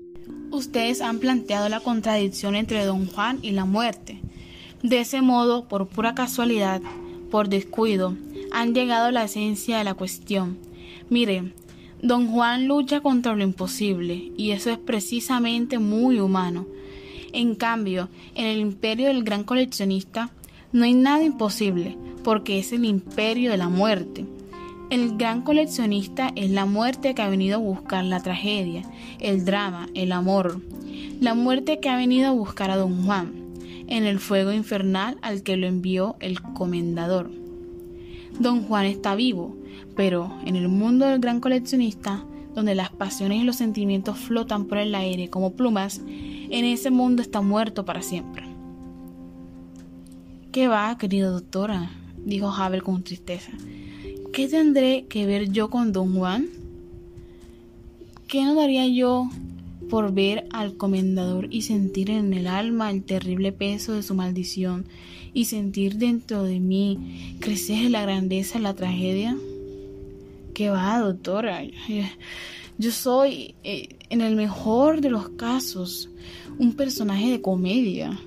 ustedes 0.51 0.99
han 0.99 1.19
planteado 1.19 1.69
la 1.69 1.79
contradicción 1.79 2.55
entre 2.55 2.83
don 2.83 3.07
Juan 3.07 3.39
y 3.41 3.51
la 3.51 3.63
muerte. 3.63 4.19
De 4.83 4.99
ese 4.99 5.21
modo, 5.21 5.69
por 5.69 5.87
pura 5.87 6.13
casualidad, 6.13 6.81
por 7.31 7.47
descuido, 7.47 8.17
han 8.51 8.73
llegado 8.73 9.05
a 9.05 9.11
la 9.13 9.23
esencia 9.23 9.77
de 9.77 9.85
la 9.85 9.93
cuestión. 9.93 10.57
Mire, 11.09 11.53
don 12.01 12.27
Juan 12.27 12.67
lucha 12.67 13.01
contra 13.01 13.35
lo 13.35 13.43
imposible, 13.43 14.31
y 14.37 14.51
eso 14.51 14.69
es 14.69 14.77
precisamente 14.77 15.79
muy 15.79 16.19
humano. 16.19 16.65
En 17.33 17.55
cambio, 17.55 18.09
en 18.35 18.45
el 18.45 18.59
imperio 18.59 19.07
del 19.07 19.23
gran 19.23 19.43
coleccionista 19.43 20.31
no 20.71 20.85
hay 20.85 20.93
nada 20.93 21.23
imposible, 21.23 21.97
porque 22.23 22.59
es 22.59 22.71
el 22.73 22.85
imperio 22.85 23.51
de 23.51 23.57
la 23.57 23.69
muerte. 23.69 24.25
El 24.89 25.17
gran 25.17 25.41
coleccionista 25.43 26.31
es 26.35 26.49
la 26.49 26.65
muerte 26.65 27.13
que 27.13 27.21
ha 27.21 27.29
venido 27.29 27.57
a 27.57 27.61
buscar 27.61 28.03
la 28.03 28.21
tragedia, 28.23 28.83
el 29.19 29.45
drama, 29.45 29.87
el 29.93 30.11
amor. 30.11 30.61
La 31.19 31.35
muerte 31.35 31.79
que 31.79 31.89
ha 31.89 31.97
venido 31.97 32.29
a 32.29 32.31
buscar 32.31 32.71
a 32.71 32.77
don 32.77 33.05
Juan, 33.05 33.33
en 33.87 34.05
el 34.05 34.19
fuego 34.19 34.51
infernal 34.51 35.17
al 35.21 35.43
que 35.43 35.57
lo 35.57 35.67
envió 35.67 36.15
el 36.19 36.41
comendador. 36.41 37.29
Don 38.39 38.63
Juan 38.63 38.85
está 38.85 39.15
vivo, 39.15 39.55
pero 39.95 40.33
en 40.45 40.55
el 40.55 40.67
mundo 40.67 41.05
del 41.05 41.19
gran 41.19 41.39
coleccionista, 41.39 42.23
donde 42.55 42.75
las 42.75 42.89
pasiones 42.89 43.41
y 43.41 43.45
los 43.45 43.55
sentimientos 43.55 44.17
flotan 44.17 44.65
por 44.65 44.77
el 44.77 44.95
aire 44.95 45.29
como 45.29 45.53
plumas, 45.53 46.01
en 46.07 46.65
ese 46.65 46.91
mundo 46.91 47.21
está 47.21 47.41
muerto 47.41 47.85
para 47.85 48.01
siempre. 48.01 48.43
¿Qué 50.51 50.67
va, 50.67 50.97
querida 50.97 51.29
doctora? 51.29 51.91
dijo 52.25 52.49
Havel 52.49 52.83
con 52.83 53.03
tristeza. 53.03 53.51
¿Qué 54.33 54.47
tendré 54.47 55.05
que 55.07 55.25
ver 55.25 55.51
yo 55.51 55.69
con 55.69 55.91
don 55.91 56.15
Juan? 56.15 56.47
¿Qué 58.27 58.43
no 58.43 58.55
daría 58.55 58.87
yo 58.87 59.29
por 59.89 60.13
ver 60.13 60.47
al 60.51 60.77
comendador 60.77 61.47
y 61.49 61.63
sentir 61.63 62.11
en 62.11 62.33
el 62.33 62.47
alma 62.47 62.91
el 62.91 63.03
terrible 63.03 63.51
peso 63.51 63.93
de 63.93 64.03
su 64.03 64.13
maldición 64.13 64.85
y 65.33 65.45
sentir 65.45 65.95
dentro 65.95 66.43
de 66.43 66.59
mí 66.59 67.37
crecer 67.39 67.89
la 67.89 68.03
grandeza 68.03 68.59
de 68.59 68.63
la 68.63 68.75
tragedia? 68.75 69.37
¿Qué 70.59 70.69
va, 70.69 70.99
doctora? 70.99 71.61
Yo 72.77 72.91
soy, 72.91 73.55
eh, 73.63 73.95
en 74.09 74.19
el 74.19 74.35
mejor 74.35 74.99
de 74.99 75.09
los 75.09 75.29
casos, 75.29 76.09
un 76.57 76.73
personaje 76.73 77.31
de 77.31 77.41
comedia. 77.41 78.19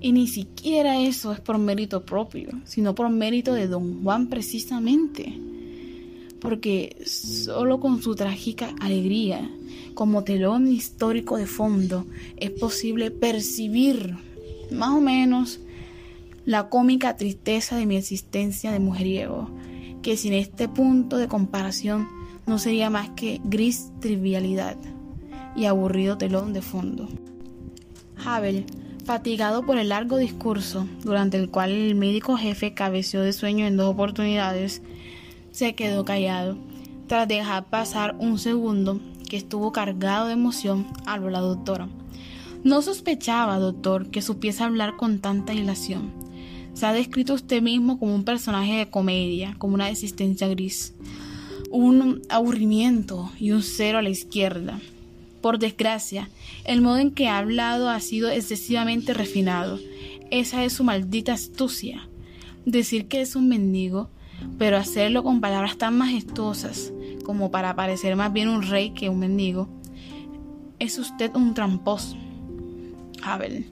Y 0.00 0.10
ni 0.10 0.26
siquiera 0.26 1.00
eso 1.00 1.32
es 1.32 1.38
por 1.38 1.58
mérito 1.58 2.04
propio, 2.04 2.48
sino 2.64 2.96
por 2.96 3.08
mérito 3.10 3.54
de 3.54 3.68
don 3.68 4.02
Juan 4.02 4.26
precisamente. 4.26 5.38
Porque 6.40 6.96
solo 7.06 7.78
con 7.78 8.02
su 8.02 8.16
trágica 8.16 8.74
alegría, 8.80 9.48
como 9.94 10.24
telón 10.24 10.66
histórico 10.66 11.36
de 11.36 11.46
fondo, 11.46 12.04
es 12.36 12.50
posible 12.50 13.12
percibir 13.12 14.16
más 14.72 14.90
o 14.90 15.00
menos 15.00 15.60
la 16.46 16.68
cómica 16.68 17.16
tristeza 17.16 17.76
de 17.76 17.86
mi 17.86 17.94
existencia 17.94 18.72
de 18.72 18.80
mujeriego, 18.80 19.48
que 20.02 20.16
sin 20.16 20.32
este 20.32 20.68
punto 20.68 21.16
de 21.16 21.28
comparación 21.28 22.08
no 22.46 22.58
sería 22.58 22.90
más 22.90 23.10
que 23.10 23.40
gris 23.44 23.90
trivialidad 24.00 24.76
y 25.56 25.64
aburrido 25.64 26.18
telón 26.18 26.52
de 26.52 26.62
fondo. 26.62 27.08
Havel 28.24 28.66
Fatigado 29.06 29.64
por 29.64 29.78
el 29.78 29.90
largo 29.90 30.16
discurso, 30.16 30.88
durante 31.04 31.36
el 31.36 31.48
cual 31.48 31.70
el 31.70 31.94
médico 31.94 32.36
jefe 32.36 32.74
cabeció 32.74 33.20
de 33.20 33.32
sueño 33.32 33.64
en 33.64 33.76
dos 33.76 33.88
oportunidades, 33.88 34.82
se 35.52 35.76
quedó 35.76 36.04
callado, 36.04 36.58
tras 37.06 37.28
dejar 37.28 37.66
pasar 37.66 38.16
un 38.18 38.36
segundo 38.36 38.98
que 39.30 39.36
estuvo 39.36 39.70
cargado 39.70 40.26
de 40.26 40.32
emoción, 40.32 40.88
habló 41.06 41.30
la 41.30 41.38
doctora. 41.38 41.88
No 42.64 42.82
sospechaba, 42.82 43.60
doctor, 43.60 44.10
que 44.10 44.22
supiese 44.22 44.64
hablar 44.64 44.96
con 44.96 45.20
tanta 45.20 45.54
ilación. 45.54 46.10
Se 46.76 46.84
ha 46.84 46.92
descrito 46.92 47.32
usted 47.32 47.62
mismo 47.62 47.98
como 47.98 48.14
un 48.14 48.24
personaje 48.24 48.74
de 48.74 48.90
comedia, 48.90 49.54
como 49.56 49.72
una 49.72 49.88
existencia 49.88 50.46
gris, 50.46 50.92
un 51.70 52.20
aburrimiento 52.28 53.32
y 53.40 53.52
un 53.52 53.62
cero 53.62 53.96
a 53.96 54.02
la 54.02 54.10
izquierda. 54.10 54.78
Por 55.40 55.58
desgracia, 55.58 56.28
el 56.66 56.82
modo 56.82 56.98
en 56.98 57.12
que 57.12 57.28
ha 57.28 57.38
hablado 57.38 57.88
ha 57.88 57.98
sido 58.00 58.28
excesivamente 58.28 59.14
refinado. 59.14 59.78
Esa 60.30 60.64
es 60.64 60.74
su 60.74 60.84
maldita 60.84 61.32
astucia. 61.32 62.10
Decir 62.66 63.08
que 63.08 63.22
es 63.22 63.36
un 63.36 63.48
mendigo, 63.48 64.10
pero 64.58 64.76
hacerlo 64.76 65.24
con 65.24 65.40
palabras 65.40 65.78
tan 65.78 65.96
majestuosas 65.96 66.92
como 67.24 67.50
para 67.50 67.74
parecer 67.74 68.16
más 68.16 68.34
bien 68.34 68.50
un 68.50 68.60
rey 68.60 68.90
que 68.90 69.08
un 69.08 69.20
mendigo. 69.20 69.66
Es 70.78 70.98
usted 70.98 71.34
un 71.36 71.54
tramposo. 71.54 72.18
Abel, 73.22 73.64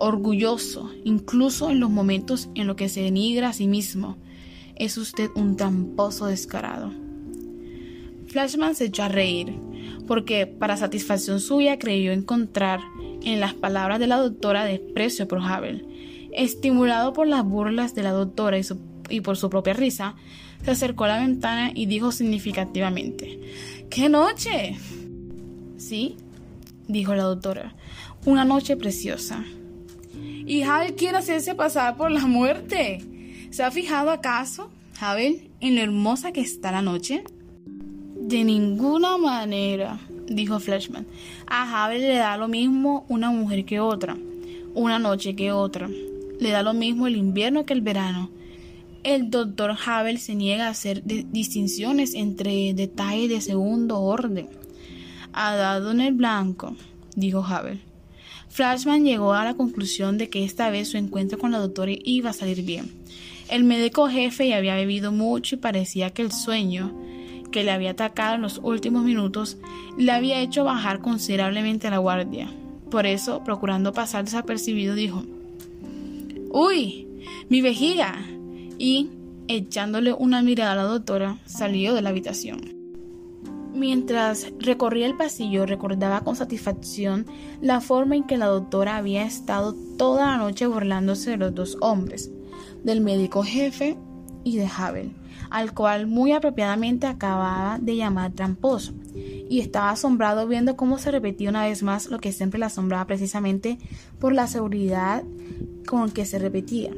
orgulloso, 0.00 0.90
incluso 1.04 1.70
en 1.70 1.78
los 1.78 1.90
momentos 1.90 2.48
en 2.54 2.66
los 2.66 2.76
que 2.76 2.88
se 2.88 3.02
denigra 3.02 3.50
a 3.50 3.52
sí 3.52 3.68
mismo. 3.68 4.16
Es 4.74 4.96
usted 4.96 5.30
un 5.36 5.56
tramposo 5.56 6.26
descarado. 6.26 6.90
Flashman 8.26 8.74
se 8.74 8.86
echó 8.86 9.04
a 9.04 9.08
reír 9.08 9.54
porque 10.06 10.46
para 10.46 10.76
satisfacción 10.76 11.40
suya 11.40 11.78
creyó 11.78 12.12
encontrar 12.12 12.80
en 13.22 13.40
las 13.40 13.54
palabras 13.54 13.98
de 13.98 14.06
la 14.06 14.16
doctora 14.16 14.64
desprecio 14.64 15.28
por 15.28 15.40
Havel. 15.40 15.86
Estimulado 16.32 17.12
por 17.12 17.26
las 17.26 17.44
burlas 17.44 17.94
de 17.94 18.02
la 18.02 18.12
doctora 18.12 18.58
y, 19.08 19.20
por 19.20 19.36
su 19.36 19.50
propia 19.50 19.74
risa, 19.74 20.14
se 20.64 20.70
acercó 20.70 21.04
a 21.04 21.08
la 21.08 21.20
ventana 21.20 21.72
y 21.74 21.86
dijo 21.86 22.12
significativamente, 22.12 23.40
¡Qué 23.90 24.08
noche! 24.08 24.76
Sí, 25.76 26.16
dijo 26.86 27.14
la 27.14 27.24
doctora, 27.24 27.74
una 28.24 28.44
noche 28.44 28.76
preciosa. 28.76 29.44
Y 30.50 30.64
Havel 30.64 30.96
quiere 30.96 31.16
hacerse 31.16 31.54
pasar 31.54 31.96
por 31.96 32.10
la 32.10 32.26
muerte. 32.26 32.98
¿Se 33.50 33.62
ha 33.62 33.70
fijado 33.70 34.10
acaso, 34.10 34.68
Havel, 35.00 35.48
en 35.60 35.76
lo 35.76 35.82
hermosa 35.82 36.32
que 36.32 36.40
está 36.40 36.72
la 36.72 36.82
noche? 36.82 37.22
De 38.16 38.42
ninguna 38.42 39.16
manera, 39.16 40.00
dijo 40.26 40.58
Flashman. 40.58 41.06
A 41.46 41.84
Havel 41.84 42.00
le 42.00 42.16
da 42.16 42.36
lo 42.36 42.48
mismo 42.48 43.06
una 43.08 43.30
mujer 43.30 43.64
que 43.64 43.78
otra, 43.78 44.16
una 44.74 44.98
noche 44.98 45.36
que 45.36 45.52
otra. 45.52 45.88
Le 46.40 46.50
da 46.50 46.64
lo 46.64 46.74
mismo 46.74 47.06
el 47.06 47.14
invierno 47.14 47.64
que 47.64 47.74
el 47.74 47.82
verano. 47.82 48.28
El 49.04 49.30
doctor 49.30 49.76
Havel 49.86 50.18
se 50.18 50.34
niega 50.34 50.66
a 50.66 50.70
hacer 50.70 51.04
distinciones 51.04 52.14
entre 52.14 52.74
detalles 52.74 53.28
de 53.28 53.40
segundo 53.40 54.00
orden. 54.00 54.48
Ha 55.32 55.54
dado 55.54 55.92
en 55.92 56.00
el 56.00 56.14
blanco, 56.14 56.74
dijo 57.14 57.44
Havel. 57.44 57.88
Flashman 58.50 59.04
llegó 59.04 59.32
a 59.32 59.44
la 59.44 59.54
conclusión 59.54 60.18
de 60.18 60.28
que 60.28 60.44
esta 60.44 60.70
vez 60.70 60.88
su 60.88 60.96
encuentro 60.96 61.38
con 61.38 61.52
la 61.52 61.58
doctora 61.58 61.92
iba 62.04 62.30
a 62.30 62.34
salir 62.34 62.62
bien. 62.62 62.90
El 63.48 63.64
médico 63.64 64.08
jefe 64.08 64.48
ya 64.48 64.56
había 64.56 64.74
bebido 64.74 65.12
mucho 65.12 65.54
y 65.54 65.58
parecía 65.58 66.10
que 66.10 66.22
el 66.22 66.32
sueño 66.32 66.92
que 67.52 67.64
le 67.64 67.70
había 67.70 67.92
atacado 67.92 68.34
en 68.34 68.42
los 68.42 68.60
últimos 68.62 69.04
minutos 69.04 69.56
le 69.96 70.12
había 70.12 70.40
hecho 70.40 70.64
bajar 70.64 71.00
considerablemente 71.00 71.90
la 71.90 71.98
guardia. 71.98 72.52
Por 72.90 73.06
eso, 73.06 73.44
procurando 73.44 73.92
pasar 73.92 74.24
desapercibido, 74.24 74.96
dijo, 74.96 75.24
¡Uy! 76.50 77.06
¡Mi 77.48 77.60
vejiga! 77.60 78.20
Y, 78.78 79.10
echándole 79.46 80.12
una 80.12 80.42
mirada 80.42 80.72
a 80.72 80.76
la 80.76 80.82
doctora, 80.82 81.38
salió 81.44 81.94
de 81.94 82.02
la 82.02 82.10
habitación. 82.10 82.79
Mientras 83.72 84.52
recorría 84.58 85.06
el 85.06 85.16
pasillo, 85.16 85.66
recordaba 85.66 86.22
con 86.22 86.36
satisfacción 86.36 87.26
la 87.60 87.80
forma 87.80 88.16
en 88.16 88.24
que 88.24 88.36
la 88.36 88.46
doctora 88.46 88.96
había 88.96 89.24
estado 89.24 89.74
toda 89.96 90.26
la 90.26 90.36
noche 90.36 90.66
burlándose 90.66 91.30
de 91.30 91.36
los 91.36 91.54
dos 91.54 91.76
hombres, 91.80 92.30
del 92.82 93.00
médico 93.00 93.42
jefe 93.42 93.96
y 94.44 94.56
de 94.56 94.66
Havel 94.66 95.14
al 95.50 95.74
cual 95.74 96.06
muy 96.06 96.32
apropiadamente 96.32 97.06
acababa 97.06 97.78
de 97.80 97.96
llamar 97.96 98.32
tramposo, 98.32 98.94
y 99.14 99.60
estaba 99.60 99.90
asombrado 99.90 100.46
viendo 100.46 100.76
cómo 100.76 100.98
se 100.98 101.10
repetía 101.10 101.50
una 101.50 101.64
vez 101.64 101.82
más 101.82 102.06
lo 102.06 102.20
que 102.20 102.32
siempre 102.32 102.60
le 102.60 102.66
asombraba 102.66 103.06
precisamente 103.06 103.78
por 104.20 104.32
la 104.32 104.46
seguridad 104.46 105.24
con 105.86 106.10
que 106.12 106.24
se 106.24 106.38
repetía. 106.38 106.92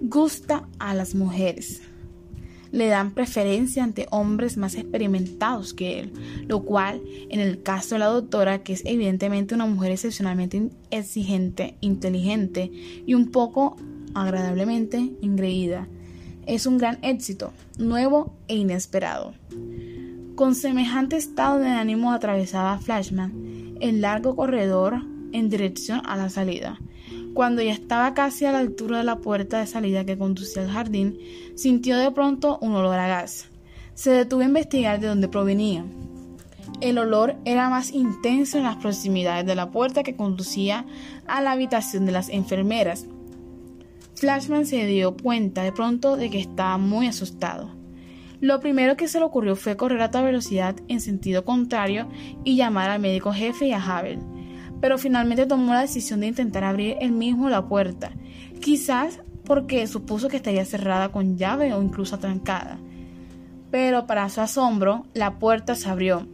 Gusta 0.00 0.68
a 0.78 0.94
las 0.94 1.14
mujeres. 1.14 1.80
Le 2.72 2.86
dan 2.86 3.12
preferencia 3.12 3.84
ante 3.84 4.06
hombres 4.10 4.56
más 4.56 4.74
experimentados 4.74 5.74
que 5.74 6.00
él, 6.00 6.12
lo 6.48 6.64
cual, 6.64 7.00
en 7.30 7.38
el 7.38 7.62
caso 7.62 7.94
de 7.94 8.00
la 8.00 8.06
doctora, 8.06 8.62
que 8.62 8.72
es 8.72 8.82
evidentemente 8.84 9.54
una 9.54 9.66
mujer 9.66 9.92
excepcionalmente 9.92 10.70
exigente, 10.90 11.76
inteligente 11.80 12.72
y 13.06 13.14
un 13.14 13.30
poco 13.30 13.76
agradablemente 14.14 15.12
engreída, 15.22 15.86
es 16.46 16.66
un 16.66 16.78
gran 16.78 16.98
éxito, 17.02 17.52
nuevo 17.78 18.34
e 18.48 18.56
inesperado. 18.56 19.34
Con 20.34 20.54
semejante 20.54 21.16
estado 21.16 21.58
de 21.58 21.68
ánimo 21.68 22.12
atravesaba 22.12 22.78
Flashman 22.78 23.76
el 23.80 24.00
largo 24.00 24.34
corredor 24.34 25.02
en 25.32 25.48
dirección 25.48 26.02
a 26.04 26.16
la 26.16 26.30
salida. 26.30 26.78
Cuando 27.34 27.62
ya 27.62 27.72
estaba 27.72 28.14
casi 28.14 28.44
a 28.44 28.52
la 28.52 28.58
altura 28.58 28.98
de 28.98 29.04
la 29.04 29.16
puerta 29.16 29.58
de 29.58 29.66
salida 29.66 30.04
que 30.04 30.18
conducía 30.18 30.62
al 30.62 30.70
jardín, 30.70 31.18
sintió 31.54 31.96
de 31.96 32.10
pronto 32.10 32.58
un 32.60 32.74
olor 32.74 32.98
a 32.98 33.08
gas. 33.08 33.48
Se 33.94 34.10
detuvo 34.10 34.42
a 34.42 34.46
investigar 34.46 35.00
de 35.00 35.08
dónde 35.08 35.28
provenía. 35.28 35.84
El 36.80 36.98
olor 36.98 37.36
era 37.44 37.70
más 37.70 37.92
intenso 37.92 38.58
en 38.58 38.64
las 38.64 38.76
proximidades 38.76 39.46
de 39.46 39.54
la 39.54 39.70
puerta 39.70 40.02
que 40.02 40.16
conducía 40.16 40.86
a 41.26 41.40
la 41.40 41.52
habitación 41.52 42.06
de 42.06 42.12
las 42.12 42.28
enfermeras, 42.28 43.06
Flashman 44.22 44.66
se 44.66 44.86
dio 44.86 45.16
cuenta 45.16 45.64
de 45.64 45.72
pronto 45.72 46.16
de 46.16 46.30
que 46.30 46.38
estaba 46.38 46.78
muy 46.78 47.08
asustado. 47.08 47.70
Lo 48.40 48.60
primero 48.60 48.96
que 48.96 49.08
se 49.08 49.18
le 49.18 49.24
ocurrió 49.24 49.56
fue 49.56 49.76
correr 49.76 50.00
a 50.00 50.12
toda 50.12 50.22
velocidad 50.22 50.76
en 50.86 51.00
sentido 51.00 51.44
contrario 51.44 52.08
y 52.44 52.54
llamar 52.54 52.88
al 52.88 53.00
médico 53.00 53.32
jefe 53.32 53.66
y 53.66 53.72
a 53.72 53.82
Havel, 53.82 54.20
pero 54.82 54.98
finalmente 54.98 55.46
tomó 55.46 55.72
la 55.72 55.82
decisión 55.82 56.20
de 56.20 56.26
intentar 56.26 56.64
abrir 56.64 56.96
él 57.00 57.12
mismo 57.12 57.48
la 57.48 57.68
puerta, 57.68 58.10
quizás 58.60 59.20
porque 59.44 59.86
supuso 59.86 60.28
que 60.28 60.36
estaría 60.36 60.64
cerrada 60.64 61.10
con 61.10 61.38
llave 61.38 61.72
o 61.72 61.80
incluso 61.80 62.18
trancada. 62.18 62.78
Pero 63.70 64.08
para 64.08 64.28
su 64.28 64.40
asombro, 64.40 65.06
la 65.14 65.38
puerta 65.38 65.76
se 65.76 65.88
abrió. 65.88 66.26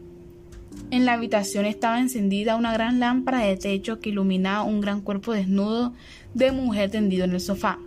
En 0.90 1.04
la 1.04 1.12
habitación 1.12 1.66
estaba 1.66 2.00
encendida 2.00 2.56
una 2.56 2.72
gran 2.72 3.00
lámpara 3.00 3.40
de 3.40 3.58
techo 3.58 4.00
que 4.00 4.08
iluminaba 4.08 4.62
un 4.62 4.80
gran 4.80 5.02
cuerpo 5.02 5.34
desnudo 5.34 5.92
de 6.32 6.50
mujer 6.50 6.90
tendido 6.90 7.26
en 7.26 7.32
el 7.32 7.40
sofá. 7.40 7.78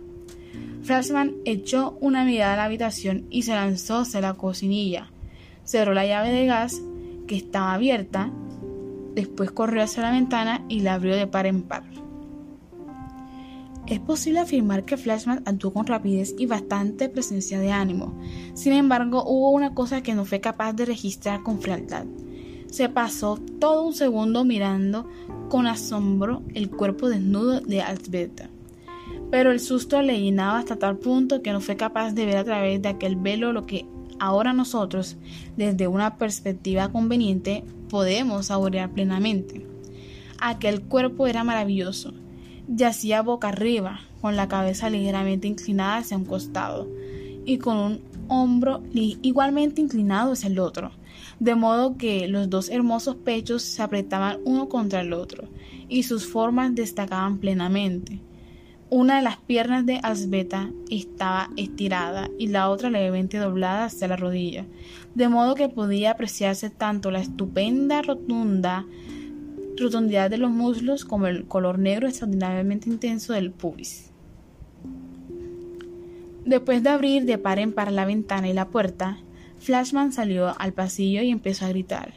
Flashman 0.84 1.34
echó 1.44 1.98
una 2.00 2.24
mirada 2.24 2.52
a 2.52 2.56
la 2.56 2.64
habitación 2.64 3.26
y 3.30 3.42
se 3.42 3.54
lanzó 3.54 3.98
hacia 3.98 4.20
la 4.20 4.34
cocinilla. 4.34 5.10
Cerró 5.64 5.92
la 5.92 6.06
llave 6.06 6.30
de 6.30 6.46
gas, 6.46 6.80
que 7.26 7.36
estaba 7.36 7.74
abierta, 7.74 8.30
después 9.14 9.50
corrió 9.50 9.82
hacia 9.82 10.02
la 10.02 10.12
ventana 10.12 10.64
y 10.68 10.80
la 10.80 10.94
abrió 10.94 11.16
de 11.16 11.26
par 11.26 11.46
en 11.46 11.62
par. 11.62 11.84
Es 13.86 13.98
posible 13.98 14.38
afirmar 14.38 14.84
que 14.84 14.96
Flashman 14.96 15.42
actuó 15.44 15.72
con 15.72 15.86
rapidez 15.86 16.34
y 16.38 16.46
bastante 16.46 17.08
presencia 17.08 17.58
de 17.58 17.72
ánimo. 17.72 18.16
Sin 18.54 18.72
embargo, 18.72 19.24
hubo 19.26 19.50
una 19.50 19.74
cosa 19.74 20.02
que 20.02 20.14
no 20.14 20.24
fue 20.24 20.40
capaz 20.40 20.72
de 20.74 20.86
registrar 20.86 21.42
con 21.42 21.60
frialdad. 21.60 22.06
Se 22.68 22.88
pasó 22.88 23.38
todo 23.58 23.84
un 23.84 23.92
segundo 23.92 24.44
mirando 24.44 25.08
con 25.48 25.66
asombro 25.66 26.42
el 26.54 26.70
cuerpo 26.70 27.08
desnudo 27.08 27.60
de 27.60 27.82
Alzbeta. 27.82 28.48
Pero 29.30 29.50
el 29.50 29.60
susto 29.60 30.00
le 30.00 30.20
llenaba 30.20 30.58
hasta 30.58 30.76
tal 30.76 30.98
punto 30.98 31.42
que 31.42 31.52
no 31.52 31.60
fue 31.60 31.76
capaz 31.76 32.12
de 32.12 32.24
ver 32.24 32.36
a 32.36 32.44
través 32.44 32.80
de 32.80 32.88
aquel 32.88 33.16
velo 33.16 33.52
lo 33.52 33.66
que 33.66 33.84
ahora 34.22 34.52
nosotros, 34.52 35.16
desde 35.56 35.88
una 35.88 36.16
perspectiva 36.16 36.90
conveniente, 36.92 37.64
podemos 37.88 38.46
saborear 38.46 38.92
plenamente. 38.92 39.66
Aquel 40.40 40.82
cuerpo 40.82 41.26
era 41.26 41.44
maravilloso. 41.44 42.14
Yacía 42.68 43.22
boca 43.22 43.48
arriba, 43.48 44.00
con 44.20 44.36
la 44.36 44.48
cabeza 44.48 44.90
ligeramente 44.90 45.48
inclinada 45.48 45.98
hacia 45.98 46.16
un 46.16 46.24
costado 46.24 46.88
y 47.44 47.58
con 47.58 47.76
un 47.76 48.00
hombro 48.28 48.82
igualmente 48.92 49.80
inclinado 49.80 50.32
hacia 50.32 50.48
el 50.48 50.58
otro 50.60 50.92
de 51.42 51.56
modo 51.56 51.96
que 51.96 52.28
los 52.28 52.48
dos 52.48 52.68
hermosos 52.68 53.16
pechos 53.16 53.62
se 53.62 53.82
apretaban 53.82 54.38
uno 54.44 54.68
contra 54.68 55.00
el 55.00 55.12
otro, 55.12 55.48
y 55.88 56.04
sus 56.04 56.24
formas 56.24 56.72
destacaban 56.74 57.38
plenamente. 57.38 58.20
Una 58.94 59.16
de 59.16 59.22
las 59.22 59.38
piernas 59.38 59.86
de 59.86 60.00
Asbeta 60.02 60.70
estaba 60.90 61.48
estirada 61.56 62.28
y 62.38 62.48
la 62.48 62.68
otra 62.68 62.90
levemente 62.90 63.38
doblada 63.38 63.86
hacia 63.86 64.06
la 64.06 64.16
rodilla, 64.16 64.66
de 65.14 65.30
modo 65.30 65.54
que 65.54 65.70
podía 65.70 66.10
apreciarse 66.10 66.68
tanto 66.68 67.10
la 67.10 67.20
estupenda 67.20 68.02
rotundidad 68.02 68.84
de 70.28 70.36
los 70.36 70.50
muslos 70.50 71.06
como 71.06 71.26
el 71.26 71.46
color 71.46 71.78
negro 71.78 72.06
extraordinariamente 72.06 72.90
intenso 72.90 73.32
del 73.32 73.50
pubis. 73.50 74.10
Después 76.44 76.82
de 76.82 76.90
abrir 76.90 77.24
de 77.24 77.38
par 77.38 77.60
en 77.60 77.72
par 77.72 77.90
la 77.92 78.04
ventana 78.04 78.50
y 78.50 78.52
la 78.52 78.68
puerta, 78.68 79.16
Flashman 79.58 80.12
salió 80.12 80.54
al 80.60 80.74
pasillo 80.74 81.22
y 81.22 81.30
empezó 81.30 81.64
a 81.64 81.70
gritar. 81.70 82.12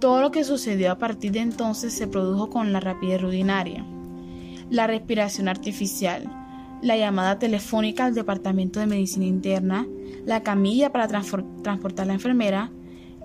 Todo 0.00 0.20
lo 0.20 0.32
que 0.32 0.42
sucedió 0.42 0.90
a 0.90 0.98
partir 0.98 1.30
de 1.30 1.38
entonces 1.38 1.92
se 1.92 2.08
produjo 2.08 2.50
con 2.50 2.72
la 2.72 2.80
rapidez 2.80 3.22
rutinaria. 3.22 3.86
La 4.70 4.86
respiración 4.86 5.48
artificial, 5.48 6.24
la 6.82 6.96
llamada 6.96 7.38
telefónica 7.38 8.06
al 8.06 8.14
departamento 8.14 8.80
de 8.80 8.86
medicina 8.86 9.26
interna, 9.26 9.86
la 10.24 10.42
camilla 10.42 10.92
para 10.92 11.08
transportar 11.08 12.04
a 12.04 12.04
la 12.06 12.14
enfermera, 12.14 12.70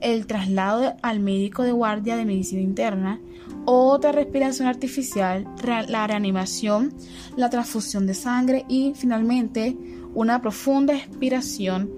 el 0.01 0.27
traslado 0.27 0.95
al 1.01 1.19
médico 1.19 1.63
de 1.63 1.71
guardia 1.71 2.17
de 2.17 2.25
medicina 2.25 2.61
interna, 2.61 3.19
otra 3.65 4.11
respiración 4.11 4.67
artificial, 4.67 5.47
la 5.87 6.07
reanimación, 6.07 6.93
la 7.35 7.49
transfusión 7.49 8.05
de 8.05 8.13
sangre 8.13 8.65
y 8.67 8.93
finalmente 8.95 9.77
una 10.13 10.41
profunda 10.41 10.95
expiración 10.95 11.91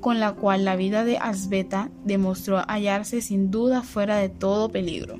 con 0.00 0.20
la 0.20 0.34
cual 0.34 0.64
la 0.64 0.76
vida 0.76 1.04
de 1.04 1.16
Asbeta 1.16 1.90
demostró 2.04 2.62
hallarse 2.68 3.22
sin 3.22 3.50
duda 3.50 3.82
fuera 3.82 4.16
de 4.16 4.28
todo 4.28 4.68
peligro. 4.68 5.18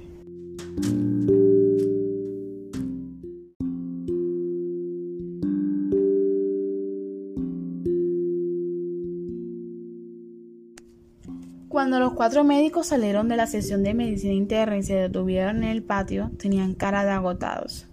Cuando 11.85 12.01
los 12.01 12.14
cuatro 12.14 12.45
médicos 12.45 12.87
salieron 12.87 13.28
de 13.28 13.37
la 13.37 13.47
sesión 13.47 13.82
de 13.82 13.93
medicina 13.93 14.32
interna 14.32 14.78
y 14.78 14.82
se 14.82 14.95
detuvieron 14.95 15.59
en 15.59 15.68
el 15.68 15.82
patio, 15.82 16.30
tenían 16.39 16.72
cara 16.72 17.05
de 17.05 17.11
agotados. 17.11 17.85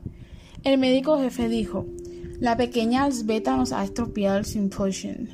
El 0.64 0.78
médico 0.78 1.20
jefe 1.20 1.50
dijo, 1.50 1.86
la 2.40 2.56
pequeña 2.56 3.04
Asbeta 3.04 3.58
nos 3.58 3.74
ha 3.74 3.84
estropeado 3.84 4.38
el 4.38 4.46
symposium. 4.46 5.28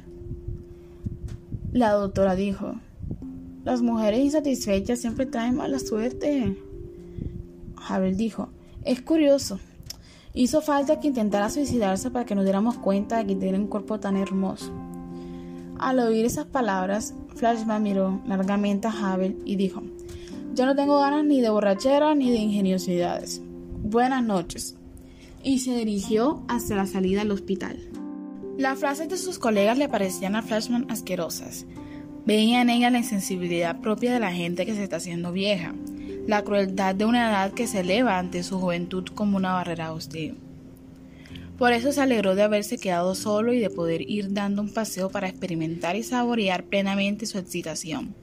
La 1.71 1.91
doctora 1.91 2.33
dijo, 2.33 2.73
las 3.63 3.83
mujeres 3.83 4.21
insatisfechas 4.21 5.01
siempre 5.01 5.27
traen 5.27 5.55
mala 5.55 5.77
suerte. 5.77 6.57
Havel 7.87 8.17
dijo, 8.17 8.49
es 8.83 9.03
curioso. 9.03 9.59
Hizo 10.33 10.61
falta 10.61 10.99
que 10.99 11.09
intentara 11.09 11.51
suicidarse 11.51 12.09
para 12.09 12.25
que 12.25 12.33
nos 12.33 12.43
diéramos 12.43 12.79
cuenta 12.79 13.17
de 13.17 13.27
que 13.27 13.35
tiene 13.35 13.59
un 13.59 13.67
cuerpo 13.67 13.99
tan 13.99 14.17
hermoso. 14.17 14.86
Al 15.79 15.99
oír 15.99 16.25
esas 16.25 16.45
palabras, 16.45 17.13
Flashman 17.35 17.83
miró 17.83 18.21
largamente 18.25 18.87
a 18.87 18.91
Havel 18.91 19.37
y 19.45 19.55
dijo, 19.55 19.83
yo 20.55 20.65
no 20.65 20.75
tengo 20.75 20.99
ganas 20.99 21.23
ni 21.23 21.39
de 21.39 21.51
borrachera 21.51 22.15
ni 22.15 22.31
de 22.31 22.37
ingeniosidades. 22.37 23.41
Buenas 23.83 24.23
noches. 24.23 24.75
Y 25.43 25.59
se 25.59 25.75
dirigió 25.77 26.43
hacia 26.47 26.75
la 26.75 26.87
salida 26.87 27.19
del 27.19 27.31
hospital. 27.31 27.77
Las 28.57 28.79
frases 28.79 29.07
de 29.07 29.17
sus 29.17 29.37
colegas 29.37 29.77
le 29.77 29.87
parecían 29.87 30.35
a 30.35 30.41
Flashman 30.41 30.87
asquerosas. 30.89 31.67
Veía 32.25 32.61
en 32.61 32.71
ella 32.71 32.89
la 32.89 32.97
insensibilidad 32.97 33.79
propia 33.81 34.11
de 34.11 34.19
la 34.19 34.31
gente 34.31 34.65
que 34.65 34.73
se 34.73 34.83
está 34.83 34.95
haciendo 34.95 35.31
vieja, 35.31 35.75
la 36.25 36.43
crueldad 36.43 36.95
de 36.95 37.05
una 37.05 37.29
edad 37.29 37.53
que 37.53 37.67
se 37.67 37.81
eleva 37.81 38.17
ante 38.17 38.41
su 38.41 38.59
juventud 38.59 39.05
como 39.13 39.37
una 39.37 39.53
barrera 39.53 39.93
hostil. 39.93 40.37
Por 41.57 41.73
eso 41.73 41.91
se 41.91 42.01
alegró 42.01 42.35
de 42.35 42.43
haberse 42.43 42.77
quedado 42.77 43.15
solo 43.15 43.51
y 43.51 43.59
de 43.59 43.71
poder 43.71 44.07
ir 44.09 44.33
dando 44.33 44.61
un 44.61 44.71
paseo 44.71 45.09
para 45.09 45.27
experimentar 45.27 45.95
y 45.95 46.03
saborear 46.03 46.65
plenamente 46.65 47.25
su 47.25 47.39
excitación. 47.39 48.13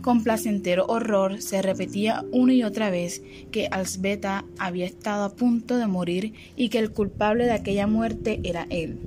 Con 0.00 0.22
placentero 0.22 0.86
horror 0.86 1.42
se 1.42 1.60
repetía 1.60 2.24
una 2.30 2.54
y 2.54 2.62
otra 2.62 2.90
vez 2.90 3.22
que 3.50 3.66
Alsbeta 3.66 4.44
había 4.58 4.86
estado 4.86 5.24
a 5.24 5.34
punto 5.34 5.76
de 5.76 5.88
morir 5.88 6.34
y 6.54 6.68
que 6.68 6.78
el 6.78 6.92
culpable 6.92 7.44
de 7.44 7.52
aquella 7.52 7.88
muerte 7.88 8.40
era 8.44 8.66
él. 8.70 9.00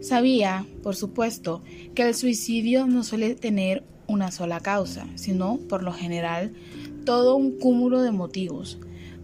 Sabía, 0.00 0.66
por 0.82 0.96
supuesto, 0.96 1.62
que 1.94 2.08
el 2.08 2.14
suicidio 2.14 2.86
no 2.86 3.04
suele 3.04 3.34
tener 3.34 3.84
una 4.06 4.30
sola 4.30 4.60
causa, 4.60 5.06
sino, 5.14 5.58
por 5.68 5.82
lo 5.82 5.92
general, 5.92 6.52
todo 7.04 7.36
un 7.36 7.58
cúmulo 7.58 8.02
de 8.02 8.12
motivos, 8.12 8.78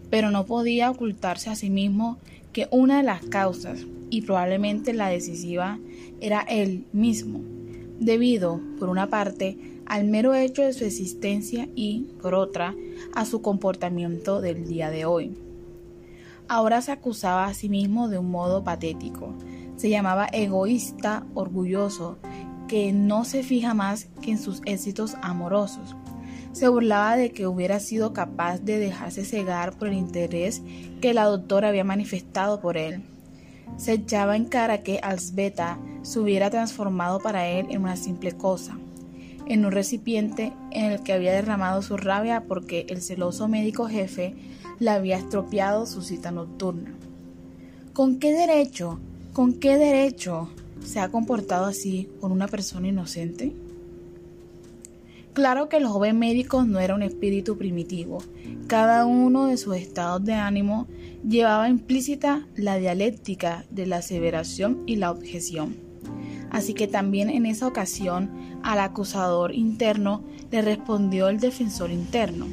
pero 0.09 0.31
no 0.31 0.45
podía 0.45 0.91
ocultarse 0.91 1.49
a 1.49 1.55
sí 1.55 1.69
mismo 1.69 2.19
que 2.53 2.67
una 2.71 2.97
de 2.97 3.03
las 3.03 3.23
causas, 3.25 3.85
y 4.09 4.21
probablemente 4.21 4.93
la 4.93 5.07
decisiva, 5.07 5.79
era 6.19 6.41
él 6.41 6.85
mismo, 6.91 7.41
debido, 7.99 8.59
por 8.79 8.89
una 8.89 9.07
parte, 9.07 9.57
al 9.85 10.05
mero 10.05 10.33
hecho 10.33 10.61
de 10.61 10.73
su 10.73 10.85
existencia 10.85 11.67
y, 11.75 12.07
por 12.21 12.33
otra, 12.33 12.75
a 13.13 13.25
su 13.25 13.41
comportamiento 13.41 14.41
del 14.41 14.65
día 14.67 14.89
de 14.89 15.05
hoy. 15.05 15.37
Ahora 16.47 16.81
se 16.81 16.91
acusaba 16.91 17.45
a 17.45 17.53
sí 17.53 17.69
mismo 17.69 18.09
de 18.09 18.17
un 18.17 18.29
modo 18.29 18.63
patético. 18.63 19.33
Se 19.77 19.89
llamaba 19.89 20.27
egoísta, 20.31 21.25
orgulloso, 21.33 22.17
que 22.67 22.91
no 22.93 23.25
se 23.25 23.43
fija 23.43 23.73
más 23.73 24.09
que 24.21 24.31
en 24.31 24.37
sus 24.37 24.61
éxitos 24.65 25.15
amorosos. 25.21 25.95
Se 26.53 26.67
burlaba 26.67 27.15
de 27.15 27.31
que 27.31 27.47
hubiera 27.47 27.79
sido 27.79 28.13
capaz 28.13 28.59
de 28.59 28.77
dejarse 28.77 29.23
cegar 29.23 29.77
por 29.77 29.87
el 29.87 29.93
interés 29.93 30.61
que 30.99 31.13
la 31.13 31.25
doctora 31.25 31.69
había 31.69 31.83
manifestado 31.83 32.59
por 32.59 32.77
él. 32.77 33.01
Se 33.77 33.93
echaba 33.93 34.35
en 34.35 34.45
cara 34.45 34.83
que 34.83 34.99
Alsbeta 34.99 35.79
se 36.01 36.19
hubiera 36.19 36.49
transformado 36.49 37.19
para 37.19 37.47
él 37.47 37.67
en 37.69 37.81
una 37.81 37.95
simple 37.95 38.33
cosa, 38.33 38.77
en 39.45 39.65
un 39.65 39.71
recipiente 39.71 40.53
en 40.71 40.91
el 40.91 41.03
que 41.03 41.13
había 41.13 41.31
derramado 41.31 41.81
su 41.81 41.95
rabia 41.95 42.43
porque 42.47 42.85
el 42.89 43.01
celoso 43.01 43.47
médico 43.47 43.87
jefe 43.87 44.35
le 44.79 44.89
había 44.89 45.17
estropeado 45.17 45.85
su 45.85 46.01
cita 46.01 46.31
nocturna. 46.31 46.93
¿Con 47.93 48.19
qué 48.19 48.33
derecho? 48.33 48.99
¿Con 49.31 49.53
qué 49.53 49.77
derecho 49.77 50.49
se 50.83 50.99
ha 50.99 51.09
comportado 51.09 51.65
así 51.65 52.09
con 52.19 52.31
una 52.31 52.47
persona 52.47 52.87
inocente? 52.87 53.53
Claro 55.33 55.69
que 55.69 55.77
el 55.77 55.85
joven 55.85 56.19
médico 56.19 56.63
no 56.63 56.79
era 56.79 56.93
un 56.93 57.03
espíritu 57.03 57.57
primitivo. 57.57 58.17
Cada 58.67 59.05
uno 59.05 59.47
de 59.47 59.55
sus 59.55 59.77
estados 59.77 60.25
de 60.25 60.33
ánimo 60.33 60.87
llevaba 61.25 61.69
implícita 61.69 62.47
la 62.55 62.75
dialéctica 62.75 63.63
de 63.69 63.85
la 63.85 63.97
aseveración 63.97 64.83
y 64.85 64.97
la 64.97 65.09
objeción. 65.09 65.77
Así 66.49 66.73
que 66.73 66.87
también 66.87 67.29
en 67.29 67.45
esa 67.45 67.65
ocasión 67.65 68.29
al 68.61 68.79
acusador 68.79 69.55
interno 69.55 70.21
le 70.51 70.61
respondió 70.61 71.29
el 71.29 71.39
defensor 71.39 71.91
interno. 71.91 72.47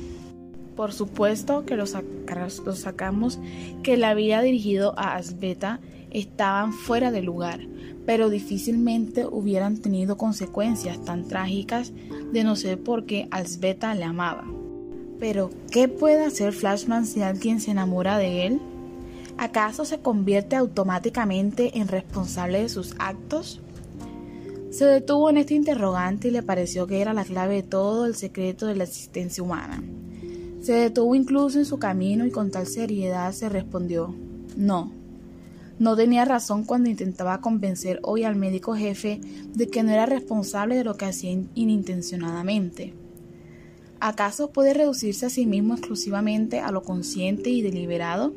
Por 0.76 0.93
supuesto 0.93 1.64
que 1.66 1.74
los, 1.74 1.97
sacamos 2.74 3.41
que 3.83 3.97
le 3.97 4.07
había 4.07 4.41
dirigido 4.41 4.97
a 4.97 5.16
Asbeta 5.16 5.81
estaban 6.12 6.72
fuera 6.72 7.11
de 7.11 7.22
lugar, 7.22 7.59
pero 8.09 8.31
difícilmente 8.31 9.27
hubieran 9.27 9.77
tenido 9.77 10.17
consecuencias 10.17 11.05
tan 11.05 11.29
trágicas 11.29 11.93
de 12.33 12.43
no 12.43 12.57
ser 12.57 12.83
porque 12.83 13.29
Asbeta 13.31 13.95
le 13.95 14.05
amaba. 14.05 14.47
Pero, 15.21 15.51
¿qué 15.71 15.89
puede 15.89 16.25
hacer 16.25 16.55
Flashman 16.55 17.05
si 17.05 17.21
alguien 17.21 17.61
se 17.61 17.71
enamora 17.71 18.17
de 18.17 18.47
él? 18.47 18.61
¿Acaso 19.37 19.85
se 19.85 19.99
convierte 19.99 20.57
automáticamente 20.57 21.77
en 21.77 21.87
responsable 21.87 22.63
de 22.63 22.71
sus 22.71 22.95
actos? 22.99 23.61
Se 24.71 24.87
detuvo 24.87 25.29
en 25.29 25.37
este 25.37 25.53
interrogante 25.53 26.29
y 26.29 26.31
le 26.31 26.43
pareció 26.43 26.87
que 26.87 27.03
era 27.03 27.13
la 27.13 27.27
clave 27.27 27.57
de 27.57 27.63
todo 27.63 28.07
el 28.07 28.15
secreto 28.15 28.65
de 28.65 28.77
la 28.77 28.85
existencia 28.85 29.43
humana. 29.43 29.83
Se 30.63 30.73
detuvo 30.73 31.15
incluso 31.15 31.59
en 31.59 31.67
su 31.67 31.79
camino 31.79 32.25
y 32.25 32.31
con 32.31 32.51
tal 32.51 32.67
seriedad 32.69 33.33
se 33.33 33.51
respondió, 33.51 34.15
no. 34.57 34.98
No 35.79 35.95
tenía 35.95 36.24
razón 36.24 36.64
cuando 36.64 36.91
intentaba 36.91 37.41
convencer 37.41 38.01
hoy 38.03 38.24
al 38.24 38.35
médico 38.35 38.74
jefe 38.74 39.20
de 39.55 39.68
que 39.68 39.83
no 39.85 39.93
era 39.93 40.07
responsable 40.07 40.76
de 40.76 40.85
lo 40.85 40.97
que 40.97 41.05
hacía 41.05 41.39
inintencionadamente. 41.55 42.95
¿Acaso 44.01 44.51
puede 44.51 44.74
reducirse 44.74 45.26
a 45.26 45.31
sí 45.31 45.47
mismo 45.47 45.74
exclusivamente 45.74 46.61
a 46.61 46.72
lo 46.72 46.83
consciente 46.83 47.51
y 47.51 47.62
deliberado? 47.62 48.33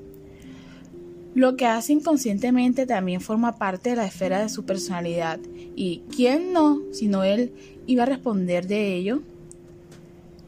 Lo 1.33 1.55
que 1.55 1.65
hace 1.65 1.93
inconscientemente 1.93 2.85
también 2.85 3.21
forma 3.21 3.57
parte 3.57 3.91
de 3.91 3.95
la 3.95 4.05
esfera 4.05 4.41
de 4.41 4.49
su 4.49 4.65
personalidad. 4.65 5.39
¿Y 5.75 6.03
quién 6.15 6.51
no, 6.51 6.81
sino 6.91 7.23
él, 7.23 7.53
iba 7.87 8.03
a 8.03 8.07
responder 8.07 8.67
de 8.67 8.95
ello? 8.95 9.21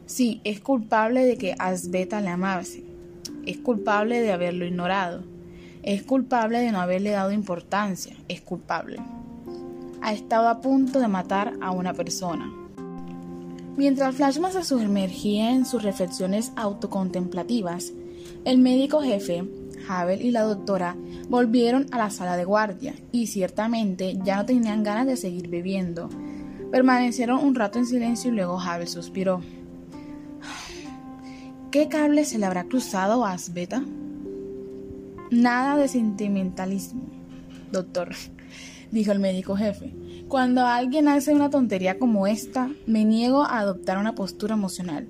Sí, 0.06 0.40
es 0.44 0.60
culpable 0.60 1.24
de 1.24 1.38
que 1.38 1.54
Asbeta 1.58 2.20
le 2.20 2.28
amase. 2.28 2.84
Es 3.46 3.56
culpable 3.58 4.20
de 4.20 4.32
haberlo 4.32 4.66
ignorado. 4.66 5.33
Es 5.84 6.02
culpable 6.02 6.60
de 6.60 6.72
no 6.72 6.80
haberle 6.80 7.10
dado 7.10 7.30
importancia. 7.30 8.16
Es 8.26 8.40
culpable. 8.40 8.96
Ha 10.00 10.14
estado 10.14 10.48
a 10.48 10.62
punto 10.62 10.98
de 10.98 11.08
matar 11.08 11.52
a 11.60 11.72
una 11.72 11.92
persona. 11.92 12.50
Mientras 13.76 14.14
Flashman 14.14 14.52
se 14.52 14.64
sumergía 14.64 15.50
en 15.50 15.66
sus 15.66 15.82
reflexiones 15.82 16.52
autocontemplativas, 16.56 17.92
el 18.46 18.60
médico 18.60 19.02
jefe 19.02 19.44
Havel 19.86 20.22
y 20.22 20.30
la 20.30 20.40
doctora 20.40 20.96
volvieron 21.28 21.86
a 21.90 21.98
la 21.98 22.08
sala 22.08 22.38
de 22.38 22.46
guardia 22.46 22.94
y 23.12 23.26
ciertamente 23.26 24.16
ya 24.24 24.36
no 24.36 24.46
tenían 24.46 24.84
ganas 24.84 25.06
de 25.06 25.18
seguir 25.18 25.50
bebiendo. 25.50 26.08
Permanecieron 26.72 27.44
un 27.44 27.54
rato 27.54 27.78
en 27.78 27.84
silencio 27.84 28.32
y 28.32 28.36
luego 28.36 28.58
Havel 28.58 28.88
suspiró. 28.88 29.42
¿Qué 31.70 31.88
cable 31.88 32.24
se 32.24 32.38
le 32.38 32.46
habrá 32.46 32.64
cruzado 32.64 33.26
a 33.26 33.32
Asbeta? 33.32 33.84
Nada 35.34 35.76
de 35.76 35.88
sentimentalismo, 35.88 37.02
doctor, 37.72 38.10
dijo 38.92 39.10
el 39.10 39.18
médico 39.18 39.56
jefe. 39.56 39.92
Cuando 40.28 40.64
alguien 40.64 41.08
hace 41.08 41.34
una 41.34 41.50
tontería 41.50 41.98
como 41.98 42.28
esta, 42.28 42.70
me 42.86 43.04
niego 43.04 43.42
a 43.42 43.58
adoptar 43.58 43.98
una 43.98 44.14
postura 44.14 44.54
emocional. 44.54 45.08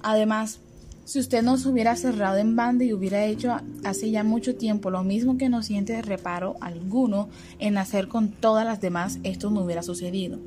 Además, 0.00 0.60
si 1.04 1.18
usted 1.18 1.42
no 1.42 1.58
se 1.58 1.68
hubiera 1.68 1.96
cerrado 1.96 2.38
en 2.38 2.56
banda 2.56 2.84
y 2.84 2.94
hubiera 2.94 3.26
hecho 3.26 3.54
hace 3.84 4.10
ya 4.10 4.24
mucho 4.24 4.56
tiempo 4.56 4.88
lo 4.88 5.04
mismo 5.04 5.36
que 5.36 5.50
no 5.50 5.62
siente 5.62 6.00
reparo 6.00 6.56
alguno 6.62 7.28
en 7.58 7.76
hacer 7.76 8.08
con 8.08 8.30
todas 8.30 8.64
las 8.64 8.80
demás, 8.80 9.18
esto 9.22 9.50
no 9.50 9.60
hubiera 9.60 9.82
sucedido. 9.82 10.38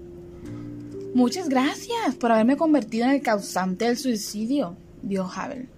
Muchas 1.14 1.48
gracias 1.48 2.16
por 2.20 2.32
haberme 2.32 2.58
convertido 2.58 3.06
en 3.06 3.12
el 3.12 3.22
causante 3.22 3.86
del 3.86 4.00
suicidio, 4.00 4.78
dijo 5.04 5.30
Havel. 5.32 5.70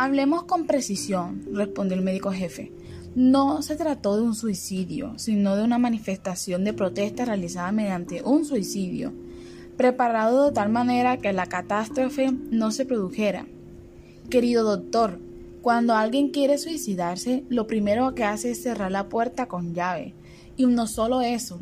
Hablemos 0.00 0.44
con 0.44 0.66
precisión, 0.66 1.44
respondió 1.52 1.96
el 1.96 2.04
médico 2.04 2.30
jefe. 2.30 2.70
No 3.16 3.62
se 3.62 3.74
trató 3.74 4.16
de 4.16 4.22
un 4.22 4.36
suicidio, 4.36 5.18
sino 5.18 5.56
de 5.56 5.64
una 5.64 5.78
manifestación 5.78 6.62
de 6.62 6.72
protesta 6.72 7.24
realizada 7.24 7.72
mediante 7.72 8.22
un 8.22 8.44
suicidio 8.44 9.12
preparado 9.76 10.46
de 10.46 10.52
tal 10.52 10.68
manera 10.70 11.16
que 11.16 11.32
la 11.32 11.46
catástrofe 11.46 12.30
no 12.32 12.70
se 12.70 12.84
produjera. 12.84 13.46
Querido 14.30 14.62
doctor, 14.62 15.20
cuando 15.62 15.94
alguien 15.94 16.30
quiere 16.30 16.58
suicidarse, 16.58 17.44
lo 17.48 17.66
primero 17.66 18.14
que 18.14 18.22
hace 18.22 18.52
es 18.52 18.62
cerrar 18.62 18.92
la 18.92 19.08
puerta 19.08 19.46
con 19.46 19.74
llave. 19.74 20.14
Y 20.56 20.66
no 20.66 20.86
solo 20.86 21.22
eso, 21.22 21.60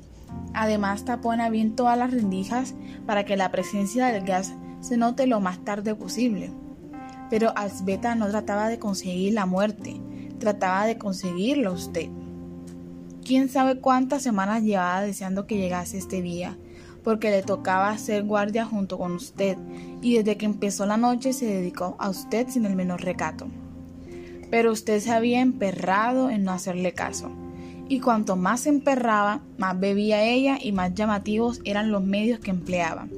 además 0.52 1.06
tapona 1.06 1.48
bien 1.48 1.74
todas 1.74 1.96
las 1.96 2.10
rendijas 2.10 2.74
para 3.06 3.24
que 3.24 3.36
la 3.38 3.50
presencia 3.50 4.06
del 4.08 4.24
gas 4.24 4.54
se 4.80 4.98
note 4.98 5.26
lo 5.26 5.40
más 5.40 5.64
tarde 5.64 5.94
posible. 5.94 6.50
Pero 7.30 7.52
Alsbeta 7.56 8.14
no 8.14 8.28
trataba 8.28 8.68
de 8.68 8.78
conseguir 8.78 9.34
la 9.34 9.46
muerte, 9.46 10.00
trataba 10.38 10.86
de 10.86 10.98
conseguirlo 10.98 11.72
usted. 11.72 12.08
Quién 13.24 13.48
sabe 13.48 13.80
cuántas 13.80 14.22
semanas 14.22 14.62
llevaba 14.62 15.00
deseando 15.00 15.46
que 15.46 15.56
llegase 15.56 15.98
este 15.98 16.22
día, 16.22 16.56
porque 17.02 17.30
le 17.30 17.42
tocaba 17.42 17.90
hacer 17.90 18.24
guardia 18.24 18.64
junto 18.64 18.98
con 18.98 19.12
usted, 19.12 19.56
y 20.00 20.16
desde 20.16 20.36
que 20.36 20.46
empezó 20.46 20.86
la 20.86 20.96
noche 20.96 21.32
se 21.32 21.46
dedicó 21.46 21.96
a 21.98 22.08
usted 22.08 22.48
sin 22.48 22.66
el 22.66 22.76
menor 22.76 23.02
recato. 23.02 23.46
Pero 24.50 24.70
usted 24.70 25.00
se 25.00 25.12
había 25.12 25.40
emperrado 25.40 26.30
en 26.30 26.44
no 26.44 26.52
hacerle 26.52 26.92
caso, 26.92 27.30
y 27.88 28.00
cuanto 28.00 28.36
más 28.36 28.60
se 28.60 28.68
emperraba, 28.68 29.40
más 29.58 29.78
bebía 29.78 30.22
ella 30.22 30.58
y 30.60 30.72
más 30.72 30.94
llamativos 30.94 31.60
eran 31.64 31.90
los 31.90 32.04
medios 32.04 32.40
que 32.40 32.50
empleaba. 32.50 33.08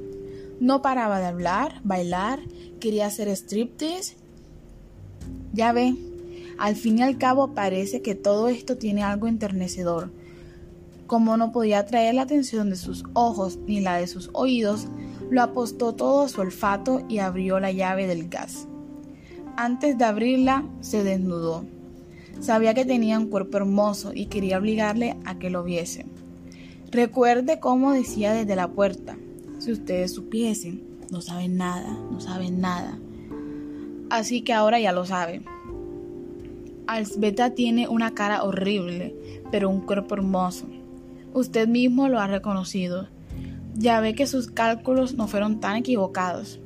No 0.59 0.81
paraba 0.81 1.19
de 1.19 1.27
hablar, 1.27 1.81
bailar, 1.83 2.39
quería 2.79 3.07
hacer 3.07 3.27
striptease. 3.29 4.15
Ya 5.53 5.71
ve, 5.71 5.95
al 6.57 6.75
fin 6.75 6.99
y 6.99 7.01
al 7.03 7.17
cabo 7.17 7.53
parece 7.53 8.01
que 8.01 8.15
todo 8.15 8.49
esto 8.49 8.77
tiene 8.77 9.03
algo 9.03 9.27
enternecedor, 9.27 10.11
como 11.09 11.37
no 11.37 11.51
podía 11.51 11.79
atraer 11.79 12.13
la 12.13 12.21
atención 12.21 12.69
de 12.69 12.75
sus 12.75 13.03
ojos 13.13 13.57
ni 13.65 13.79
la 13.79 13.97
de 13.97 14.05
sus 14.05 14.29
oídos, 14.33 14.87
lo 15.31 15.41
apostó 15.41 15.95
todo 15.95 16.21
a 16.21 16.29
su 16.29 16.41
olfato 16.41 17.01
y 17.09 17.17
abrió 17.17 17.59
la 17.59 17.71
llave 17.71 18.05
del 18.05 18.29
gas. 18.29 18.67
Antes 19.57 19.97
de 19.97 20.05
abrirla, 20.05 20.65
se 20.81 21.03
desnudó. 21.03 21.65
Sabía 22.41 22.75
que 22.75 22.85
tenía 22.85 23.17
un 23.17 23.27
cuerpo 23.27 23.57
hermoso 23.57 24.11
y 24.13 24.27
quería 24.27 24.59
obligarle 24.59 25.17
a 25.25 25.39
que 25.39 25.49
lo 25.49 25.63
viese. 25.63 26.05
Recuerde 26.91 27.59
cómo 27.59 27.91
decía 27.91 28.31
desde 28.31 28.55
la 28.55 28.67
puerta, 28.67 29.17
si 29.59 29.71
ustedes 29.73 30.13
supiesen, 30.13 30.83
no 31.11 31.21
saben 31.21 31.57
nada, 31.57 31.97
no 32.11 32.19
saben 32.19 32.61
nada. 32.61 32.97
Así 34.09 34.41
que 34.41 34.53
ahora 34.53 34.79
ya 34.79 34.91
lo 34.91 35.05
saben. 35.05 35.45
Alsbeta 36.87 37.53
tiene 37.53 37.87
una 37.87 38.15
cara 38.15 38.43
horrible, 38.43 39.15
pero 39.51 39.69
un 39.69 39.81
cuerpo 39.81 40.15
hermoso. 40.15 40.65
Usted 41.33 41.67
mismo 41.67 42.07
lo 42.07 42.19
ha 42.19 42.27
reconocido. 42.27 43.07
Ya 43.75 43.99
ve 43.99 44.15
que 44.15 44.25
sus 44.25 44.49
cálculos 44.49 45.13
no 45.13 45.27
fueron 45.27 45.59
tan 45.59 45.75
equivocados. 45.75 46.59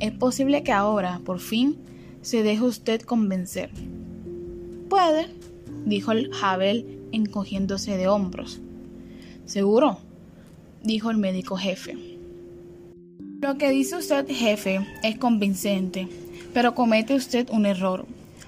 Es 0.00 0.12
posible 0.12 0.62
que 0.62 0.72
ahora, 0.72 1.20
por 1.24 1.38
fin, 1.38 1.78
se 2.20 2.42
deje 2.42 2.62
usted 2.62 3.00
convencer. 3.02 3.70
Puede, 4.90 5.28
dijo 5.86 6.12
el 6.12 6.30
Havel 6.42 7.00
encogiéndose 7.12 7.96
de 7.96 8.08
hombros. 8.08 8.60
Seguro, 9.46 9.98
dijo 10.82 11.10
el 11.10 11.16
médico 11.16 11.56
jefe. 11.56 12.11
Lo 13.42 13.58
que 13.58 13.70
dice 13.70 13.96
usted, 13.96 14.28
jefe, 14.28 14.86
es 15.02 15.18
convincente, 15.18 16.06
pero 16.54 16.76
comete 16.76 17.16
usted 17.16 17.50
un 17.50 17.66
error. 17.66 18.06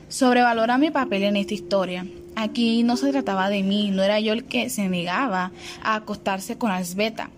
Sobrevalora 0.09 0.79
mi 0.79 0.93
papel 0.93 1.25
en 1.25 1.35
esta 1.35 1.53
historia. 1.53 2.07
Aquí 2.37 2.85
no 2.85 2.97
se 2.97 3.11
trataba 3.11 3.51
de 3.51 3.65
mí, 3.65 3.91
no 3.91 4.05
era 4.05 4.21
yo 4.21 4.33
el 4.33 4.45
que 4.45 4.71
se 4.71 4.89
negaba 4.89 5.51
a 5.83 5.97
acostarse 5.97 6.59
con 6.59 6.71
Alsbeta. 6.71 7.31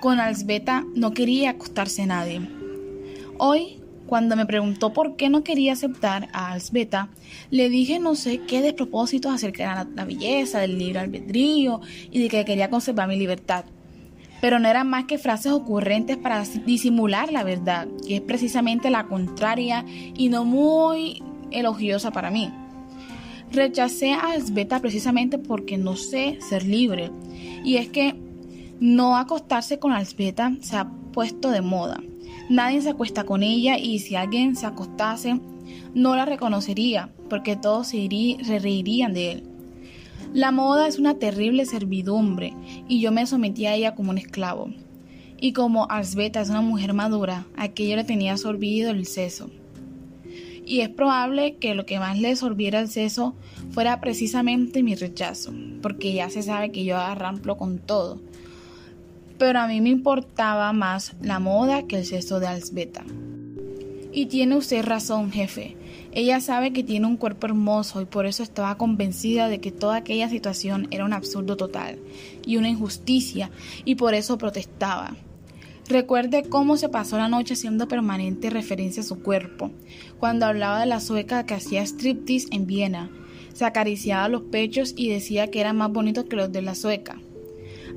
Con 0.00 0.18
Alsbeta 0.18 0.86
no 0.94 1.12
quería 1.12 1.50
acostarse 1.50 2.06
nadie. 2.06 2.40
Hoy, 3.36 3.82
cuando 4.06 4.34
me 4.34 4.46
preguntó 4.46 4.94
por 4.94 5.16
qué 5.16 5.28
no 5.28 5.44
quería 5.44 5.74
aceptar 5.74 6.30
a 6.32 6.52
Alsbeta, 6.52 7.10
le 7.50 7.68
dije 7.68 7.98
no 7.98 8.14
sé 8.14 8.40
qué 8.48 8.62
despropósitos 8.62 9.30
acerca 9.30 9.84
de 9.84 9.94
la 9.94 10.04
belleza, 10.06 10.60
del 10.60 10.78
libre 10.78 11.00
albedrío 11.00 11.82
y 12.10 12.22
de 12.22 12.28
que 12.30 12.46
quería 12.46 12.70
conservar 12.70 13.08
mi 13.08 13.18
libertad 13.18 13.66
pero 14.44 14.58
no 14.58 14.68
eran 14.68 14.90
más 14.90 15.06
que 15.06 15.16
frases 15.16 15.52
ocurrentes 15.52 16.18
para 16.18 16.44
disimular 16.66 17.32
la 17.32 17.44
verdad, 17.44 17.88
que 18.06 18.16
es 18.16 18.20
precisamente 18.20 18.90
la 18.90 19.06
contraria 19.06 19.86
y 19.88 20.28
no 20.28 20.44
muy 20.44 21.22
elogiosa 21.50 22.10
para 22.10 22.30
mí. 22.30 22.52
Rechacé 23.50 24.12
a 24.12 24.32
Asbeta 24.32 24.80
precisamente 24.80 25.38
porque 25.38 25.78
no 25.78 25.96
sé 25.96 26.36
ser 26.46 26.62
libre, 26.66 27.10
y 27.64 27.76
es 27.76 27.88
que 27.88 28.16
no 28.80 29.16
acostarse 29.16 29.78
con 29.78 29.92
Asbeta 29.92 30.52
se 30.60 30.76
ha 30.76 30.90
puesto 31.14 31.50
de 31.50 31.62
moda. 31.62 32.02
Nadie 32.50 32.82
se 32.82 32.90
acuesta 32.90 33.24
con 33.24 33.42
ella 33.42 33.78
y 33.78 34.00
si 34.00 34.14
alguien 34.14 34.56
se 34.56 34.66
acostase 34.66 35.40
no 35.94 36.16
la 36.16 36.26
reconocería 36.26 37.08
porque 37.30 37.56
todos 37.56 37.86
se, 37.86 38.06
se 38.42 38.58
reirían 38.58 39.14
de 39.14 39.32
él. 39.32 39.53
La 40.34 40.50
moda 40.50 40.88
es 40.88 40.98
una 40.98 41.14
terrible 41.14 41.64
servidumbre 41.64 42.56
y 42.88 43.00
yo 43.00 43.12
me 43.12 43.24
sometí 43.24 43.66
a 43.66 43.74
ella 43.76 43.94
como 43.94 44.10
un 44.10 44.18
esclavo. 44.18 44.68
Y 45.40 45.52
como 45.52 45.88
Arsbeta 45.88 46.40
es 46.40 46.50
una 46.50 46.60
mujer 46.60 46.92
madura, 46.92 47.46
aquello 47.56 47.94
le 47.94 48.02
tenía 48.02 48.36
sorbido 48.36 48.90
el 48.90 49.06
seso. 49.06 49.48
Y 50.66 50.80
es 50.80 50.88
probable 50.88 51.54
que 51.58 51.76
lo 51.76 51.86
que 51.86 52.00
más 52.00 52.18
le 52.18 52.34
sorbiera 52.34 52.80
el 52.80 52.88
seso 52.88 53.36
fuera 53.70 54.00
precisamente 54.00 54.82
mi 54.82 54.96
rechazo, 54.96 55.52
porque 55.80 56.12
ya 56.12 56.28
se 56.30 56.42
sabe 56.42 56.72
que 56.72 56.84
yo 56.84 56.96
arramplo 56.96 57.56
con 57.56 57.78
todo. 57.78 58.20
Pero 59.38 59.60
a 59.60 59.68
mí 59.68 59.80
me 59.80 59.90
importaba 59.90 60.72
más 60.72 61.14
la 61.22 61.38
moda 61.38 61.86
que 61.86 61.98
el 61.98 62.06
seso 62.06 62.40
de 62.40 62.48
Alsbeta. 62.48 63.04
Y 64.12 64.26
tiene 64.26 64.56
usted 64.56 64.84
razón, 64.84 65.30
jefe. 65.30 65.76
Ella 66.16 66.40
sabe 66.40 66.72
que 66.72 66.84
tiene 66.84 67.08
un 67.08 67.16
cuerpo 67.16 67.48
hermoso 67.48 68.00
y 68.00 68.04
por 68.04 68.24
eso 68.24 68.44
estaba 68.44 68.78
convencida 68.78 69.48
de 69.48 69.60
que 69.60 69.72
toda 69.72 69.96
aquella 69.96 70.28
situación 70.28 70.86
era 70.92 71.04
un 71.04 71.12
absurdo 71.12 71.56
total 71.56 71.98
y 72.46 72.56
una 72.56 72.68
injusticia 72.68 73.50
y 73.84 73.96
por 73.96 74.14
eso 74.14 74.38
protestaba. 74.38 75.16
Recuerde 75.88 76.44
cómo 76.48 76.76
se 76.76 76.88
pasó 76.88 77.18
la 77.18 77.28
noche 77.28 77.54
haciendo 77.54 77.88
permanente 77.88 78.48
referencia 78.48 79.02
a 79.02 79.06
su 79.06 79.22
cuerpo, 79.22 79.72
cuando 80.20 80.46
hablaba 80.46 80.78
de 80.78 80.86
la 80.86 81.00
sueca 81.00 81.44
que 81.46 81.54
hacía 81.54 81.82
striptease 81.82 82.46
en 82.52 82.66
Viena. 82.66 83.10
Se 83.52 83.64
acariciaba 83.64 84.28
los 84.28 84.42
pechos 84.42 84.94
y 84.96 85.08
decía 85.08 85.50
que 85.50 85.60
eran 85.60 85.76
más 85.76 85.92
bonitos 85.92 86.26
que 86.26 86.36
los 86.36 86.52
de 86.52 86.62
la 86.62 86.76
sueca. 86.76 87.18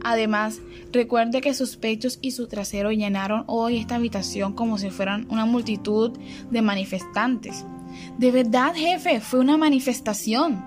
Además, 0.03 0.59
recuerde 0.91 1.39
que 1.39 1.53
sus 1.53 1.77
pechos 1.77 2.17
y 2.21 2.31
su 2.31 2.47
trasero 2.47 2.91
llenaron 2.91 3.43
hoy 3.45 3.77
esta 3.77 3.95
habitación 3.95 4.53
como 4.53 4.79
si 4.79 4.89
fueran 4.89 5.27
una 5.29 5.45
multitud 5.45 6.17
de 6.49 6.61
manifestantes. 6.63 7.63
De 8.17 8.31
verdad, 8.31 8.73
jefe, 8.75 9.19
fue 9.19 9.39
una 9.39 9.57
manifestación. 9.57 10.63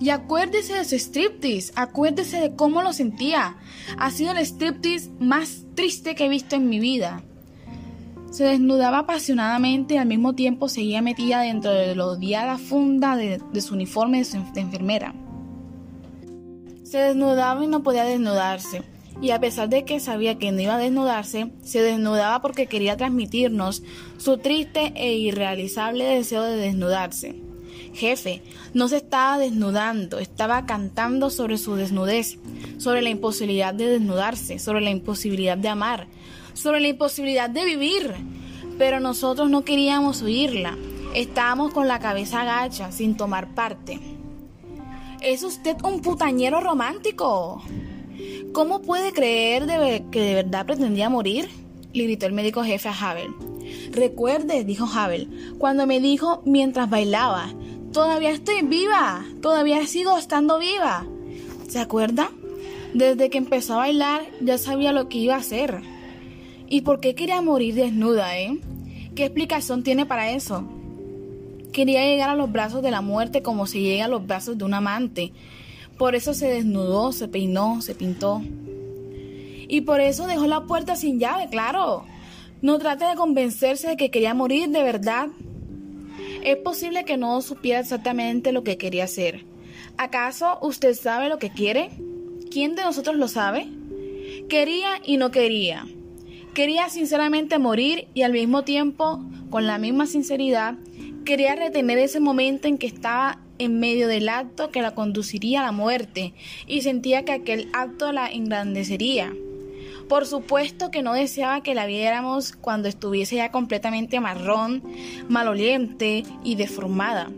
Y 0.00 0.10
acuérdese 0.10 0.74
de 0.74 0.84
su 0.84 0.96
striptease, 0.96 1.72
acuérdese 1.76 2.40
de 2.40 2.56
cómo 2.56 2.82
lo 2.82 2.92
sentía. 2.92 3.56
Ha 3.98 4.10
sido 4.10 4.32
el 4.32 4.38
striptease 4.38 5.10
más 5.20 5.64
triste 5.74 6.14
que 6.14 6.26
he 6.26 6.28
visto 6.28 6.56
en 6.56 6.68
mi 6.68 6.80
vida. 6.80 7.22
Se 8.30 8.44
desnudaba 8.44 9.00
apasionadamente 9.00 9.94
y 9.94 9.98
al 9.98 10.06
mismo 10.06 10.34
tiempo 10.34 10.68
seguía 10.68 11.02
metida 11.02 11.42
dentro 11.42 11.70
de 11.70 11.94
la 11.94 12.06
odiada 12.06 12.58
funda 12.58 13.16
de, 13.16 13.40
su 13.60 13.74
uniforme 13.74 14.24
de 14.24 14.60
enfermera. 14.60 15.14
Se 16.82 16.98
desnudaba 16.98 17.62
y 17.62 17.68
no 17.68 17.82
podía 17.82 18.04
desnudarse 18.04 18.82
y 19.22 19.30
a 19.30 19.40
pesar 19.40 19.68
de 19.68 19.84
que 19.84 20.00
sabía 20.00 20.36
que 20.36 20.50
no 20.50 20.60
iba 20.60 20.74
a 20.74 20.78
desnudarse, 20.78 21.52
se 21.62 21.80
desnudaba 21.80 22.42
porque 22.42 22.66
quería 22.66 22.96
transmitirnos 22.96 23.84
su 24.18 24.38
triste 24.38 24.92
e 24.96 25.14
irrealizable 25.14 26.04
deseo 26.04 26.42
de 26.42 26.56
desnudarse. 26.56 27.36
Jefe, 27.94 28.42
no 28.74 28.88
se 28.88 28.96
estaba 28.96 29.38
desnudando, 29.38 30.18
estaba 30.18 30.66
cantando 30.66 31.30
sobre 31.30 31.56
su 31.56 31.76
desnudez, 31.76 32.38
sobre 32.78 33.00
la 33.00 33.10
imposibilidad 33.10 33.72
de 33.72 33.86
desnudarse, 33.86 34.58
sobre 34.58 34.80
la 34.80 34.90
imposibilidad 34.90 35.56
de 35.56 35.68
amar, 35.68 36.08
sobre 36.54 36.80
la 36.80 36.88
imposibilidad 36.88 37.48
de 37.48 37.64
vivir. 37.64 38.12
Pero 38.76 38.98
nosotros 38.98 39.48
no 39.50 39.64
queríamos 39.64 40.22
oírla, 40.22 40.76
estábamos 41.14 41.72
con 41.72 41.86
la 41.86 42.00
cabeza 42.00 42.40
agacha, 42.40 42.90
sin 42.90 43.16
tomar 43.16 43.54
parte. 43.54 44.00
¿Es 45.20 45.44
usted 45.44 45.76
un 45.84 46.00
putañero 46.02 46.60
romántico? 46.60 47.62
¿Cómo 48.52 48.82
puede 48.82 49.12
creer 49.12 49.66
que 50.10 50.20
de 50.20 50.34
verdad 50.34 50.66
pretendía 50.66 51.08
morir? 51.08 51.48
le 51.92 52.04
gritó 52.04 52.26
el 52.26 52.32
médico 52.32 52.64
jefe 52.64 52.88
a 52.88 52.92
Havel. 52.92 53.34
Recuerde, 53.92 54.64
dijo 54.64 54.86
Havel, 54.86 55.54
cuando 55.58 55.86
me 55.86 56.00
dijo 56.00 56.42
mientras 56.44 56.88
bailaba, 56.88 57.52
todavía 57.92 58.30
estoy 58.30 58.62
viva, 58.62 59.24
todavía 59.40 59.86
sigo 59.86 60.16
estando 60.16 60.58
viva. 60.58 61.06
¿Se 61.68 61.78
acuerda? 61.78 62.30
Desde 62.94 63.30
que 63.30 63.38
empezó 63.38 63.74
a 63.74 63.78
bailar 63.78 64.22
ya 64.40 64.58
sabía 64.58 64.92
lo 64.92 65.08
que 65.08 65.18
iba 65.18 65.34
a 65.34 65.38
hacer. 65.38 65.80
¿Y 66.68 66.82
por 66.82 67.00
qué 67.00 67.14
quería 67.14 67.40
morir 67.42 67.74
desnuda, 67.74 68.38
eh? 68.38 68.58
¿Qué 69.14 69.24
explicación 69.24 69.82
tiene 69.82 70.06
para 70.06 70.30
eso? 70.30 70.64
Quería 71.72 72.04
llegar 72.04 72.30
a 72.30 72.36
los 72.36 72.50
brazos 72.50 72.82
de 72.82 72.90
la 72.90 73.00
muerte 73.00 73.42
como 73.42 73.66
se 73.66 73.80
llega 73.80 74.06
a 74.06 74.08
los 74.08 74.26
brazos 74.26 74.58
de 74.58 74.64
un 74.64 74.74
amante, 74.74 75.32
por 75.98 76.14
eso 76.14 76.34
se 76.34 76.48
desnudó, 76.48 77.12
se 77.12 77.28
peinó, 77.28 77.80
se 77.80 77.94
pintó. 77.94 78.42
Y 79.68 79.82
por 79.82 80.00
eso 80.00 80.26
dejó 80.26 80.46
la 80.46 80.64
puerta 80.64 80.96
sin 80.96 81.18
llave, 81.18 81.48
claro. 81.50 82.04
No 82.60 82.78
trate 82.78 83.04
de 83.04 83.16
convencerse 83.16 83.88
de 83.88 83.96
que 83.96 84.10
quería 84.10 84.34
morir 84.34 84.68
de 84.68 84.82
verdad. 84.82 85.28
Es 86.44 86.56
posible 86.56 87.04
que 87.04 87.16
no 87.16 87.40
supiera 87.40 87.80
exactamente 87.80 88.52
lo 88.52 88.64
que 88.64 88.76
quería 88.76 89.04
hacer. 89.04 89.44
¿Acaso 89.96 90.58
usted 90.62 90.94
sabe 90.94 91.28
lo 91.28 91.38
que 91.38 91.50
quiere? 91.50 91.90
¿Quién 92.50 92.74
de 92.74 92.82
nosotros 92.82 93.16
lo 93.16 93.28
sabe? 93.28 93.68
Quería 94.48 95.00
y 95.04 95.16
no 95.16 95.30
quería. 95.30 95.86
Quería 96.54 96.88
sinceramente 96.88 97.58
morir 97.58 98.08
y 98.12 98.22
al 98.22 98.32
mismo 98.32 98.62
tiempo, 98.62 99.24
con 99.48 99.66
la 99.66 99.78
misma 99.78 100.06
sinceridad, 100.06 100.74
quería 101.24 101.54
retener 101.54 101.98
ese 101.98 102.20
momento 102.20 102.68
en 102.68 102.78
que 102.78 102.86
estaba 102.86 103.38
en 103.64 103.80
medio 103.80 104.08
del 104.08 104.28
acto 104.28 104.70
que 104.70 104.82
la 104.82 104.94
conduciría 104.94 105.60
a 105.60 105.64
la 105.64 105.72
muerte 105.72 106.34
y 106.66 106.82
sentía 106.82 107.24
que 107.24 107.32
aquel 107.32 107.68
acto 107.72 108.12
la 108.12 108.26
engrandecería. 108.30 109.32
Por 110.08 110.26
supuesto 110.26 110.90
que 110.90 111.02
no 111.02 111.14
deseaba 111.14 111.62
que 111.62 111.74
la 111.74 111.86
viéramos 111.86 112.52
cuando 112.52 112.88
estuviese 112.88 113.36
ya 113.36 113.50
completamente 113.50 114.20
marrón, 114.20 114.82
maloliente 115.28 116.24
y 116.44 116.56
deformada. 116.56 117.30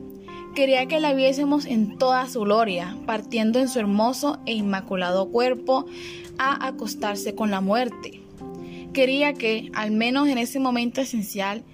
Quería 0.55 0.87
que 0.87 1.01
la 1.01 1.13
viésemos 1.15 1.67
en 1.67 1.99
toda 1.99 2.29
su 2.29 2.41
gloria, 2.41 2.97
partiendo 3.07 3.59
en 3.59 3.69
su 3.69 3.81
hermoso 3.81 4.39
e 4.47 4.55
inmaculado 4.55 5.31
cuerpo 5.31 5.87
a 6.39 6.67
acostarse 6.67 7.35
con 7.35 7.51
la 7.51 7.61
muerte. 7.61 8.21
Quería 8.93 9.35
que, 9.35 9.71
al 9.75 9.91
menos 9.91 10.29
en 10.29 10.39
ese 10.39 10.61
momento 10.61 11.01
esencial, 11.01 11.65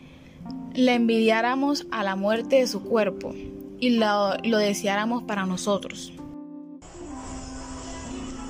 la 0.74 0.94
envidiáramos 0.94 1.86
a 1.90 2.02
la 2.04 2.16
muerte 2.16 2.56
de 2.56 2.66
su 2.66 2.82
cuerpo, 2.82 3.34
y 3.80 3.90
lo, 3.96 4.36
deseáramos 4.58 5.22
para 5.22 5.46
nosotros. 5.46 6.12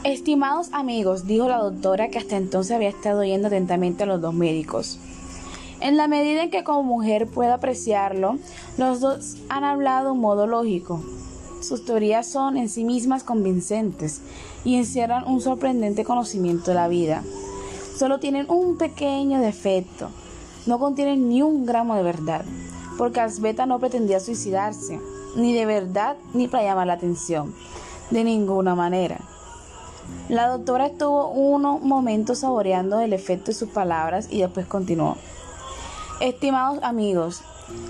Estimados 0.03 0.71
amigos, 0.73 1.27
dijo 1.27 1.49
la 1.49 1.59
doctora 1.59 2.09
que 2.09 2.19
hasta 2.19 2.37
entonces 2.37 2.75
había 2.75 2.89
estado 2.89 3.21
oyendo 3.21 3.47
atentamente 3.47 4.03
a 4.03 4.07
los 4.07 4.21
dos 4.21 4.35
médicos. 4.35 4.99
En 5.81 5.97
la 5.97 6.09
medida 6.09 6.43
en 6.43 6.51
que 6.51 6.65
como 6.65 6.83
mujer 6.83 7.27
puedo 7.29 7.55
apreciarlo, 7.55 8.39
los 8.77 9.01
dos 9.01 9.37
han 9.49 9.65
hablado 9.65 10.07
de 10.07 10.13
un 10.13 10.21
modo 10.21 10.47
lógico. 10.47 11.01
Sus 11.63 11.85
teorías 11.85 12.27
son 12.27 12.57
en 12.57 12.69
sí 12.69 12.85
mismas 12.85 13.23
convincentes 13.23 14.21
y 14.65 14.77
encierran 14.77 15.27
un 15.27 15.41
sorprendente 15.41 16.05
conocimiento 16.05 16.71
de 16.71 16.75
la 16.75 16.89
vida. 16.89 17.23
Solo 17.97 18.19
tienen 18.19 18.51
un 18.51 18.79
pequeño 18.79 19.41
defecto. 19.41 20.09
No 20.67 20.79
contienen 20.79 21.29
ni 21.29 21.43
un 21.43 21.67
gramo 21.67 21.95
de 21.95 22.03
verdad, 22.03 22.45
porque 22.99 23.21
Asbeta 23.21 23.67
no 23.67 23.79
pretendía 23.79 24.21
suicidarse 24.21 24.99
ni 25.37 25.55
de 25.55 25.67
verdad 25.67 26.17
ni 26.35 26.49
para 26.49 26.65
llamar 26.65 26.87
la 26.87 26.95
atención, 26.95 27.55
de 28.11 28.25
ninguna 28.25 28.75
manera. 28.75 29.19
La 30.29 30.49
doctora 30.49 30.87
estuvo 30.87 31.29
unos 31.31 31.83
momentos 31.83 32.39
saboreando 32.39 33.01
el 33.01 33.13
efecto 33.13 33.47
de 33.47 33.55
sus 33.55 33.69
palabras 33.69 34.29
y 34.31 34.41
después 34.41 34.67
continuó. 34.67 35.17
Estimados 36.21 36.83
amigos, 36.83 37.43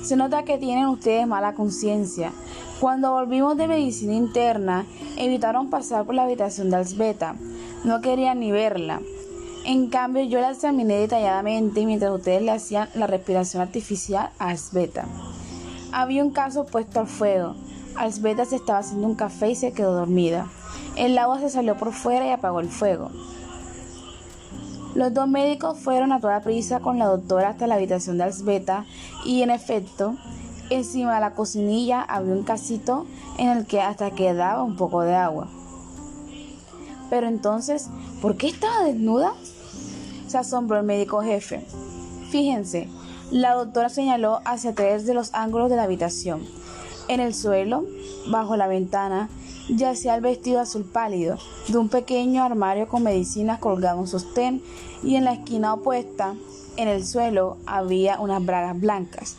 se 0.02 0.16
nota 0.16 0.44
que 0.44 0.58
tienen 0.58 0.86
ustedes 0.86 1.26
mala 1.26 1.54
conciencia. 1.54 2.32
Cuando 2.80 3.12
volvimos 3.12 3.56
de 3.56 3.68
medicina 3.68 4.14
interna, 4.14 4.86
evitaron 5.16 5.68
pasar 5.68 6.04
por 6.04 6.14
la 6.14 6.24
habitación 6.24 6.70
de 6.70 6.76
Alsbeta. 6.76 7.36
No 7.84 8.00
querían 8.00 8.40
ni 8.40 8.52
verla. 8.52 9.00
En 9.66 9.88
cambio, 9.88 10.24
yo 10.24 10.40
la 10.40 10.52
examiné 10.52 10.96
detalladamente 10.96 11.84
mientras 11.84 12.12
ustedes 12.12 12.40
le 12.42 12.52
hacían 12.52 12.88
la 12.94 13.06
respiración 13.06 13.62
artificial 13.62 14.30
a 14.38 14.50
Asbeta. 14.50 15.06
Había 15.92 16.24
un 16.24 16.30
caso 16.30 16.66
puesto 16.66 17.00
al 17.00 17.06
fuego. 17.06 17.56
Asbeta 17.96 18.44
se 18.44 18.56
estaba 18.56 18.78
haciendo 18.78 19.06
un 19.08 19.16
café 19.16 19.50
y 19.50 19.54
se 19.56 19.72
quedó 19.72 19.92
dormida. 19.94 20.46
El 20.96 21.18
agua 21.18 21.40
se 21.40 21.50
salió 21.50 21.76
por 21.76 21.92
fuera 21.92 22.26
y 22.26 22.30
apagó 22.30 22.60
el 22.60 22.68
fuego. 22.68 23.10
Los 24.94 25.14
dos 25.14 25.28
médicos 25.28 25.78
fueron 25.78 26.12
a 26.12 26.20
toda 26.20 26.40
prisa 26.40 26.80
con 26.80 26.98
la 26.98 27.06
doctora 27.06 27.50
hasta 27.50 27.66
la 27.66 27.76
habitación 27.76 28.18
de 28.18 28.24
Asbeta 28.24 28.84
y 29.24 29.42
en 29.42 29.50
efecto, 29.50 30.16
encima 30.68 31.14
de 31.14 31.20
la 31.20 31.34
cocinilla 31.34 32.02
había 32.02 32.34
un 32.34 32.42
casito 32.42 33.06
en 33.38 33.48
el 33.48 33.66
que 33.66 33.80
hasta 33.80 34.10
quedaba 34.12 34.62
un 34.62 34.76
poco 34.76 35.02
de 35.02 35.14
agua. 35.14 35.48
Pero 37.08 37.26
entonces, 37.26 37.88
¿por 38.22 38.36
qué 38.36 38.48
estaba 38.48 38.84
desnuda? 38.84 39.34
Se 40.28 40.38
asombró 40.38 40.78
el 40.78 40.86
médico 40.86 41.22
jefe. 41.22 41.66
Fíjense, 42.30 42.88
la 43.30 43.54
doctora 43.54 43.88
señaló 43.88 44.40
hacia 44.44 44.74
tres 44.74 45.06
de 45.06 45.14
los 45.14 45.32
ángulos 45.34 45.70
de 45.70 45.76
la 45.76 45.84
habitación. 45.84 46.44
En 47.08 47.20
el 47.20 47.32
suelo, 47.32 47.84
bajo 48.28 48.56
la 48.56 48.66
ventana, 48.66 49.28
yacía 49.68 50.16
el 50.16 50.20
vestido 50.20 50.60
azul 50.60 50.84
pálido 50.84 51.38
de 51.68 51.78
un 51.78 51.88
pequeño 51.88 52.42
armario 52.42 52.88
con 52.88 53.04
medicinas 53.04 53.60
colgado 53.60 54.00
en 54.00 54.06
sostén 54.08 54.62
y 55.04 55.14
en 55.14 55.24
la 55.24 55.34
esquina 55.34 55.74
opuesta, 55.74 56.34
en 56.76 56.88
el 56.88 57.06
suelo, 57.06 57.56
había 57.66 58.20
unas 58.20 58.44
bragas 58.44 58.80
blancas. 58.80 59.36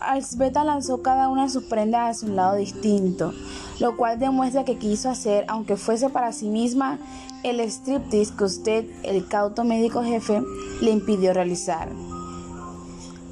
Alzbeta 0.00 0.64
lanzó 0.64 1.02
cada 1.02 1.28
una 1.28 1.44
de 1.44 1.50
sus 1.50 1.64
prendas 1.64 2.16
hacia 2.16 2.28
un 2.28 2.36
lado 2.36 2.56
distinto, 2.56 3.32
lo 3.80 3.96
cual 3.96 4.18
demuestra 4.18 4.64
que 4.64 4.78
quiso 4.78 5.10
hacer, 5.10 5.44
aunque 5.48 5.76
fuese 5.76 6.10
para 6.10 6.32
sí 6.32 6.48
misma, 6.48 6.98
el 7.42 7.60
striptease 7.60 8.34
que 8.36 8.44
usted, 8.44 8.84
el 9.02 9.26
cauto 9.26 9.64
médico 9.64 10.02
jefe, 10.02 10.42
le 10.80 10.90
impidió 10.90 11.32
realizar. 11.32 11.88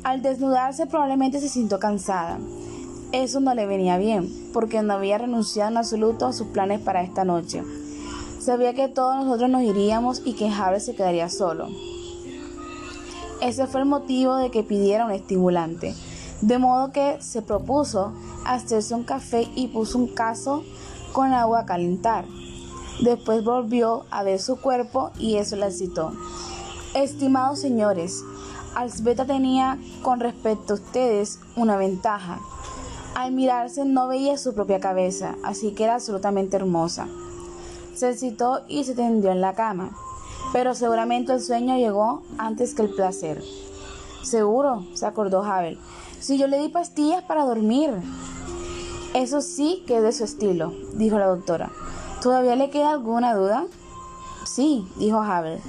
Al 0.05 0.21
desnudarse 0.21 0.87
probablemente 0.87 1.39
se 1.39 1.49
sintió 1.49 1.79
cansada. 1.79 2.39
Eso 3.13 3.39
no 3.39 3.55
le 3.55 3.67
venía 3.67 3.99
bien, 3.99 4.51
porque 4.53 4.83
no 4.83 4.95
había 4.95 5.19
renunciado 5.19 5.71
en 5.71 5.77
absoluto 5.77 6.27
a 6.27 6.33
sus 6.33 6.49
planes 6.49 6.81
para 6.81 7.03
esta 7.03 7.25
noche. 7.25 7.63
Sabía 8.41 8.75
que 8.75 8.89
todos 8.89 9.25
nosotros 9.25 9.49
nos 9.49 9.63
iríamos 9.63 10.23
y 10.25 10.33
que 10.33 10.49
Harry 10.49 10.81
se 10.81 10.97
quedaría 10.97 11.29
solo. 11.29 11.69
Ese 13.41 13.69
fue 13.69 13.83
el 13.83 13.87
motivo 13.87 14.35
de 14.37 14.51
que 14.51 14.65
pidiera 14.65 15.05
un 15.05 15.13
estimulante. 15.13 15.95
De 16.41 16.59
modo 16.59 16.91
que 16.91 17.19
se 17.21 17.41
propuso 17.43 18.13
hacerse 18.45 18.97
un 18.97 19.05
café 19.05 19.49
y 19.55 19.69
puso 19.69 19.99
un 19.99 20.09
caso 20.09 20.65
con 21.13 21.33
agua 21.33 21.61
a 21.61 21.67
calentar. 21.67 22.25
Después 23.03 23.45
volvió 23.45 24.05
a 24.11 24.25
ver 24.25 24.41
su 24.41 24.57
cuerpo 24.61 25.13
y 25.17 25.37
eso 25.37 25.55
la 25.55 25.69
excitó. 25.69 26.13
Estimados 26.95 27.61
señores, 27.61 28.23
Alzbeta 28.75 29.27
tenía 29.27 29.79
con 30.03 30.21
respecto 30.21 30.73
a 30.73 30.77
ustedes 30.77 31.41
una 31.57 31.77
ventaja. 31.77 32.41
Al 33.15 33.33
mirarse 33.33 33.85
no 33.85 34.09
veía 34.09 34.39
su 34.39 34.55
propia 34.55 34.81
cabeza, 34.81 35.37
así 35.45 35.73
que 35.73 35.85
era 35.85 35.95
absolutamente 35.95 36.57
hermosa. 36.57 37.07
Se 37.95 38.11
excitó 38.11 38.63
y 38.69 38.85
se 38.85 38.95
tendió 38.95 39.31
en 39.31 39.43
la 39.43 39.55
cama, 39.55 39.91
pero 40.53 40.75
seguramente 40.75 41.33
el 41.33 41.43
sueño 41.43 41.77
llegó 41.77 42.23
antes 42.39 42.75
que 42.75 42.83
el 42.83 42.95
placer. 42.95 43.43
Seguro, 44.23 44.87
se 44.95 45.05
acordó 45.05 45.43
Havel, 45.43 45.79
si 46.21 46.39
yo 46.39 46.47
le 46.47 46.59
di 46.59 46.69
pastillas 46.69 47.23
para 47.25 47.45
dormir. 47.45 47.91
Eso 49.13 49.43
sí 49.43 49.85
que 49.87 49.99
es 49.99 50.03
de 50.03 50.13
su 50.13 50.25
estilo, 50.25 50.73
dijo 50.95 51.19
la 51.19 51.27
doctora. 51.27 51.71
¿Todavía 52.23 52.57
le 52.57 52.71
queda 52.71 52.93
alguna 52.93 53.35
duda? 53.35 53.67
Sí, 54.45 54.87
dijo 54.97 55.21
Havel. 55.21 55.61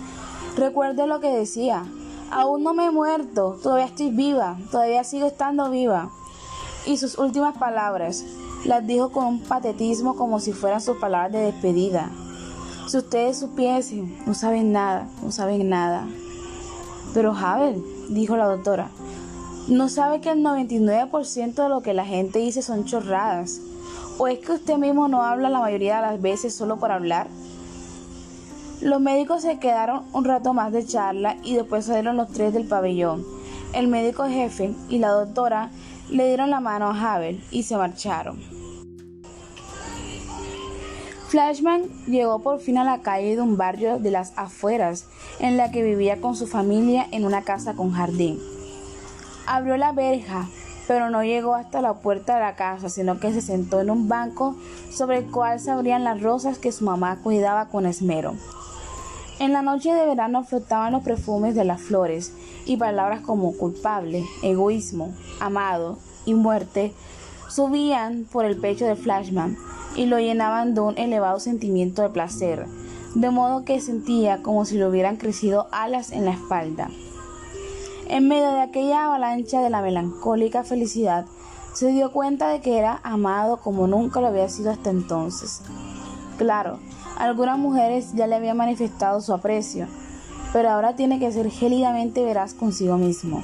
Recuerde 0.55 1.07
lo 1.07 1.19
que 1.19 1.29
decía. 1.29 1.85
Aún 2.33 2.63
no 2.63 2.73
me 2.73 2.85
he 2.85 2.91
muerto, 2.91 3.59
todavía 3.61 3.85
estoy 3.85 4.09
viva, 4.09 4.57
todavía 4.71 5.03
sigo 5.03 5.27
estando 5.27 5.69
viva. 5.69 6.09
Y 6.85 6.97
sus 6.97 7.19
últimas 7.19 7.55
palabras 7.57 8.25
las 8.65 8.85
dijo 8.87 9.11
con 9.11 9.25
un 9.25 9.39
patetismo 9.39 10.15
como 10.15 10.39
si 10.39 10.51
fueran 10.51 10.81
sus 10.81 10.97
palabras 10.97 11.31
de 11.31 11.51
despedida. 11.51 12.09
Si 12.87 12.97
ustedes 12.97 13.39
supiesen, 13.39 14.17
no 14.25 14.33
saben 14.33 14.71
nada, 14.71 15.07
no 15.21 15.31
saben 15.31 15.69
nada. 15.69 16.07
Pero 17.13 17.35
Havel, 17.35 17.83
dijo 18.09 18.35
la 18.35 18.47
doctora, 18.47 18.89
¿No 19.67 19.87
sabe 19.87 20.19
que 20.19 20.29
el 20.31 20.43
99% 20.43 21.53
de 21.53 21.69
lo 21.69 21.81
que 21.81 21.93
la 21.93 22.03
gente 22.03 22.39
dice 22.39 22.61
son 22.61 22.83
chorradas? 22.83 23.61
¿O 24.17 24.27
es 24.27 24.39
que 24.39 24.53
usted 24.53 24.77
mismo 24.77 25.07
no 25.07 25.21
habla 25.21 25.49
la 25.49 25.59
mayoría 25.59 25.97
de 25.97 26.01
las 26.01 26.21
veces 26.21 26.53
solo 26.53 26.77
por 26.77 26.91
hablar? 26.91 27.27
Los 28.83 28.99
médicos 28.99 29.43
se 29.43 29.59
quedaron 29.59 30.03
un 30.11 30.25
rato 30.25 30.53
más 30.53 30.73
de 30.73 30.85
charla 30.85 31.37
y 31.41 31.55
después 31.55 31.85
salieron 31.85 32.17
los 32.17 32.33
tres 32.33 32.53
del 32.53 32.67
pabellón. 32.67 33.23
El 33.73 33.87
médico 33.87 34.25
jefe 34.25 34.75
y 34.89 34.97
la 34.97 35.07
doctora 35.07 35.69
le 36.09 36.27
dieron 36.27 36.49
la 36.49 36.59
mano 36.59 36.87
a 36.87 37.15
Havel 37.15 37.41
y 37.49 37.63
se 37.63 37.77
marcharon. 37.77 38.41
Flashman 41.29 41.83
llegó 42.07 42.39
por 42.39 42.59
fin 42.59 42.77
a 42.77 42.83
la 42.83 42.99
calle 42.99 43.37
de 43.37 43.41
un 43.41 43.55
barrio 43.55 43.99
de 43.99 44.11
las 44.11 44.33
afueras 44.35 45.05
en 45.39 45.55
la 45.55 45.71
que 45.71 45.81
vivía 45.81 46.19
con 46.19 46.35
su 46.35 46.45
familia 46.45 47.07
en 47.11 47.23
una 47.23 47.43
casa 47.43 47.75
con 47.75 47.91
jardín. 47.91 48.37
Abrió 49.47 49.77
la 49.77 49.93
verja, 49.93 50.49
pero 50.89 51.09
no 51.09 51.23
llegó 51.23 51.55
hasta 51.55 51.81
la 51.81 51.93
puerta 52.01 52.35
de 52.35 52.41
la 52.41 52.57
casa, 52.57 52.89
sino 52.89 53.17
que 53.21 53.31
se 53.31 53.39
sentó 53.39 53.79
en 53.79 53.89
un 53.89 54.09
banco 54.09 54.57
sobre 54.91 55.19
el 55.19 55.31
cual 55.31 55.61
se 55.61 55.71
abrían 55.71 56.03
las 56.03 56.21
rosas 56.21 56.59
que 56.59 56.73
su 56.73 56.83
mamá 56.83 57.19
cuidaba 57.23 57.69
con 57.69 57.85
esmero. 57.85 58.35
En 59.43 59.51
la 59.51 59.61
noche 59.61 59.93
de 59.93 60.05
verano 60.05 60.45
flotaban 60.45 60.93
los 60.93 61.03
perfumes 61.03 61.53
de 61.53 61.65
las 61.65 61.81
flores 61.81 62.31
y 62.65 62.77
palabras 62.77 63.19
como 63.19 63.51
culpable, 63.57 64.23
egoísmo, 64.41 65.13
amado 65.41 65.97
y 66.23 66.33
muerte 66.33 66.93
subían 67.49 68.25
por 68.31 68.45
el 68.45 68.55
pecho 68.55 68.85
de 68.85 68.95
Flashman 68.95 69.57
y 69.97 70.05
lo 70.05 70.17
llenaban 70.17 70.73
de 70.73 70.79
un 70.79 70.97
elevado 70.97 71.41
sentimiento 71.41 72.03
de 72.03 72.11
placer, 72.11 72.67
de 73.15 73.31
modo 73.31 73.65
que 73.65 73.81
sentía 73.81 74.41
como 74.41 74.63
si 74.63 74.77
le 74.77 74.87
hubieran 74.87 75.17
crecido 75.17 75.67
alas 75.73 76.13
en 76.13 76.23
la 76.23 76.31
espalda. 76.31 76.89
En 78.07 78.29
medio 78.29 78.49
de 78.49 78.61
aquella 78.61 79.07
avalancha 79.07 79.59
de 79.59 79.69
la 79.69 79.81
melancólica 79.81 80.63
felicidad, 80.63 81.25
se 81.73 81.87
dio 81.87 82.13
cuenta 82.13 82.47
de 82.47 82.61
que 82.61 82.77
era 82.77 83.01
amado 83.03 83.57
como 83.57 83.87
nunca 83.87 84.21
lo 84.21 84.27
había 84.27 84.47
sido 84.47 84.71
hasta 84.71 84.89
entonces. 84.89 85.59
Claro, 86.37 86.79
algunas 87.17 87.57
mujeres 87.57 88.13
ya 88.13 88.27
le 88.27 88.35
habían 88.35 88.57
manifestado 88.57 89.21
su 89.21 89.33
aprecio, 89.33 89.87
pero 90.51 90.69
ahora 90.69 90.95
tiene 90.95 91.19
que 91.19 91.31
ser 91.31 91.49
gélidamente 91.49 92.23
veraz 92.23 92.53
consigo 92.53 92.97
mismo. 92.97 93.43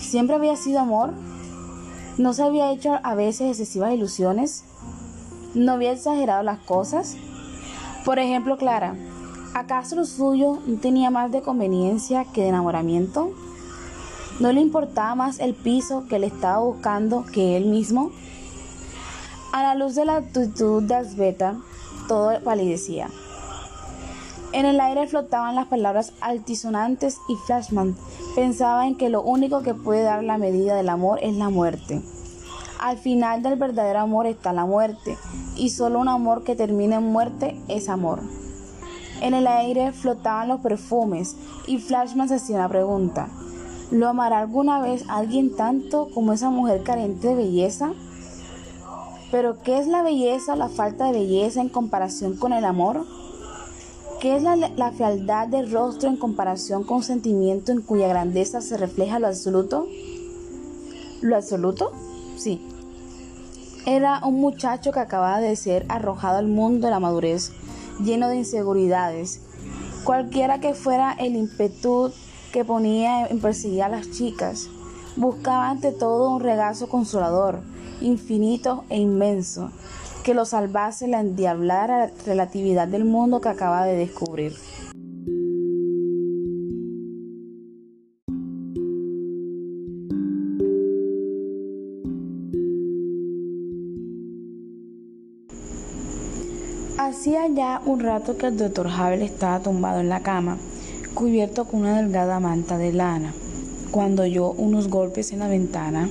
¿Siempre 0.00 0.36
había 0.36 0.56
sido 0.56 0.80
amor? 0.80 1.12
¿No 2.16 2.32
se 2.32 2.42
había 2.42 2.72
hecho 2.72 2.98
a 3.02 3.14
veces 3.14 3.48
excesivas 3.48 3.92
ilusiones? 3.92 4.64
¿No 5.54 5.72
había 5.72 5.92
exagerado 5.92 6.42
las 6.42 6.58
cosas? 6.58 7.16
Por 8.04 8.18
ejemplo, 8.18 8.56
Clara, 8.56 8.96
¿acaso 9.54 9.96
lo 9.96 10.04
suyo 10.04 10.58
no 10.66 10.78
tenía 10.78 11.10
más 11.10 11.30
de 11.30 11.42
conveniencia 11.42 12.24
que 12.24 12.42
de 12.42 12.48
enamoramiento? 12.48 13.32
¿No 14.40 14.52
le 14.52 14.60
importaba 14.60 15.14
más 15.14 15.40
el 15.40 15.54
piso 15.54 16.06
que 16.08 16.18
le 16.18 16.28
estaba 16.28 16.58
buscando 16.58 17.24
que 17.24 17.56
él 17.56 17.66
mismo? 17.66 18.10
A 19.52 19.62
la 19.62 19.74
luz 19.74 19.94
de 19.94 20.04
la 20.04 20.16
actitud 20.16 20.82
de 20.82 20.94
Asbeta, 20.94 21.56
todo 22.08 22.40
palidecía. 22.42 23.08
En 24.52 24.64
el 24.64 24.80
aire 24.80 25.06
flotaban 25.06 25.54
las 25.54 25.66
palabras 25.66 26.14
altisonantes 26.20 27.18
y 27.28 27.36
Flashman 27.46 27.96
pensaba 28.34 28.86
en 28.86 28.96
que 28.96 29.10
lo 29.10 29.22
único 29.22 29.62
que 29.62 29.74
puede 29.74 30.02
dar 30.02 30.24
la 30.24 30.38
medida 30.38 30.74
del 30.74 30.88
amor 30.88 31.20
es 31.22 31.36
la 31.36 31.50
muerte. 31.50 32.02
Al 32.80 32.96
final 32.96 33.42
del 33.42 33.56
verdadero 33.56 34.00
amor 34.00 34.26
está 34.26 34.52
la 34.52 34.64
muerte, 34.64 35.18
y 35.56 35.70
solo 35.70 35.98
un 35.98 36.08
amor 36.08 36.44
que 36.44 36.56
termina 36.56 36.96
en 36.96 37.12
muerte 37.12 37.60
es 37.68 37.88
amor. 37.88 38.20
En 39.20 39.34
el 39.34 39.46
aire 39.46 39.92
flotaban 39.92 40.48
los 40.48 40.60
perfumes 40.60 41.36
y 41.66 41.78
Flashman 41.78 42.28
se 42.28 42.36
hacía 42.36 42.56
una 42.56 42.68
pregunta. 42.68 43.28
¿Lo 43.90 44.08
amará 44.08 44.38
alguna 44.38 44.80
vez 44.80 45.04
alguien 45.08 45.56
tanto 45.56 46.08
como 46.14 46.32
esa 46.32 46.50
mujer 46.50 46.84
carente 46.84 47.28
de 47.28 47.34
belleza? 47.34 47.92
Pero 49.30 49.58
¿qué 49.62 49.78
es 49.78 49.86
la 49.86 50.02
belleza 50.02 50.54
o 50.54 50.56
la 50.56 50.68
falta 50.68 51.06
de 51.06 51.12
belleza 51.12 51.60
en 51.60 51.68
comparación 51.68 52.36
con 52.36 52.52
el 52.52 52.64
amor? 52.64 53.04
¿Qué 54.20 54.36
es 54.36 54.42
la, 54.42 54.56
la 54.56 54.92
fealdad 54.92 55.48
del 55.48 55.70
rostro 55.70 56.08
en 56.08 56.16
comparación 56.16 56.82
con 56.82 56.98
un 56.98 57.02
sentimiento 57.02 57.70
en 57.70 57.82
cuya 57.82 58.08
grandeza 58.08 58.60
se 58.60 58.76
refleja 58.76 59.18
lo 59.18 59.26
absoluto? 59.26 59.86
¿Lo 61.20 61.36
absoluto? 61.36 61.92
Sí. 62.36 62.60
Era 63.86 64.20
un 64.24 64.40
muchacho 64.40 64.92
que 64.92 65.00
acababa 65.00 65.40
de 65.40 65.56
ser 65.56 65.84
arrojado 65.88 66.38
al 66.38 66.46
mundo 66.46 66.86
de 66.86 66.90
la 66.90 67.00
madurez, 67.00 67.52
lleno 68.00 68.28
de 68.28 68.36
inseguridades. 68.36 69.40
Cualquiera 70.04 70.60
que 70.60 70.74
fuera 70.74 71.12
el 71.12 71.36
impetu 71.36 72.12
que 72.52 72.64
ponía 72.64 73.26
en 73.26 73.40
perseguir 73.40 73.82
a 73.82 73.88
las 73.88 74.10
chicas. 74.10 74.68
Buscaba 75.16 75.70
ante 75.70 75.92
todo 75.92 76.30
un 76.30 76.40
regazo 76.40 76.88
consolador, 76.88 77.60
infinito 78.00 78.84
e 78.88 78.98
inmenso, 78.98 79.70
que 80.22 80.34
lo 80.34 80.44
salvase 80.44 81.08
la 81.08 81.20
endiablada 81.20 82.10
relatividad 82.26 82.88
del 82.88 83.04
mundo 83.04 83.40
que 83.40 83.48
acaba 83.48 83.84
de 83.84 83.96
descubrir. 83.96 84.54
Hacía 96.98 97.48
ya 97.48 97.80
un 97.84 98.00
rato 98.00 98.36
que 98.36 98.46
el 98.46 98.58
doctor 98.58 98.88
Havel 98.88 99.22
estaba 99.22 99.60
tumbado 99.60 100.00
en 100.00 100.08
la 100.08 100.20
cama, 100.20 100.58
cubierto 101.14 101.64
con 101.64 101.80
una 101.80 102.00
delgada 102.00 102.38
manta 102.38 102.76
de 102.76 102.92
lana, 102.92 103.32
cuando 103.90 104.24
oyó 104.24 104.50
unos 104.50 104.88
golpes 104.88 105.32
en 105.32 105.38
la 105.38 105.48
ventana 105.48 106.10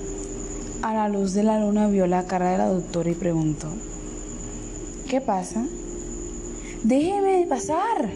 a 0.88 0.94
la 0.94 1.10
luz 1.10 1.34
de 1.34 1.44
la 1.44 1.60
luna 1.60 1.90
vio 1.90 2.08
la 2.08 2.28
cara 2.28 2.52
de 2.52 2.58
la 2.58 2.70
doctora 2.70 3.10
y 3.10 3.14
preguntó, 3.14 3.68
¿qué 5.10 5.20
pasa? 5.20 5.66
Déjeme 6.82 7.46
pasar, 7.46 8.10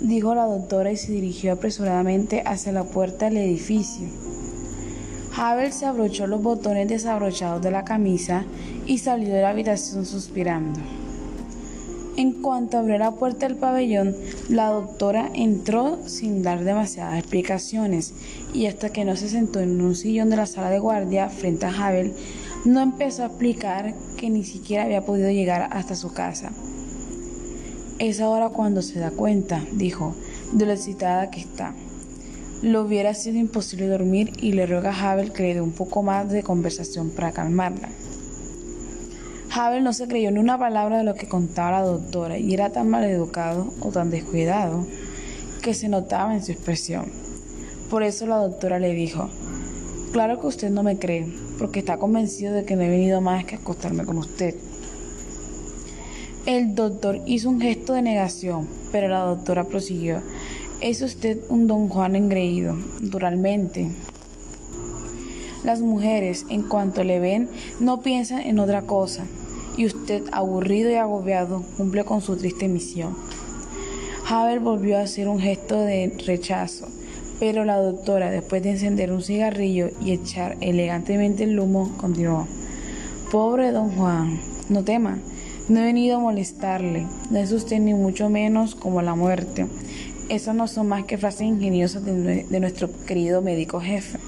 dijo 0.00 0.32
la 0.36 0.44
doctora 0.44 0.92
y 0.92 0.96
se 0.96 1.10
dirigió 1.10 1.54
apresuradamente 1.54 2.44
hacia 2.46 2.70
la 2.70 2.84
puerta 2.84 3.24
del 3.24 3.38
edificio. 3.38 4.06
Havel 5.36 5.72
se 5.72 5.86
abrochó 5.86 6.28
los 6.28 6.40
botones 6.40 6.88
desabrochados 6.88 7.62
de 7.62 7.72
la 7.72 7.84
camisa 7.84 8.44
y 8.86 8.98
salió 8.98 9.34
de 9.34 9.42
la 9.42 9.50
habitación 9.50 10.06
suspirando. 10.06 10.78
En 12.18 12.32
cuanto 12.32 12.78
abrió 12.78 12.98
la 12.98 13.12
puerta 13.12 13.46
del 13.46 13.56
pabellón, 13.56 14.16
la 14.48 14.70
doctora 14.70 15.30
entró 15.34 16.00
sin 16.08 16.42
dar 16.42 16.64
demasiadas 16.64 17.16
explicaciones 17.16 18.12
y 18.52 18.66
hasta 18.66 18.90
que 18.90 19.04
no 19.04 19.14
se 19.14 19.28
sentó 19.28 19.60
en 19.60 19.80
un 19.80 19.94
sillón 19.94 20.28
de 20.28 20.34
la 20.34 20.46
sala 20.46 20.68
de 20.68 20.80
guardia 20.80 21.28
frente 21.28 21.66
a 21.66 21.68
Havel, 21.68 22.14
no 22.64 22.80
empezó 22.80 23.22
a 23.22 23.26
explicar 23.26 23.94
que 24.16 24.30
ni 24.30 24.42
siquiera 24.42 24.82
había 24.82 25.06
podido 25.06 25.30
llegar 25.30 25.68
hasta 25.70 25.94
su 25.94 26.12
casa. 26.12 26.50
Es 28.00 28.20
ahora 28.20 28.48
cuando 28.48 28.82
se 28.82 28.98
da 28.98 29.12
cuenta, 29.12 29.64
dijo, 29.70 30.16
de 30.52 30.66
lo 30.66 30.72
excitada 30.72 31.30
que 31.30 31.38
está. 31.38 31.72
Lo 32.62 32.82
hubiera 32.82 33.14
sido 33.14 33.38
imposible 33.38 33.86
dormir 33.86 34.32
y 34.40 34.54
le 34.54 34.66
ruega 34.66 34.90
a 34.90 35.12
Havel 35.12 35.32
que 35.32 35.44
le 35.44 35.54
dé 35.54 35.60
un 35.60 35.70
poco 35.70 36.02
más 36.02 36.28
de 36.32 36.42
conversación 36.42 37.10
para 37.10 37.30
calmarla. 37.30 37.90
Havel 39.50 39.82
no 39.82 39.92
se 39.92 40.06
creyó 40.06 40.30
ni 40.30 40.38
una 40.38 40.58
palabra 40.58 40.98
de 40.98 41.04
lo 41.04 41.14
que 41.14 41.28
contaba 41.28 41.80
la 41.80 41.86
doctora 41.86 42.38
y 42.38 42.52
era 42.52 42.70
tan 42.70 42.88
maleducado 42.88 43.72
o 43.80 43.90
tan 43.90 44.10
descuidado 44.10 44.86
que 45.62 45.74
se 45.74 45.88
notaba 45.88 46.34
en 46.34 46.44
su 46.44 46.52
expresión. 46.52 47.06
Por 47.88 48.02
eso 48.02 48.26
la 48.26 48.36
doctora 48.36 48.78
le 48.78 48.92
dijo, 48.92 49.30
claro 50.12 50.40
que 50.40 50.46
usted 50.46 50.70
no 50.70 50.82
me 50.82 50.98
cree, 50.98 51.26
porque 51.58 51.80
está 51.80 51.96
convencido 51.96 52.52
de 52.52 52.64
que 52.64 52.76
no 52.76 52.82
he 52.82 52.88
venido 52.88 53.20
más 53.20 53.44
que 53.46 53.54
a 53.54 53.58
acostarme 53.58 54.04
con 54.04 54.18
usted. 54.18 54.54
El 56.44 56.74
doctor 56.74 57.20
hizo 57.26 57.48
un 57.48 57.60
gesto 57.60 57.94
de 57.94 58.02
negación, 58.02 58.68
pero 58.92 59.08
la 59.08 59.20
doctora 59.20 59.64
prosiguió, 59.64 60.22
es 60.80 61.02
usted 61.02 61.38
un 61.48 61.66
don 61.66 61.88
Juan 61.88 62.16
engreído, 62.16 62.76
naturalmente. 63.00 63.90
Las 65.68 65.82
mujeres, 65.82 66.46
en 66.48 66.62
cuanto 66.62 67.04
le 67.04 67.20
ven, 67.20 67.50
no 67.78 68.00
piensan 68.00 68.40
en 68.40 68.58
otra 68.58 68.80
cosa, 68.80 69.26
y 69.76 69.84
usted, 69.84 70.22
aburrido 70.32 70.90
y 70.90 70.94
agobiado, 70.94 71.62
cumple 71.76 72.04
con 72.04 72.22
su 72.22 72.38
triste 72.38 72.68
misión. 72.68 73.14
Haber 74.26 74.60
volvió 74.60 74.96
a 74.96 75.02
hacer 75.02 75.28
un 75.28 75.38
gesto 75.38 75.78
de 75.78 76.16
rechazo, 76.26 76.88
pero 77.38 77.66
la 77.66 77.76
doctora, 77.76 78.30
después 78.30 78.62
de 78.62 78.70
encender 78.70 79.12
un 79.12 79.20
cigarrillo 79.20 79.90
y 80.00 80.12
echar 80.12 80.56
elegantemente 80.62 81.44
el 81.44 81.60
humo, 81.60 81.92
continuó. 81.98 82.46
Pobre 83.30 83.70
don 83.70 83.90
Juan, 83.90 84.40
no 84.70 84.84
tema, 84.84 85.18
no 85.68 85.80
he 85.80 85.84
venido 85.84 86.16
a 86.16 86.20
molestarle, 86.20 87.06
no 87.30 87.38
es 87.38 87.52
usted 87.52 87.78
ni 87.78 87.92
mucho 87.92 88.30
menos 88.30 88.74
como 88.74 89.02
la 89.02 89.14
muerte. 89.14 89.66
Esas 90.30 90.54
no 90.54 90.66
son 90.66 90.88
más 90.88 91.04
que 91.04 91.18
frases 91.18 91.42
ingeniosas 91.42 92.06
de, 92.06 92.44
de 92.44 92.58
nuestro 92.60 92.88
querido 93.04 93.42
médico 93.42 93.82
jefe. 93.82 94.18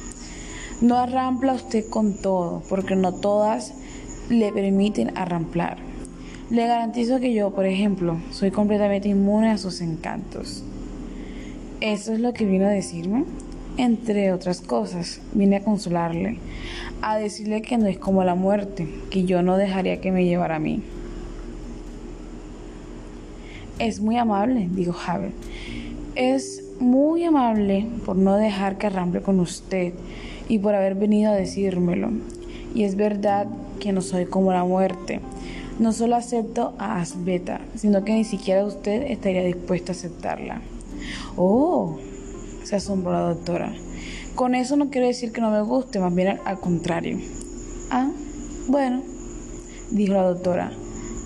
No 0.80 0.96
arrampla 0.96 1.52
usted 1.52 1.86
con 1.90 2.14
todo, 2.14 2.62
porque 2.70 2.96
no 2.96 3.12
todas 3.12 3.74
le 4.30 4.50
permiten 4.50 5.14
arramplar. 5.14 5.76
Le 6.48 6.66
garantizo 6.66 7.20
que 7.20 7.34
yo, 7.34 7.50
por 7.50 7.66
ejemplo, 7.66 8.16
soy 8.30 8.50
completamente 8.50 9.10
inmune 9.10 9.50
a 9.50 9.58
sus 9.58 9.82
encantos. 9.82 10.64
Eso 11.82 12.14
es 12.14 12.20
lo 12.20 12.32
que 12.32 12.46
vino 12.46 12.64
a 12.64 12.70
decirme. 12.70 13.24
Entre 13.76 14.32
otras 14.32 14.62
cosas, 14.62 15.20
vine 15.34 15.56
a 15.56 15.64
consolarle, 15.64 16.38
a 17.02 17.18
decirle 17.18 17.60
que 17.60 17.76
no 17.76 17.86
es 17.86 17.98
como 17.98 18.24
la 18.24 18.34
muerte, 18.34 18.88
que 19.10 19.24
yo 19.24 19.42
no 19.42 19.58
dejaría 19.58 20.00
que 20.00 20.12
me 20.12 20.24
llevara 20.24 20.56
a 20.56 20.60
mí. 20.60 20.82
Es 23.78 24.00
muy 24.00 24.16
amable, 24.16 24.66
dijo 24.72 24.94
Javier. 24.94 25.32
Es 26.14 26.64
muy 26.80 27.24
amable 27.24 27.86
por 28.06 28.16
no 28.16 28.36
dejar 28.36 28.78
que 28.78 28.86
arrample 28.86 29.20
con 29.20 29.40
usted 29.40 29.92
y 30.50 30.58
por 30.58 30.74
haber 30.74 30.96
venido 30.96 31.30
a 31.30 31.36
decírmelo. 31.36 32.10
Y 32.74 32.82
es 32.82 32.96
verdad 32.96 33.46
que 33.78 33.92
no 33.92 34.02
soy 34.02 34.26
como 34.26 34.52
la 34.52 34.64
muerte. 34.64 35.20
No 35.78 35.92
solo 35.92 36.16
acepto 36.16 36.74
a 36.76 37.00
Asbeta, 37.00 37.60
sino 37.76 38.04
que 38.04 38.14
ni 38.14 38.24
siquiera 38.24 38.64
usted 38.64 39.02
estaría 39.12 39.44
dispuesto 39.44 39.92
a 39.92 39.94
aceptarla. 39.94 40.60
Oh, 41.36 41.98
se 42.64 42.74
asombró 42.74 43.12
la 43.12 43.20
doctora. 43.20 43.72
Con 44.34 44.56
eso 44.56 44.76
no 44.76 44.90
quiero 44.90 45.06
decir 45.06 45.30
que 45.30 45.40
no 45.40 45.52
me 45.52 45.62
guste, 45.62 46.00
más 46.00 46.12
bien 46.12 46.40
al 46.44 46.58
contrario. 46.58 47.18
Ah, 47.90 48.10
bueno, 48.66 49.02
dijo 49.92 50.14
la 50.14 50.24
doctora. 50.24 50.72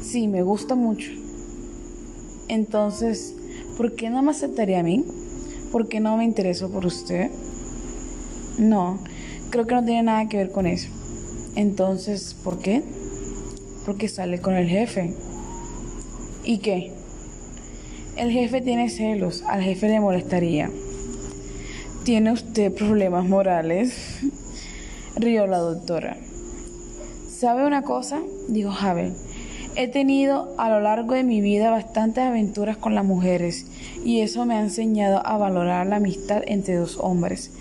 Sí, 0.02 0.28
me 0.28 0.42
gusta 0.42 0.74
mucho. 0.74 1.10
Entonces, 2.48 3.34
¿por 3.78 3.94
qué 3.94 4.10
no 4.10 4.20
me 4.20 4.32
aceptaría 4.32 4.80
a 4.80 4.82
mí? 4.82 5.02
¿Por 5.72 5.88
qué 5.88 5.98
no 5.98 6.18
me 6.18 6.24
intereso 6.24 6.70
por 6.70 6.84
usted? 6.84 7.30
No, 8.58 9.00
creo 9.54 9.68
que 9.68 9.74
no 9.76 9.84
tiene 9.84 10.02
nada 10.02 10.28
que 10.28 10.36
ver 10.36 10.50
con 10.50 10.66
eso. 10.66 10.88
Entonces, 11.54 12.34
¿por 12.42 12.58
qué? 12.58 12.82
Porque 13.86 14.08
sale 14.08 14.40
con 14.40 14.54
el 14.54 14.68
jefe. 14.68 15.14
¿Y 16.42 16.58
qué? 16.58 16.90
El 18.16 18.32
jefe 18.32 18.62
tiene 18.62 18.90
celos, 18.90 19.44
al 19.46 19.62
jefe 19.62 19.88
le 19.88 20.00
molestaría. 20.00 20.72
¿Tiene 22.02 22.32
usted 22.32 22.74
problemas 22.74 23.26
morales? 23.26 24.18
Rió 25.16 25.46
la 25.46 25.58
doctora. 25.58 26.16
¿Sabe 27.28 27.64
una 27.64 27.82
cosa? 27.82 28.20
dijo 28.48 28.72
Javel. 28.72 29.14
He 29.76 29.86
tenido 29.86 30.52
a 30.58 30.68
lo 30.68 30.80
largo 30.80 31.14
de 31.14 31.22
mi 31.22 31.40
vida 31.40 31.70
bastantes 31.70 32.24
aventuras 32.24 32.76
con 32.76 32.96
las 32.96 33.04
mujeres 33.04 33.66
y 34.04 34.18
eso 34.20 34.46
me 34.46 34.56
ha 34.56 34.60
enseñado 34.60 35.24
a 35.24 35.38
valorar 35.38 35.86
la 35.86 35.96
amistad 35.96 36.42
entre 36.44 36.74
dos 36.74 36.98
hombres. 37.00 37.52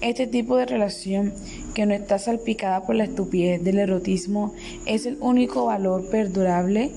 Este 0.00 0.26
tipo 0.26 0.56
de 0.56 0.64
relación 0.64 1.34
que 1.74 1.84
no 1.84 1.92
está 1.92 2.18
salpicada 2.18 2.86
por 2.86 2.94
la 2.94 3.04
estupidez 3.04 3.62
del 3.62 3.78
erotismo 3.78 4.54
es 4.86 5.04
el 5.04 5.18
único 5.20 5.66
valor 5.66 6.08
perdurable 6.08 6.90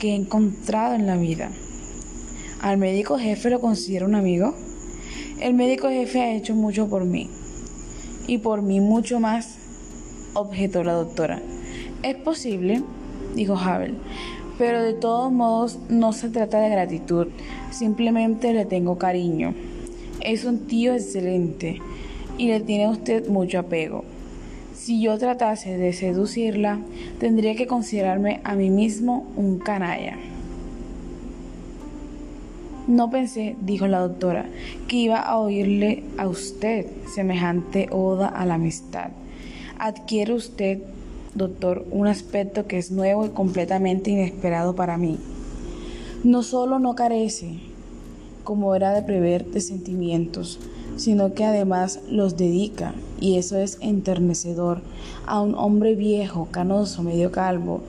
que 0.00 0.08
he 0.10 0.14
encontrado 0.16 0.96
en 0.96 1.06
la 1.06 1.16
vida. 1.16 1.52
¿Al 2.60 2.76
médico 2.76 3.16
jefe 3.16 3.50
lo 3.50 3.60
considero 3.60 4.06
un 4.06 4.16
amigo? 4.16 4.56
El 5.40 5.54
médico 5.54 5.88
jefe 5.88 6.20
ha 6.20 6.34
hecho 6.34 6.56
mucho 6.56 6.88
por 6.88 7.04
mí. 7.04 7.30
Y 8.26 8.38
por 8.38 8.62
mí 8.62 8.80
mucho 8.80 9.20
más, 9.20 9.56
objetó 10.34 10.82
la 10.82 10.94
doctora. 10.94 11.40
Es 12.02 12.16
posible, 12.16 12.82
dijo 13.36 13.56
Havel, 13.56 13.98
pero 14.58 14.82
de 14.82 14.94
todos 14.94 15.30
modos 15.30 15.78
no 15.88 16.12
se 16.12 16.28
trata 16.28 16.58
de 16.58 16.70
gratitud, 16.70 17.28
simplemente 17.70 18.52
le 18.52 18.64
tengo 18.64 18.98
cariño. 18.98 19.54
Es 20.20 20.44
un 20.44 20.66
tío 20.66 20.94
excelente 20.94 21.80
y 22.38 22.46
le 22.48 22.60
tiene 22.60 22.84
a 22.84 22.90
usted 22.90 23.28
mucho 23.28 23.58
apego. 23.58 24.04
Si 24.74 25.02
yo 25.02 25.18
tratase 25.18 25.76
de 25.76 25.92
seducirla, 25.92 26.78
tendría 27.18 27.54
que 27.56 27.66
considerarme 27.66 28.40
a 28.44 28.54
mí 28.54 28.70
mismo 28.70 29.26
un 29.36 29.58
canalla. 29.58 30.16
No 32.86 33.10
pensé, 33.10 33.54
dijo 33.60 33.86
la 33.86 33.98
doctora, 33.98 34.46
que 34.86 34.96
iba 34.96 35.18
a 35.18 35.36
oírle 35.36 36.04
a 36.16 36.26
usted 36.26 36.86
semejante 37.12 37.88
oda 37.90 38.28
a 38.28 38.46
la 38.46 38.54
amistad. 38.54 39.10
Adquiere 39.78 40.32
usted, 40.32 40.78
doctor, 41.34 41.84
un 41.90 42.06
aspecto 42.06 42.66
que 42.66 42.78
es 42.78 42.90
nuevo 42.90 43.26
y 43.26 43.30
completamente 43.30 44.10
inesperado 44.10 44.74
para 44.74 44.96
mí. 44.96 45.18
No 46.24 46.42
solo 46.42 46.78
no 46.78 46.94
carece, 46.94 47.58
como 48.42 48.74
era 48.74 48.94
de 48.94 49.02
prever, 49.02 49.44
de 49.44 49.60
sentimientos, 49.60 50.58
sino 50.98 51.32
que 51.32 51.44
además 51.44 52.00
los 52.10 52.36
dedica, 52.36 52.92
y 53.20 53.38
eso 53.38 53.56
es 53.56 53.78
enternecedor, 53.80 54.82
a 55.26 55.40
un 55.40 55.54
hombre 55.54 55.94
viejo, 55.94 56.48
canoso, 56.50 57.02
medio 57.02 57.32
calvo, 57.32 57.80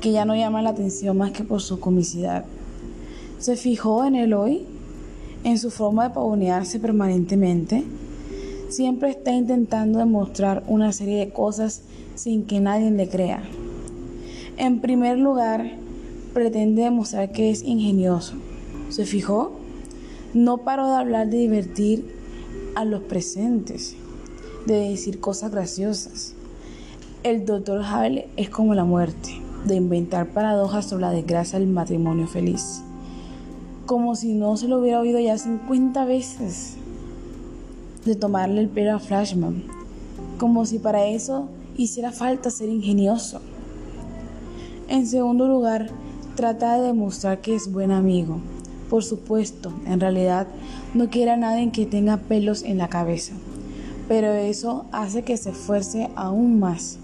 que 0.00 0.12
ya 0.12 0.24
no 0.24 0.36
llama 0.36 0.62
la 0.62 0.70
atención 0.70 1.16
más 1.16 1.32
que 1.32 1.42
por 1.42 1.60
su 1.60 1.80
comicidad. 1.80 2.44
¿Se 3.38 3.56
fijó 3.56 4.04
en 4.04 4.14
él 4.14 4.34
hoy? 4.34 4.62
¿En 5.44 5.58
su 5.58 5.70
forma 5.70 6.08
de 6.08 6.14
pavonearse 6.14 6.78
permanentemente? 6.78 7.84
Siempre 8.68 9.10
está 9.10 9.32
intentando 9.32 9.98
demostrar 9.98 10.62
una 10.68 10.92
serie 10.92 11.18
de 11.18 11.30
cosas 11.30 11.82
sin 12.16 12.44
que 12.44 12.60
nadie 12.60 12.90
le 12.90 13.08
crea. 13.08 13.42
En 14.58 14.80
primer 14.80 15.18
lugar, 15.18 15.72
pretende 16.34 16.82
demostrar 16.82 17.32
que 17.32 17.50
es 17.50 17.62
ingenioso. 17.62 18.34
¿Se 18.90 19.06
fijó? 19.06 19.52
No 20.34 20.58
paró 20.58 20.88
de 20.88 20.96
hablar 20.96 21.30
de 21.30 21.38
divertir 21.38 22.17
a 22.78 22.84
los 22.84 23.02
presentes, 23.02 23.96
de 24.66 24.90
decir 24.90 25.18
cosas 25.18 25.50
graciosas. 25.50 26.34
El 27.24 27.44
doctor 27.44 27.82
Hable 27.82 28.28
es 28.36 28.50
como 28.50 28.72
la 28.72 28.84
muerte, 28.84 29.30
de 29.66 29.74
inventar 29.74 30.28
paradojas 30.28 30.86
sobre 30.86 31.00
la 31.00 31.10
desgracia 31.10 31.58
del 31.58 31.66
matrimonio 31.66 32.28
feliz. 32.28 32.82
como 33.84 34.14
si 34.14 34.34
no 34.34 34.56
se 34.56 34.68
lo 34.68 34.78
hubiera 34.78 35.00
oído 35.00 35.18
ya 35.18 35.36
50 35.36 36.04
veces, 36.04 36.74
de 38.04 38.14
tomarle 38.14 38.60
el 38.60 38.68
pelo 38.68 38.94
a 38.94 39.00
Flashman, 39.00 39.64
como 40.38 40.64
si 40.64 40.78
para 40.78 41.06
eso 41.06 41.48
hiciera 41.76 42.12
falta 42.12 42.48
ser 42.50 42.68
ingenioso. 42.68 43.40
En 44.88 45.04
segundo 45.08 45.48
lugar, 45.48 45.90
trata 46.36 46.76
de 46.76 46.86
demostrar 46.86 47.40
que 47.40 47.56
es 47.56 47.72
buen 47.72 47.90
amigo. 47.90 48.38
Por 48.88 49.02
supuesto, 49.02 49.72
en 49.84 49.98
realidad 49.98 50.46
no 50.94 51.10
quiere 51.10 51.32
a 51.32 51.36
nadie 51.36 51.70
que 51.70 51.86
tenga 51.86 52.16
pelos 52.16 52.62
en 52.62 52.78
la 52.78 52.88
cabeza, 52.88 53.34
pero 54.08 54.32
eso 54.32 54.86
hace 54.92 55.22
que 55.22 55.36
se 55.36 55.50
esfuerce 55.50 56.08
aún 56.16 56.58
más. 56.58 56.98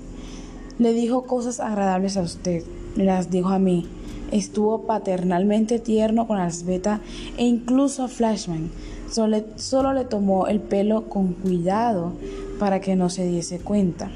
Le 0.79 0.93
dijo 0.93 1.23
cosas 1.23 1.61
agradables 1.61 2.17
a 2.17 2.23
usted, 2.23 2.65
las 2.97 3.31
dijo 3.31 3.51
a 3.51 3.59
mí. 3.59 3.87
Estuvo 4.33 4.83
paternalmente 4.83 5.79
tierno 5.79 6.27
con 6.27 6.39
Alsbeta 6.39 7.01
e 7.37 7.45
incluso 7.45 8.03
a 8.03 8.09
Flashman. 8.09 8.71
Solo, 9.11 9.45
solo 9.57 9.93
le 9.93 10.05
tomó 10.05 10.49
el 10.49 10.61
pelo 10.61 11.09
con 11.09 11.35
cuidado 11.35 12.13
para 12.59 12.81
que 12.81 12.97
no 12.97 13.11
se 13.11 13.27
diese 13.27 13.59
cuenta. 13.59 14.11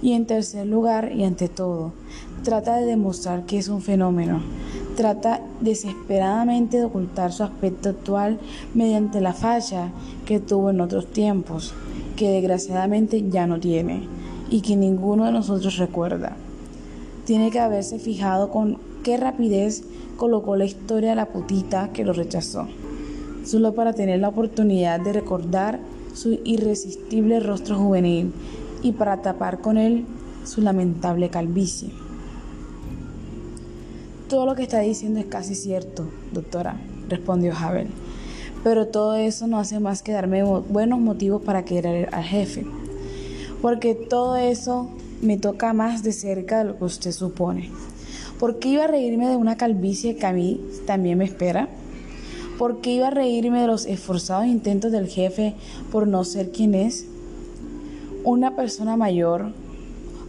Y 0.00 0.12
en 0.12 0.26
tercer 0.26 0.66
lugar, 0.66 1.12
y 1.12 1.24
ante 1.24 1.48
todo, 1.48 1.92
trata 2.44 2.76
de 2.76 2.86
demostrar 2.86 3.44
que 3.44 3.58
es 3.58 3.68
un 3.68 3.82
fenómeno. 3.82 4.40
Trata 4.98 5.40
desesperadamente 5.60 6.78
de 6.78 6.86
ocultar 6.86 7.32
su 7.32 7.44
aspecto 7.44 7.90
actual 7.90 8.40
mediante 8.74 9.20
la 9.20 9.32
falla 9.32 9.92
que 10.26 10.40
tuvo 10.40 10.70
en 10.70 10.80
otros 10.80 11.06
tiempos, 11.06 11.72
que 12.16 12.30
desgraciadamente 12.32 13.30
ya 13.30 13.46
no 13.46 13.60
tiene 13.60 14.08
y 14.50 14.60
que 14.60 14.74
ninguno 14.74 15.26
de 15.26 15.30
nosotros 15.30 15.76
recuerda. 15.76 16.34
Tiene 17.26 17.52
que 17.52 17.60
haberse 17.60 18.00
fijado 18.00 18.50
con 18.50 18.78
qué 19.04 19.16
rapidez 19.16 19.84
colocó 20.16 20.56
la 20.56 20.64
historia 20.64 21.10
de 21.10 21.14
la 21.14 21.26
putita 21.26 21.90
que 21.92 22.04
lo 22.04 22.12
rechazó, 22.12 22.66
solo 23.44 23.76
para 23.76 23.92
tener 23.92 24.18
la 24.18 24.30
oportunidad 24.30 24.98
de 24.98 25.12
recordar 25.12 25.78
su 26.12 26.40
irresistible 26.42 27.38
rostro 27.38 27.78
juvenil 27.78 28.32
y 28.82 28.90
para 28.90 29.22
tapar 29.22 29.60
con 29.60 29.78
él 29.78 30.06
su 30.42 30.60
lamentable 30.60 31.30
calvicie. 31.30 32.07
Todo 34.28 34.44
lo 34.44 34.54
que 34.54 34.64
está 34.64 34.80
diciendo 34.80 35.20
es 35.20 35.26
casi 35.26 35.54
cierto, 35.54 36.06
doctora, 36.32 36.78
respondió 37.08 37.54
Havel. 37.56 37.88
Pero 38.62 38.88
todo 38.88 39.14
eso 39.14 39.46
no 39.46 39.58
hace 39.58 39.80
más 39.80 40.02
que 40.02 40.12
darme 40.12 40.42
buenos 40.42 41.00
motivos 41.00 41.40
para 41.40 41.64
querer 41.64 42.10
al 42.12 42.24
jefe. 42.24 42.66
Porque 43.62 43.94
todo 43.94 44.36
eso 44.36 44.90
me 45.22 45.38
toca 45.38 45.72
más 45.72 46.02
de 46.02 46.12
cerca 46.12 46.58
de 46.58 46.64
lo 46.66 46.76
que 46.76 46.84
usted 46.84 47.12
supone. 47.12 47.70
¿Por 48.38 48.58
qué 48.58 48.68
iba 48.68 48.84
a 48.84 48.88
reírme 48.88 49.28
de 49.28 49.36
una 49.36 49.56
calvicie 49.56 50.16
que 50.16 50.26
a 50.26 50.34
mí 50.34 50.60
también 50.86 51.16
me 51.16 51.24
espera? 51.24 51.70
¿Por 52.58 52.82
qué 52.82 52.90
iba 52.90 53.06
a 53.06 53.10
reírme 53.10 53.62
de 53.62 53.66
los 53.66 53.86
esforzados 53.86 54.46
intentos 54.46 54.92
del 54.92 55.08
jefe 55.08 55.54
por 55.90 56.06
no 56.06 56.22
ser 56.24 56.52
quien 56.52 56.74
es? 56.74 57.06
Una 58.24 58.56
persona 58.56 58.98
mayor 58.98 59.52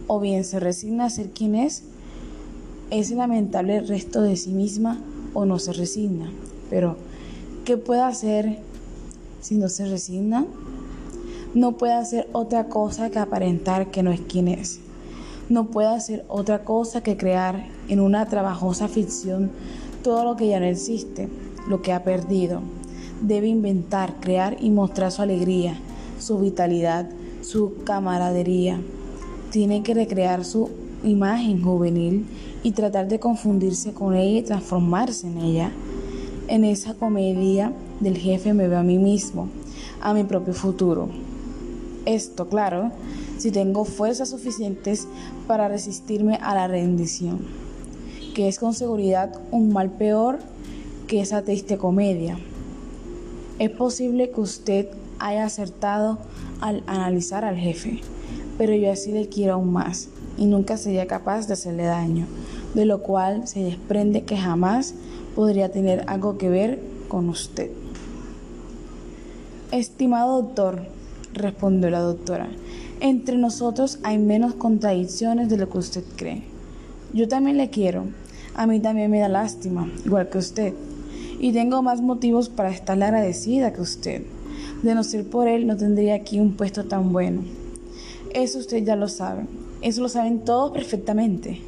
o 0.06 0.20
bien 0.20 0.44
se 0.44 0.58
resigna 0.58 1.04
a 1.04 1.10
ser 1.10 1.30
quien 1.30 1.54
es, 1.54 1.84
es 2.90 3.10
lamentable 3.12 3.80
resto 3.80 4.20
de 4.20 4.36
sí 4.36 4.50
misma 4.50 5.00
o 5.32 5.44
no 5.44 5.58
se 5.58 5.72
resigna. 5.72 6.30
Pero, 6.68 6.96
¿qué 7.64 7.76
puede 7.76 8.02
hacer 8.02 8.58
si 9.40 9.56
no 9.56 9.68
se 9.68 9.86
resigna? 9.86 10.44
No 11.54 11.72
puede 11.72 11.94
hacer 11.94 12.28
otra 12.32 12.68
cosa 12.68 13.10
que 13.10 13.18
aparentar 13.18 13.90
que 13.90 14.02
no 14.02 14.10
es 14.10 14.20
quien 14.20 14.48
es. 14.48 14.80
No 15.48 15.66
puede 15.66 15.88
hacer 15.88 16.24
otra 16.28 16.64
cosa 16.64 17.02
que 17.02 17.16
crear 17.16 17.66
en 17.88 18.00
una 18.00 18.26
trabajosa 18.26 18.88
ficción 18.88 19.50
todo 20.02 20.24
lo 20.24 20.36
que 20.36 20.48
ya 20.48 20.60
no 20.60 20.66
existe, 20.66 21.28
lo 21.68 21.82
que 21.82 21.92
ha 21.92 22.04
perdido. 22.04 22.60
Debe 23.20 23.48
inventar, 23.48 24.14
crear 24.20 24.56
y 24.60 24.70
mostrar 24.70 25.12
su 25.12 25.22
alegría, 25.22 25.74
su 26.18 26.38
vitalidad, 26.38 27.08
su 27.42 27.82
camaradería. 27.84 28.80
Tiene 29.50 29.82
que 29.82 29.94
recrear 29.94 30.44
su 30.44 30.70
imagen 31.02 31.62
juvenil 31.62 32.26
y 32.62 32.72
tratar 32.72 33.08
de 33.08 33.18
confundirse 33.18 33.92
con 33.92 34.14
ella 34.14 34.38
y 34.38 34.42
transformarse 34.42 35.26
en 35.26 35.38
ella. 35.38 35.70
En 36.48 36.64
esa 36.64 36.94
comedia 36.94 37.72
del 38.00 38.18
jefe 38.18 38.52
me 38.52 38.68
veo 38.68 38.78
a 38.78 38.82
mí 38.82 38.98
mismo, 38.98 39.48
a 40.00 40.12
mi 40.12 40.24
propio 40.24 40.52
futuro. 40.52 41.08
Esto, 42.06 42.48
claro, 42.48 42.90
si 43.38 43.50
tengo 43.50 43.84
fuerzas 43.84 44.30
suficientes 44.30 45.06
para 45.46 45.68
resistirme 45.68 46.38
a 46.42 46.54
la 46.54 46.66
rendición, 46.66 47.38
que 48.34 48.48
es 48.48 48.58
con 48.58 48.74
seguridad 48.74 49.40
un 49.50 49.72
mal 49.72 49.90
peor 49.90 50.38
que 51.06 51.20
esa 51.20 51.42
triste 51.42 51.78
comedia. 51.78 52.38
Es 53.58 53.70
posible 53.70 54.30
que 54.30 54.40
usted 54.40 54.88
haya 55.18 55.44
acertado 55.44 56.18
al 56.60 56.82
analizar 56.86 57.44
al 57.44 57.56
jefe, 57.56 58.00
pero 58.58 58.74
yo 58.74 58.90
así 58.90 59.12
le 59.12 59.28
quiero 59.28 59.54
aún 59.54 59.72
más 59.72 60.08
y 60.40 60.46
nunca 60.46 60.78
sería 60.78 61.06
capaz 61.06 61.46
de 61.46 61.52
hacerle 61.52 61.84
daño, 61.84 62.26
de 62.74 62.86
lo 62.86 63.02
cual 63.02 63.46
se 63.46 63.62
desprende 63.62 64.22
que 64.22 64.38
jamás 64.38 64.94
podría 65.36 65.70
tener 65.70 66.02
algo 66.08 66.38
que 66.38 66.48
ver 66.48 66.80
con 67.08 67.28
usted. 67.28 67.70
Estimado 69.70 70.42
doctor, 70.42 70.82
respondió 71.34 71.90
la 71.90 72.00
doctora, 72.00 72.48
entre 73.00 73.36
nosotros 73.36 73.98
hay 74.02 74.18
menos 74.18 74.54
contradicciones 74.54 75.50
de 75.50 75.58
lo 75.58 75.68
que 75.68 75.78
usted 75.78 76.04
cree. 76.16 76.42
Yo 77.12 77.28
también 77.28 77.58
le 77.58 77.68
quiero, 77.68 78.06
a 78.54 78.66
mí 78.66 78.80
también 78.80 79.10
me 79.10 79.20
da 79.20 79.28
lástima, 79.28 79.90
igual 80.06 80.30
que 80.30 80.38
usted, 80.38 80.74
y 81.38 81.52
tengo 81.52 81.82
más 81.82 82.00
motivos 82.00 82.48
para 82.48 82.70
estarle 82.70 83.04
agradecida 83.04 83.74
que 83.74 83.82
usted. 83.82 84.22
De 84.82 84.94
no 84.94 85.04
ser 85.04 85.28
por 85.28 85.48
él, 85.48 85.66
no 85.66 85.76
tendría 85.76 86.14
aquí 86.14 86.40
un 86.40 86.54
puesto 86.54 86.84
tan 86.86 87.12
bueno. 87.12 87.42
Eso 88.32 88.58
usted 88.58 88.84
ya 88.84 88.96
lo 88.96 89.08
sabe. 89.08 89.44
Eso 89.82 90.02
lo 90.02 90.08
saben 90.08 90.44
todos 90.44 90.72
perfectamente. 90.72 91.60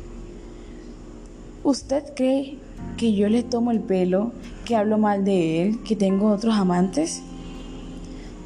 ¿Usted 1.65 2.15
cree 2.15 2.59
que 2.97 3.15
yo 3.15 3.29
le 3.29 3.43
tomo 3.43 3.71
el 3.71 3.81
pelo, 3.81 4.33
que 4.65 4.77
hablo 4.77 4.99
mal 4.99 5.25
de 5.25 5.63
él, 5.63 5.83
que 5.83 5.97
tengo 5.97 6.29
otros 6.29 6.55
amantes? 6.55 7.23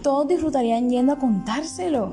Todos 0.02 0.28
disfrutarían 0.28 0.90
yendo 0.90 1.14
a 1.14 1.18
contárselo. 1.18 2.12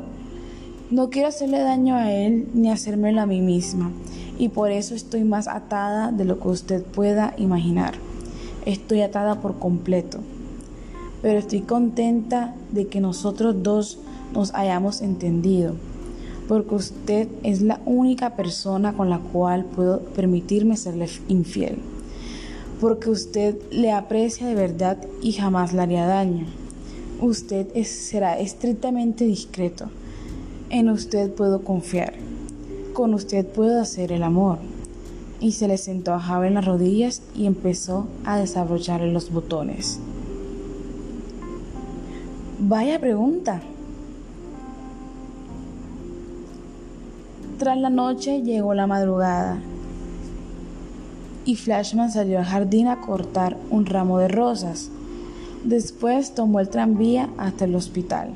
No 0.89 1.09
quiero 1.09 1.27
hacerle 1.27 1.59
daño 1.59 1.95
a 1.95 2.11
él 2.11 2.47
ni 2.53 2.69
hacérmelo 2.69 3.21
a 3.21 3.25
mí 3.25 3.41
misma, 3.41 3.91
y 4.37 4.49
por 4.49 4.71
eso 4.71 4.95
estoy 4.95 5.23
más 5.23 5.47
atada 5.47 6.11
de 6.11 6.25
lo 6.25 6.39
que 6.39 6.47
usted 6.47 6.83
pueda 6.83 7.33
imaginar. 7.37 7.93
Estoy 8.65 9.01
atada 9.01 9.41
por 9.41 9.59
completo 9.59 10.19
pero 11.23 11.39
estoy 11.39 11.61
contenta 11.61 12.53
de 12.71 12.87
que 12.87 12.99
nosotros 12.99 13.63
dos 13.63 13.97
nos 14.33 14.53
hayamos 14.53 15.01
entendido, 15.01 15.73
porque 16.47 16.75
usted 16.75 17.27
es 17.43 17.61
la 17.61 17.79
única 17.85 18.35
persona 18.35 18.93
con 18.93 19.09
la 19.09 19.19
cual 19.19 19.65
puedo 19.65 19.99
permitirme 19.99 20.77
serle 20.77 21.07
infiel, 21.27 21.77
porque 22.81 23.09
usted 23.09 23.55
le 23.71 23.91
aprecia 23.91 24.47
de 24.47 24.55
verdad 24.55 24.97
y 25.21 25.33
jamás 25.33 25.73
le 25.73 25.81
haría 25.81 26.05
daño. 26.05 26.45
Usted 27.21 27.67
será 27.83 28.39
estrictamente 28.39 29.25
discreto, 29.25 29.85
en 30.69 30.89
usted 30.89 31.31
puedo 31.31 31.63
confiar, 31.63 32.13
con 32.93 33.13
usted 33.13 33.45
puedo 33.45 33.81
hacer 33.81 34.11
el 34.11 34.23
amor. 34.23 34.57
Y 35.39 35.51
se 35.53 35.67
le 35.67 35.77
sentó 35.77 36.13
a 36.13 36.19
Javi 36.19 36.47
en 36.47 36.53
las 36.53 36.65
rodillas 36.65 37.21
y 37.35 37.47
empezó 37.47 38.07
a 38.23 38.37
desabrocharle 38.37 39.11
los 39.11 39.29
botones. 39.29 39.99
Vaya 42.59 42.97
pregunta. 42.97 43.61
Tras 47.57 47.77
la 47.77 47.89
noche 47.89 48.41
llegó 48.41 48.73
la 48.73 48.87
madrugada 48.87 49.59
y 51.45 51.55
Flashman 51.55 52.11
salió 52.11 52.39
al 52.39 52.45
jardín 52.45 52.87
a 52.87 52.99
cortar 53.01 53.57
un 53.69 53.85
ramo 53.85 54.17
de 54.17 54.27
rosas. 54.27 54.89
Después 55.63 56.33
tomó 56.33 56.59
el 56.59 56.69
tranvía 56.69 57.29
hasta 57.37 57.65
el 57.65 57.75
hospital. 57.75 58.31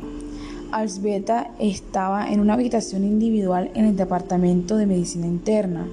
Alsbeta 0.72 1.49
estaba 1.60 2.30
en 2.30 2.39
una 2.39 2.53
habitación 2.53 3.03
individual 3.03 3.72
en 3.73 3.85
el 3.85 3.95
departamento 3.95 4.77
de 4.77 4.85
medicina 4.85 5.26
interna. 5.26 5.88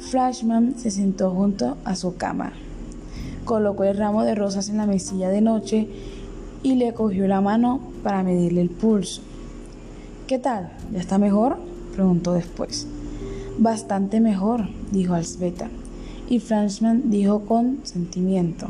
Flashman 0.00 0.78
se 0.78 0.90
sentó 0.90 1.30
junto 1.30 1.76
a 1.84 1.96
su 1.96 2.16
cama. 2.16 2.52
Colocó 3.44 3.84
el 3.84 3.96
ramo 3.96 4.24
de 4.24 4.34
rosas 4.34 4.68
en 4.68 4.76
la 4.76 4.86
mesilla 4.86 5.28
de 5.28 5.40
noche 5.40 5.88
y 6.62 6.76
le 6.76 6.94
cogió 6.94 7.26
la 7.26 7.40
mano 7.40 7.80
para 8.02 8.22
medirle 8.22 8.60
el 8.62 8.70
pulso. 8.70 9.20
¿Qué 10.28 10.38
tal? 10.38 10.72
¿Ya 10.92 11.00
está 11.00 11.18
mejor? 11.18 11.71
Preguntó 11.92 12.32
después. 12.32 12.86
Bastante 13.58 14.20
mejor, 14.20 14.68
dijo 14.90 15.14
Alsbeta. 15.14 15.68
Y 16.28 16.40
Franzman 16.40 17.10
dijo 17.10 17.40
con 17.40 17.80
sentimiento. 17.84 18.68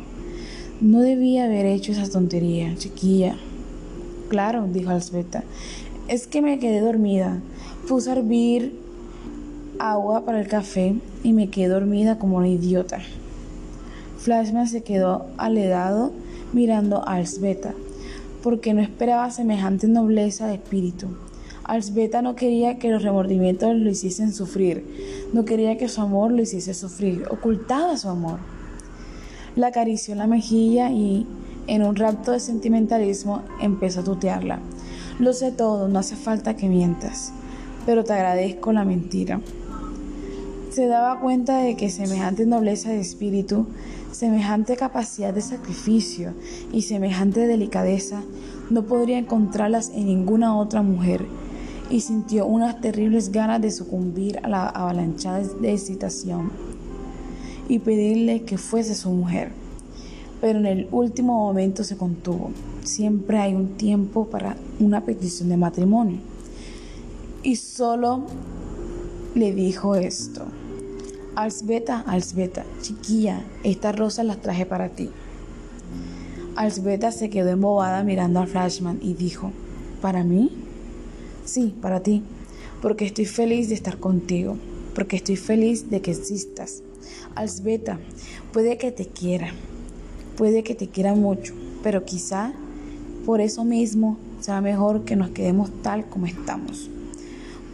No 0.80 1.00
debía 1.00 1.44
haber 1.44 1.66
hecho 1.66 1.92
esa 1.92 2.10
tontería, 2.10 2.74
chiquilla. 2.76 3.36
Claro, 4.28 4.66
dijo 4.66 4.90
Alsbeta. 4.90 5.44
Es 6.08 6.26
que 6.26 6.42
me 6.42 6.58
quedé 6.58 6.80
dormida. 6.80 7.40
Puse 7.88 8.10
a 8.10 8.14
hervir 8.14 8.78
agua 9.78 10.24
para 10.24 10.40
el 10.40 10.48
café 10.48 10.96
y 11.22 11.32
me 11.32 11.50
quedé 11.50 11.68
dormida 11.68 12.18
como 12.18 12.38
una 12.38 12.48
idiota. 12.48 12.98
Flashman 14.18 14.68
se 14.68 14.82
quedó 14.82 15.26
aledado 15.36 16.12
mirando 16.52 17.06
a 17.08 17.14
Alsbeta, 17.14 17.74
porque 18.42 18.74
no 18.74 18.80
esperaba 18.80 19.30
semejante 19.30 19.88
nobleza 19.88 20.46
de 20.46 20.54
espíritu. 20.54 21.08
Alsbeta 21.72 22.20
no 22.20 22.34
quería 22.36 22.78
que 22.78 22.90
los 22.90 23.02
remordimientos 23.02 23.74
lo 23.74 23.88
hiciesen 23.88 24.34
sufrir, 24.34 24.84
no 25.32 25.46
quería 25.46 25.78
que 25.78 25.88
su 25.88 26.02
amor 26.02 26.30
lo 26.30 26.42
hiciese 26.42 26.74
sufrir, 26.74 27.24
ocultaba 27.30 27.96
su 27.96 28.10
amor. 28.10 28.40
La 29.56 29.68
acarició 29.68 30.12
en 30.12 30.18
la 30.18 30.26
mejilla 30.26 30.90
y, 30.90 31.26
en 31.68 31.82
un 31.82 31.96
rapto 31.96 32.32
de 32.32 32.40
sentimentalismo, 32.40 33.40
empezó 33.58 34.00
a 34.00 34.04
tutearla. 34.04 34.58
Lo 35.18 35.32
sé 35.32 35.50
todo, 35.50 35.88
no 35.88 35.98
hace 35.98 36.14
falta 36.14 36.56
que 36.56 36.68
mientas, 36.68 37.32
pero 37.86 38.04
te 38.04 38.12
agradezco 38.12 38.74
la 38.74 38.84
mentira. 38.84 39.40
Se 40.68 40.86
daba 40.86 41.20
cuenta 41.20 41.56
de 41.62 41.74
que 41.74 41.88
semejante 41.88 42.44
nobleza 42.44 42.90
de 42.90 43.00
espíritu 43.00 43.66
Semejante 44.12 44.76
capacidad 44.76 45.32
de 45.32 45.40
sacrificio 45.40 46.34
y 46.70 46.82
semejante 46.82 47.46
delicadeza 47.46 48.22
no 48.68 48.82
podría 48.82 49.16
encontrarlas 49.16 49.88
en 49.88 50.04
ninguna 50.04 50.54
otra 50.54 50.82
mujer 50.82 51.24
y 51.92 52.00
sintió 52.00 52.46
unas 52.46 52.80
terribles 52.80 53.30
ganas 53.30 53.60
de 53.60 53.70
sucumbir 53.70 54.40
a 54.42 54.48
la 54.48 54.66
avalanchada 54.66 55.40
de 55.40 55.72
excitación 55.72 56.50
y 57.68 57.80
pedirle 57.80 58.44
que 58.44 58.56
fuese 58.56 58.94
su 58.94 59.10
mujer. 59.10 59.52
Pero 60.40 60.58
en 60.58 60.66
el 60.66 60.88
último 60.90 61.34
momento 61.34 61.84
se 61.84 61.98
contuvo. 61.98 62.50
Siempre 62.82 63.38
hay 63.38 63.54
un 63.54 63.76
tiempo 63.76 64.24
para 64.24 64.56
una 64.80 65.04
petición 65.04 65.50
de 65.50 65.58
matrimonio. 65.58 66.16
Y 67.42 67.56
solo 67.56 68.22
le 69.34 69.52
dijo 69.52 69.94
esto. 69.94 70.46
Alsbeta, 71.36 72.00
Alsbeta, 72.06 72.64
chiquilla, 72.80 73.44
estas 73.64 73.94
rosas 73.94 74.24
las 74.24 74.40
traje 74.40 74.64
para 74.64 74.88
ti. 74.88 75.10
Alsbeta 76.56 77.12
se 77.12 77.28
quedó 77.28 77.50
embobada 77.50 78.02
mirando 78.02 78.40
al 78.40 78.48
Flashman 78.48 78.98
y 79.02 79.12
dijo, 79.12 79.50
¿para 80.00 80.24
mí? 80.24 80.62
Sí, 81.44 81.74
para 81.82 82.00
ti, 82.00 82.22
porque 82.80 83.04
estoy 83.04 83.26
feliz 83.26 83.68
de 83.68 83.74
estar 83.74 83.98
contigo, 83.98 84.56
porque 84.94 85.16
estoy 85.16 85.36
feliz 85.36 85.90
de 85.90 86.00
que 86.00 86.12
existas. 86.12 86.82
Alsbeta, 87.34 87.98
puede 88.52 88.78
que 88.78 88.92
te 88.92 89.06
quiera, 89.06 89.48
puede 90.36 90.62
que 90.62 90.74
te 90.74 90.88
quiera 90.88 91.14
mucho, 91.14 91.52
pero 91.82 92.04
quizá 92.04 92.52
por 93.26 93.40
eso 93.40 93.64
mismo 93.64 94.18
sea 94.40 94.60
mejor 94.60 95.04
que 95.04 95.16
nos 95.16 95.30
quedemos 95.30 95.70
tal 95.82 96.08
como 96.08 96.26
estamos. 96.26 96.88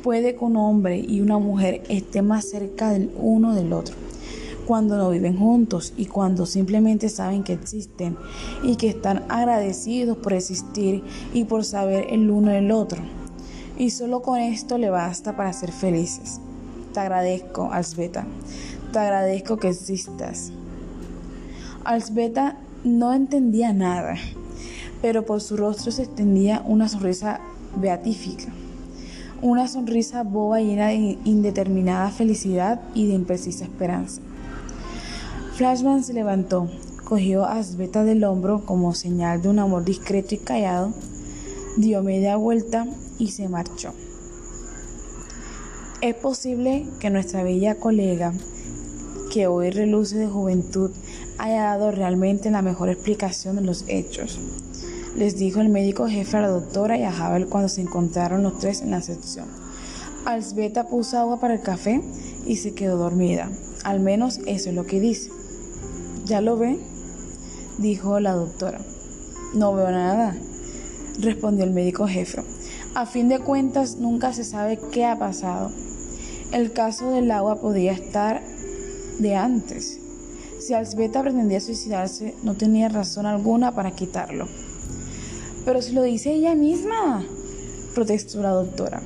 Puede 0.03 0.35
que 0.35 0.45
un 0.45 0.57
hombre 0.57 0.99
y 0.99 1.21
una 1.21 1.39
mujer 1.39 1.83
estén 1.89 2.27
más 2.27 2.49
cerca 2.49 2.91
del 2.91 3.11
uno 3.17 3.55
del 3.55 3.73
otro 3.73 3.97
cuando 4.67 4.99
no 4.99 5.09
viven 5.09 5.39
juntos 5.39 5.95
y 5.97 6.05
cuando 6.05 6.45
simplemente 6.45 7.09
saben 7.09 7.43
que 7.43 7.55
existen 7.55 8.19
y 8.63 8.77
que 8.77 8.91
están 8.91 9.25
agradecidos 9.31 10.19
por 10.19 10.35
existir 10.35 11.03
y 11.33 11.45
por 11.45 11.65
saber 11.65 12.09
el 12.11 12.31
uno 12.31 12.51
del 12.51 12.71
otro. 12.71 13.18
Y 13.79 13.91
solo 13.91 14.21
con 14.21 14.39
esto 14.39 14.77
le 14.77 14.91
basta 14.91 15.37
para 15.37 15.53
ser 15.55 15.73
felices. 15.73 16.41
Te 16.93 17.01
agradezco, 17.01 17.73
Alsbeta. 17.73 18.27
Te 18.93 18.99
agradezco 18.99 19.57
que 19.57 19.69
existas. 19.69 20.53
Alsbeta 21.85 22.59
no 22.85 23.15
entendía 23.15 23.73
nada, 23.73 24.17
pero 25.01 25.25
por 25.25 25.41
su 25.41 25.57
rostro 25.57 25.93
se 25.93 26.03
extendía 26.03 26.63
una 26.67 26.89
sonrisa 26.89 27.41
beatífica 27.77 28.53
una 29.41 29.69
sonrisa 29.69 30.25
boba 30.25 30.61
llena 30.61 30.89
de 30.89 31.17
indeterminada 31.25 32.11
felicidad 32.11 32.81
y 32.95 33.07
de 33.07 33.15
imprecisa 33.15 33.65
esperanza. 33.65 34.21
Flashman 35.55 36.03
se 36.03 36.13
levantó, 36.13 36.69
cogió 37.05 37.45
a 37.45 37.59
Asbeta 37.59 38.05
del 38.05 38.25
hombro 38.25 38.65
como 38.65 38.95
señal 38.95 39.41
de 39.43 39.49
un 39.49 39.61
amor 39.61 39.85
discreto 39.85 40.35
y 40.35 40.39
callado, 40.39 40.93
dio 41.77 42.03
media 42.03 42.37
vuelta 42.37 42.87
y 43.19 43.29
se 43.29 43.49
marchó. 43.49 43.93
Es 46.01 46.15
posible 46.15 46.87
que 47.01 47.11
nuestra 47.11 47.43
bella 47.43 47.75
colega, 47.75 48.33
que 49.33 49.47
hoy 49.47 49.71
reluce 49.71 50.17
de 50.17 50.27
juventud, 50.27 50.91
haya 51.39 51.65
dado 51.65 51.91
realmente 51.91 52.51
la 52.51 52.63
mejor 52.63 52.89
explicación 52.89 53.57
de 53.57 53.63
los 53.63 53.85
hechos 53.89 54.39
les 55.19 55.37
dijo 55.37 55.61
el 55.61 55.69
médico 55.69 56.07
jefe 56.07 56.37
a 56.37 56.43
la 56.43 56.49
doctora 56.49 56.97
y 56.97 57.03
a 57.03 57.11
Havel 57.11 57.49
cuando 57.49 57.69
se 57.69 57.81
encontraron 57.81 58.45
los 58.45 58.59
tres 58.59 58.83
en 58.83 58.93
la 58.93 59.03
sección. 59.03 59.47
Alsbeta 60.25 60.87
puso 60.87 61.19
agua 61.19 61.41
para 61.41 61.55
el 61.55 61.61
café 61.61 62.01
y 62.47 62.57
se 62.57 62.73
quedó 62.73 62.97
dormida. 62.99 63.51
Al 63.83 63.99
menos 63.99 64.39
eso 64.47 64.69
es 64.69 64.77
lo 64.77 64.87
que 64.87 65.01
dice. 65.01 65.31
¿Ya 66.25 66.41
lo 66.41 66.57
ve? 66.57 66.79
dijo 67.79 68.21
la 68.21 68.33
doctora. 68.33 68.81
No 69.55 69.75
veo 69.75 69.91
nada, 69.91 70.37
respondió 71.19 71.65
el 71.65 71.73
médico 71.73 72.07
jefe. 72.07 72.43
A 72.99 73.07
fin 73.07 73.29
de 73.29 73.39
cuentas, 73.39 73.99
nunca 73.99 74.33
se 74.33 74.43
sabe 74.43 74.77
qué 74.91 75.05
ha 75.05 75.17
pasado. 75.17 75.71
El 76.51 76.73
caso 76.73 77.13
del 77.13 77.31
agua 77.31 77.61
podía 77.61 77.93
estar 77.93 78.43
de 79.21 79.37
antes. 79.37 80.01
Si 80.59 80.75
Alsbeta 80.75 81.23
pretendía 81.23 81.61
suicidarse, 81.61 82.35
no 82.43 82.55
tenía 82.55 82.89
razón 82.89 83.25
alguna 83.25 83.71
para 83.71 83.93
quitarlo. 83.93 84.49
Pero 85.65 85.81
si 85.81 85.93
lo 85.93 86.03
dice 86.03 86.33
ella 86.33 86.57
misma, 86.57 87.25
protestó 87.95 88.43
la 88.43 88.51
doctora. 88.51 89.01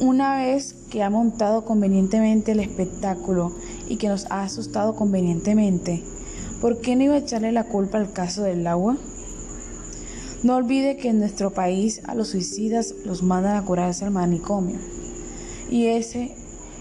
Una 0.00 0.38
vez 0.38 0.74
que 0.90 1.02
ha 1.02 1.10
montado 1.10 1.66
convenientemente 1.66 2.52
el 2.52 2.60
espectáculo 2.60 3.52
y 3.90 3.96
que 3.96 4.08
nos 4.08 4.24
ha 4.30 4.42
asustado 4.42 4.96
convenientemente, 4.96 6.02
¿por 6.62 6.80
qué 6.80 6.96
no 6.96 7.02
iba 7.02 7.14
a 7.16 7.18
echarle 7.18 7.52
la 7.52 7.64
culpa 7.64 7.98
al 7.98 8.10
caso 8.14 8.42
del 8.42 8.66
agua? 8.66 8.96
No 10.42 10.56
olvide 10.56 10.96
que 10.96 11.08
en 11.08 11.20
nuestro 11.20 11.52
país 11.52 12.00
a 12.04 12.16
los 12.16 12.28
suicidas 12.28 12.94
los 13.04 13.22
mandan 13.22 13.56
a 13.56 13.64
curarse 13.64 14.04
al 14.04 14.10
manicomio. 14.10 14.76
Y 15.70 15.86
ese 15.86 16.34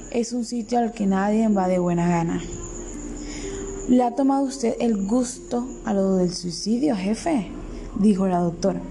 es 0.10 0.34
un 0.34 0.46
sitio 0.46 0.80
al 0.80 0.94
que 0.94 1.06
nadie 1.06 1.48
va 1.48 1.68
de 1.68 1.78
buena 1.78 2.10
gana. 2.10 2.42
¿Le 3.88 4.02
ha 4.02 4.16
tomado 4.16 4.46
usted 4.46 4.76
el 4.80 5.06
gusto 5.06 5.68
a 5.86 5.94
lo 5.94 6.16
del 6.16 6.34
suicidio, 6.34 6.96
jefe? 6.96 7.52
dijo 8.00 8.26
la 8.26 8.40
doctora. 8.40 8.82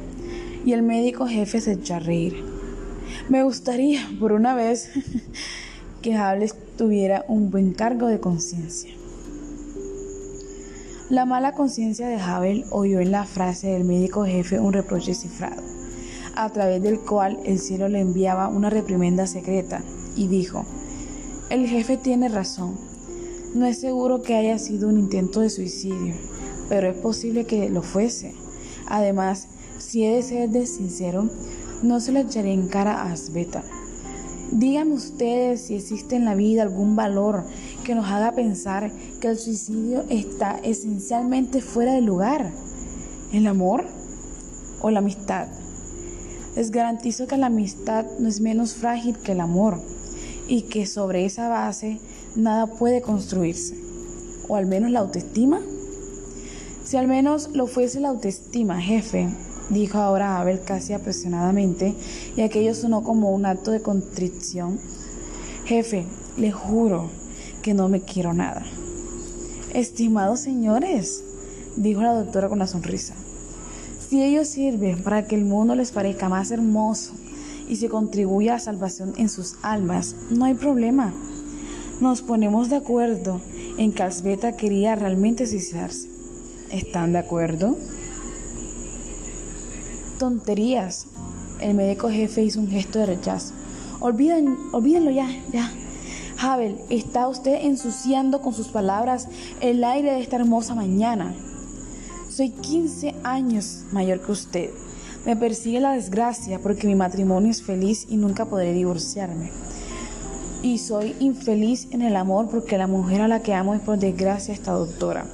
Y 0.64 0.72
el 0.72 0.82
médico 0.82 1.26
jefe 1.26 1.60
se 1.60 1.72
echó 1.72 1.94
a 1.94 1.98
reír. 1.98 2.44
Me 3.28 3.42
gustaría, 3.42 4.08
por 4.20 4.30
una 4.30 4.54
vez, 4.54 4.90
que 6.02 6.14
Hables 6.14 6.54
tuviera 6.76 7.24
un 7.26 7.50
buen 7.50 7.72
cargo 7.72 8.06
de 8.06 8.20
conciencia. 8.20 8.99
La 11.10 11.24
mala 11.24 11.54
conciencia 11.54 12.06
de 12.06 12.20
Havel 12.20 12.66
oyó 12.70 13.00
en 13.00 13.10
la 13.10 13.24
frase 13.24 13.66
del 13.66 13.82
médico 13.82 14.24
jefe 14.24 14.60
un 14.60 14.72
reproche 14.72 15.12
cifrado, 15.12 15.60
a 16.36 16.48
través 16.50 16.80
del 16.80 17.00
cual 17.00 17.40
el 17.44 17.58
cielo 17.58 17.88
le 17.88 17.98
enviaba 17.98 18.46
una 18.46 18.70
reprimenda 18.70 19.26
secreta, 19.26 19.82
y 20.14 20.28
dijo, 20.28 20.64
el 21.50 21.66
jefe 21.66 21.96
tiene 21.96 22.28
razón, 22.28 22.76
no 23.56 23.66
es 23.66 23.80
seguro 23.80 24.22
que 24.22 24.36
haya 24.36 24.56
sido 24.60 24.88
un 24.88 25.00
intento 25.00 25.40
de 25.40 25.50
suicidio, 25.50 26.14
pero 26.68 26.88
es 26.88 26.96
posible 26.98 27.44
que 27.44 27.68
lo 27.70 27.82
fuese. 27.82 28.32
Además, 28.86 29.48
si 29.78 30.04
he 30.04 30.14
de 30.14 30.22
ser 30.22 30.66
sincero, 30.68 31.28
no 31.82 31.98
se 31.98 32.12
lo 32.12 32.20
echaré 32.20 32.52
en 32.52 32.68
cara 32.68 33.02
a 33.02 33.10
Asbeta. 33.10 33.64
Díganme 34.52 34.94
ustedes 34.94 35.62
si 35.62 35.74
existe 35.74 36.14
en 36.14 36.24
la 36.24 36.36
vida 36.36 36.62
algún 36.62 36.94
valor 36.94 37.46
que 37.90 37.96
nos 37.96 38.06
haga 38.06 38.30
pensar 38.30 38.92
que 39.20 39.26
el 39.26 39.36
suicidio 39.36 40.04
está 40.08 40.60
esencialmente 40.62 41.60
fuera 41.60 41.94
de 41.94 42.00
lugar. 42.00 42.52
¿El 43.32 43.48
amor 43.48 43.84
o 44.80 44.90
la 44.90 45.00
amistad? 45.00 45.48
Les 46.54 46.70
garantizo 46.70 47.26
que 47.26 47.36
la 47.36 47.46
amistad 47.46 48.06
no 48.20 48.28
es 48.28 48.40
menos 48.40 48.74
frágil 48.74 49.18
que 49.18 49.32
el 49.32 49.40
amor 49.40 49.82
y 50.46 50.68
que 50.68 50.86
sobre 50.86 51.24
esa 51.24 51.48
base 51.48 51.98
nada 52.36 52.68
puede 52.68 53.02
construirse. 53.02 53.74
¿O 54.46 54.54
al 54.54 54.66
menos 54.66 54.92
la 54.92 55.00
autoestima? 55.00 55.60
Si 56.84 56.96
al 56.96 57.08
menos 57.08 57.50
lo 57.54 57.66
fuese 57.66 57.98
la 57.98 58.10
autoestima, 58.10 58.80
jefe, 58.80 59.30
dijo 59.68 59.98
ahora 59.98 60.38
Abel 60.38 60.60
casi 60.60 60.92
apresionadamente, 60.92 61.96
y 62.36 62.42
aquello 62.42 62.72
sonó 62.72 63.02
como 63.02 63.32
un 63.32 63.46
acto 63.46 63.72
de 63.72 63.82
contrición. 63.82 64.78
Jefe, 65.64 66.06
le 66.36 66.52
juro 66.52 67.18
que 67.62 67.74
no 67.74 67.88
me 67.88 68.00
quiero 68.00 68.32
nada. 68.34 68.64
Estimados 69.74 70.40
señores, 70.40 71.22
dijo 71.76 72.02
la 72.02 72.14
doctora 72.14 72.48
con 72.48 72.58
una 72.58 72.66
sonrisa, 72.66 73.14
si 73.98 74.22
ello 74.22 74.44
sirve 74.44 74.96
para 74.96 75.26
que 75.26 75.36
el 75.36 75.44
mundo 75.44 75.74
les 75.74 75.92
parezca 75.92 76.28
más 76.28 76.50
hermoso 76.50 77.12
y 77.68 77.76
se 77.76 77.88
contribuya 77.88 78.52
a 78.52 78.54
la 78.56 78.60
salvación 78.60 79.12
en 79.16 79.28
sus 79.28 79.56
almas, 79.62 80.16
no 80.30 80.44
hay 80.44 80.54
problema. 80.54 81.14
Nos 82.00 82.22
ponemos 82.22 82.70
de 82.70 82.76
acuerdo 82.76 83.40
en 83.78 83.92
que 83.92 84.02
Alsbeta 84.02 84.56
quería 84.56 84.96
realmente 84.96 85.46
suicidarse. 85.46 86.08
¿Están 86.72 87.12
de 87.12 87.18
acuerdo? 87.18 87.76
Tonterías. 90.18 91.06
El 91.60 91.74
médico 91.74 92.10
jefe 92.10 92.42
hizo 92.42 92.58
un 92.58 92.68
gesto 92.68 92.98
de 92.98 93.06
rechazo. 93.06 93.52
Olviden, 94.00 94.56
olvídenlo 94.72 95.10
ya, 95.10 95.28
ya. 95.52 95.70
Havel, 96.42 96.78
está 96.88 97.28
usted 97.28 97.66
ensuciando 97.66 98.40
con 98.40 98.54
sus 98.54 98.68
palabras 98.68 99.28
el 99.60 99.84
aire 99.84 100.12
de 100.12 100.22
esta 100.22 100.36
hermosa 100.36 100.74
mañana. 100.74 101.34
Soy 102.30 102.48
15 102.48 103.14
años 103.24 103.84
mayor 103.92 104.22
que 104.22 104.32
usted. 104.32 104.70
Me 105.26 105.36
persigue 105.36 105.80
la 105.80 105.92
desgracia 105.92 106.58
porque 106.58 106.86
mi 106.86 106.94
matrimonio 106.94 107.50
es 107.50 107.62
feliz 107.62 108.06
y 108.08 108.16
nunca 108.16 108.46
podré 108.46 108.72
divorciarme. 108.72 109.50
Y 110.62 110.78
soy 110.78 111.14
infeliz 111.20 111.88
en 111.90 112.00
el 112.00 112.16
amor 112.16 112.48
porque 112.48 112.78
la 112.78 112.86
mujer 112.86 113.20
a 113.20 113.28
la 113.28 113.42
que 113.42 113.52
amo 113.52 113.74
es 113.74 113.82
por 113.82 113.98
desgracia 113.98 114.54
esta 114.54 114.72
doctora. 114.72 115.26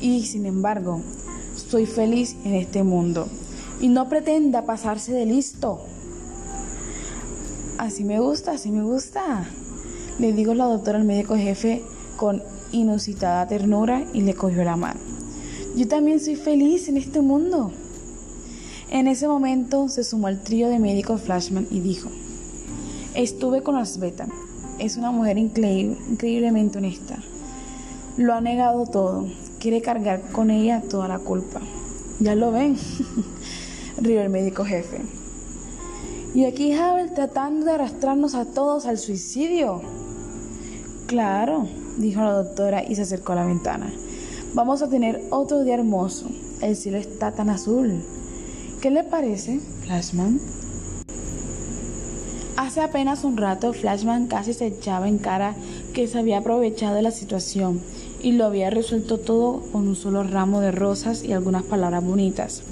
Y 0.00 0.24
sin 0.24 0.46
embargo, 0.46 1.02
soy 1.56 1.84
feliz 1.84 2.36
en 2.46 2.54
este 2.54 2.82
mundo. 2.82 3.28
Y 3.82 3.88
no 3.88 4.08
pretenda 4.08 4.64
pasarse 4.64 5.12
de 5.12 5.26
listo. 5.26 5.80
Así 7.76 8.02
me 8.02 8.18
gusta, 8.18 8.52
así 8.52 8.70
me 8.70 8.82
gusta. 8.82 9.46
Le 10.18 10.32
digo 10.32 10.54
la 10.54 10.66
doctora 10.66 10.98
al 10.98 11.04
médico 11.04 11.36
jefe 11.36 11.82
con 12.16 12.42
inusitada 12.72 13.46
ternura 13.46 14.04
y 14.12 14.22
le 14.22 14.34
cogió 14.34 14.62
la 14.64 14.76
mano. 14.76 15.00
Yo 15.76 15.88
también 15.88 16.20
soy 16.20 16.36
feliz 16.36 16.88
en 16.88 16.96
este 16.96 17.20
mundo. 17.20 17.72
En 18.90 19.08
ese 19.08 19.26
momento 19.26 19.88
se 19.88 20.04
sumó 20.04 20.26
al 20.26 20.42
trío 20.42 20.68
de 20.68 20.78
médicos 20.78 21.22
Flashman 21.22 21.66
y 21.70 21.80
dijo, 21.80 22.10
estuve 23.14 23.62
con 23.62 23.76
Asbeta, 23.76 24.26
es 24.78 24.98
una 24.98 25.10
mujer 25.10 25.38
increíblemente 25.38 26.78
honesta. 26.78 27.16
Lo 28.18 28.34
ha 28.34 28.42
negado 28.42 28.84
todo, 28.84 29.26
quiere 29.58 29.80
cargar 29.80 30.20
con 30.32 30.50
ella 30.50 30.82
toda 30.90 31.08
la 31.08 31.18
culpa. 31.18 31.62
Ya 32.20 32.34
lo 32.34 32.52
ven, 32.52 32.76
rió 33.96 34.20
el 34.20 34.28
médico 34.28 34.64
jefe. 34.64 35.00
Y 36.34 36.44
aquí 36.44 36.72
Havel 36.72 37.14
tratando 37.14 37.64
de 37.64 37.72
arrastrarnos 37.72 38.34
a 38.34 38.44
todos 38.44 38.86
al 38.86 38.98
suicidio. 38.98 39.80
Claro, 41.12 41.66
dijo 41.98 42.22
la 42.22 42.32
doctora 42.32 42.82
y 42.88 42.94
se 42.94 43.02
acercó 43.02 43.32
a 43.32 43.34
la 43.34 43.44
ventana. 43.44 43.92
Vamos 44.54 44.80
a 44.80 44.88
tener 44.88 45.20
otro 45.28 45.62
día 45.62 45.74
hermoso. 45.74 46.30
El 46.62 46.74
cielo 46.74 46.96
está 46.96 47.32
tan 47.32 47.50
azul. 47.50 48.02
¿Qué 48.80 48.90
le 48.90 49.04
parece, 49.04 49.60
Flashman? 49.84 50.40
Hace 52.56 52.80
apenas 52.80 53.24
un 53.24 53.36
rato 53.36 53.74
Flashman 53.74 54.26
casi 54.26 54.54
se 54.54 54.68
echaba 54.68 55.06
en 55.06 55.18
cara 55.18 55.54
que 55.92 56.08
se 56.08 56.18
había 56.18 56.38
aprovechado 56.38 56.94
de 56.94 57.02
la 57.02 57.10
situación 57.10 57.82
y 58.22 58.32
lo 58.32 58.46
había 58.46 58.70
resuelto 58.70 59.18
todo 59.18 59.60
con 59.70 59.88
un 59.88 59.96
solo 59.96 60.22
ramo 60.22 60.62
de 60.62 60.72
rosas 60.72 61.22
y 61.22 61.34
algunas 61.34 61.64
palabras 61.64 62.02
bonitas. 62.02 62.62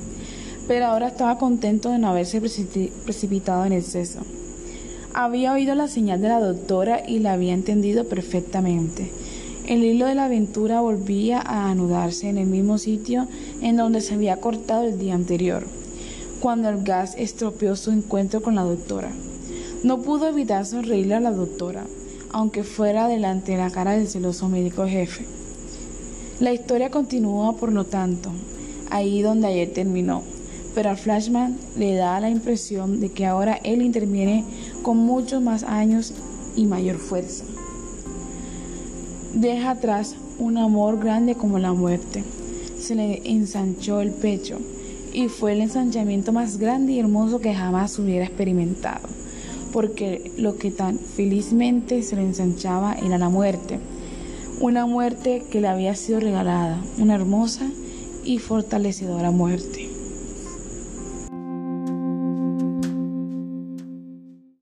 Pero 0.66 0.86
ahora 0.86 1.08
estaba 1.08 1.36
contento 1.36 1.90
de 1.90 1.98
no 1.98 2.08
haberse 2.08 2.40
precipitado 2.40 3.66
en 3.66 3.74
exceso. 3.74 4.20
Había 5.12 5.52
oído 5.52 5.74
la 5.74 5.88
señal 5.88 6.20
de 6.20 6.28
la 6.28 6.40
doctora 6.40 7.02
y 7.06 7.18
la 7.18 7.32
había 7.32 7.54
entendido 7.54 8.04
perfectamente. 8.04 9.10
El 9.66 9.84
hilo 9.84 10.06
de 10.06 10.14
la 10.14 10.26
aventura 10.26 10.80
volvía 10.80 11.40
a 11.40 11.70
anudarse 11.70 12.28
en 12.28 12.38
el 12.38 12.46
mismo 12.46 12.78
sitio 12.78 13.28
en 13.60 13.76
donde 13.76 14.00
se 14.00 14.14
había 14.14 14.40
cortado 14.40 14.84
el 14.84 14.98
día 14.98 15.14
anterior 15.14 15.64
cuando 16.40 16.70
el 16.70 16.82
gas 16.82 17.14
estropeó 17.18 17.76
su 17.76 17.90
encuentro 17.90 18.42
con 18.42 18.54
la 18.54 18.62
doctora. 18.62 19.10
No 19.84 20.00
pudo 20.02 20.28
evitar 20.28 20.66
sonreírle 20.66 21.14
a 21.14 21.20
la 21.20 21.30
doctora, 21.30 21.84
aunque 22.32 22.64
fuera 22.64 23.08
delante 23.08 23.52
de 23.52 23.58
la 23.58 23.70
cara 23.70 23.92
del 23.92 24.08
celoso 24.08 24.48
médico 24.48 24.86
jefe. 24.86 25.26
La 26.40 26.52
historia 26.52 26.90
continúa, 26.90 27.56
por 27.56 27.72
lo 27.72 27.84
tanto, 27.84 28.30
ahí 28.88 29.20
donde 29.20 29.48
ayer 29.48 29.72
terminó, 29.72 30.22
pero 30.74 30.90
al 30.90 30.96
Flashman 30.96 31.56
le 31.76 31.94
da 31.94 32.20
la 32.20 32.30
impresión 32.30 33.00
de 33.00 33.10
que 33.10 33.26
ahora 33.26 33.58
él 33.64 33.82
interviene 33.82 34.44
con 34.82 34.98
muchos 34.98 35.42
más 35.42 35.62
años 35.64 36.12
y 36.56 36.66
mayor 36.66 36.98
fuerza. 36.98 37.44
Deja 39.34 39.70
atrás 39.70 40.16
un 40.38 40.58
amor 40.58 40.98
grande 40.98 41.34
como 41.34 41.58
la 41.58 41.72
muerte. 41.72 42.24
Se 42.78 42.94
le 42.94 43.22
ensanchó 43.30 44.00
el 44.00 44.10
pecho 44.10 44.58
y 45.12 45.28
fue 45.28 45.52
el 45.52 45.60
ensanchamiento 45.60 46.32
más 46.32 46.58
grande 46.58 46.92
y 46.92 46.98
hermoso 46.98 47.40
que 47.40 47.54
jamás 47.54 47.98
hubiera 47.98 48.24
experimentado, 48.24 49.08
porque 49.72 50.32
lo 50.36 50.56
que 50.56 50.70
tan 50.70 50.98
felizmente 50.98 52.02
se 52.02 52.16
le 52.16 52.22
ensanchaba 52.22 52.94
era 52.94 53.18
la 53.18 53.28
muerte, 53.28 53.78
una 54.60 54.86
muerte 54.86 55.42
que 55.50 55.60
le 55.60 55.68
había 55.68 55.94
sido 55.94 56.20
regalada, 56.20 56.82
una 56.98 57.14
hermosa 57.14 57.68
y 58.24 58.38
fortalecedora 58.38 59.30
muerte. 59.30 59.89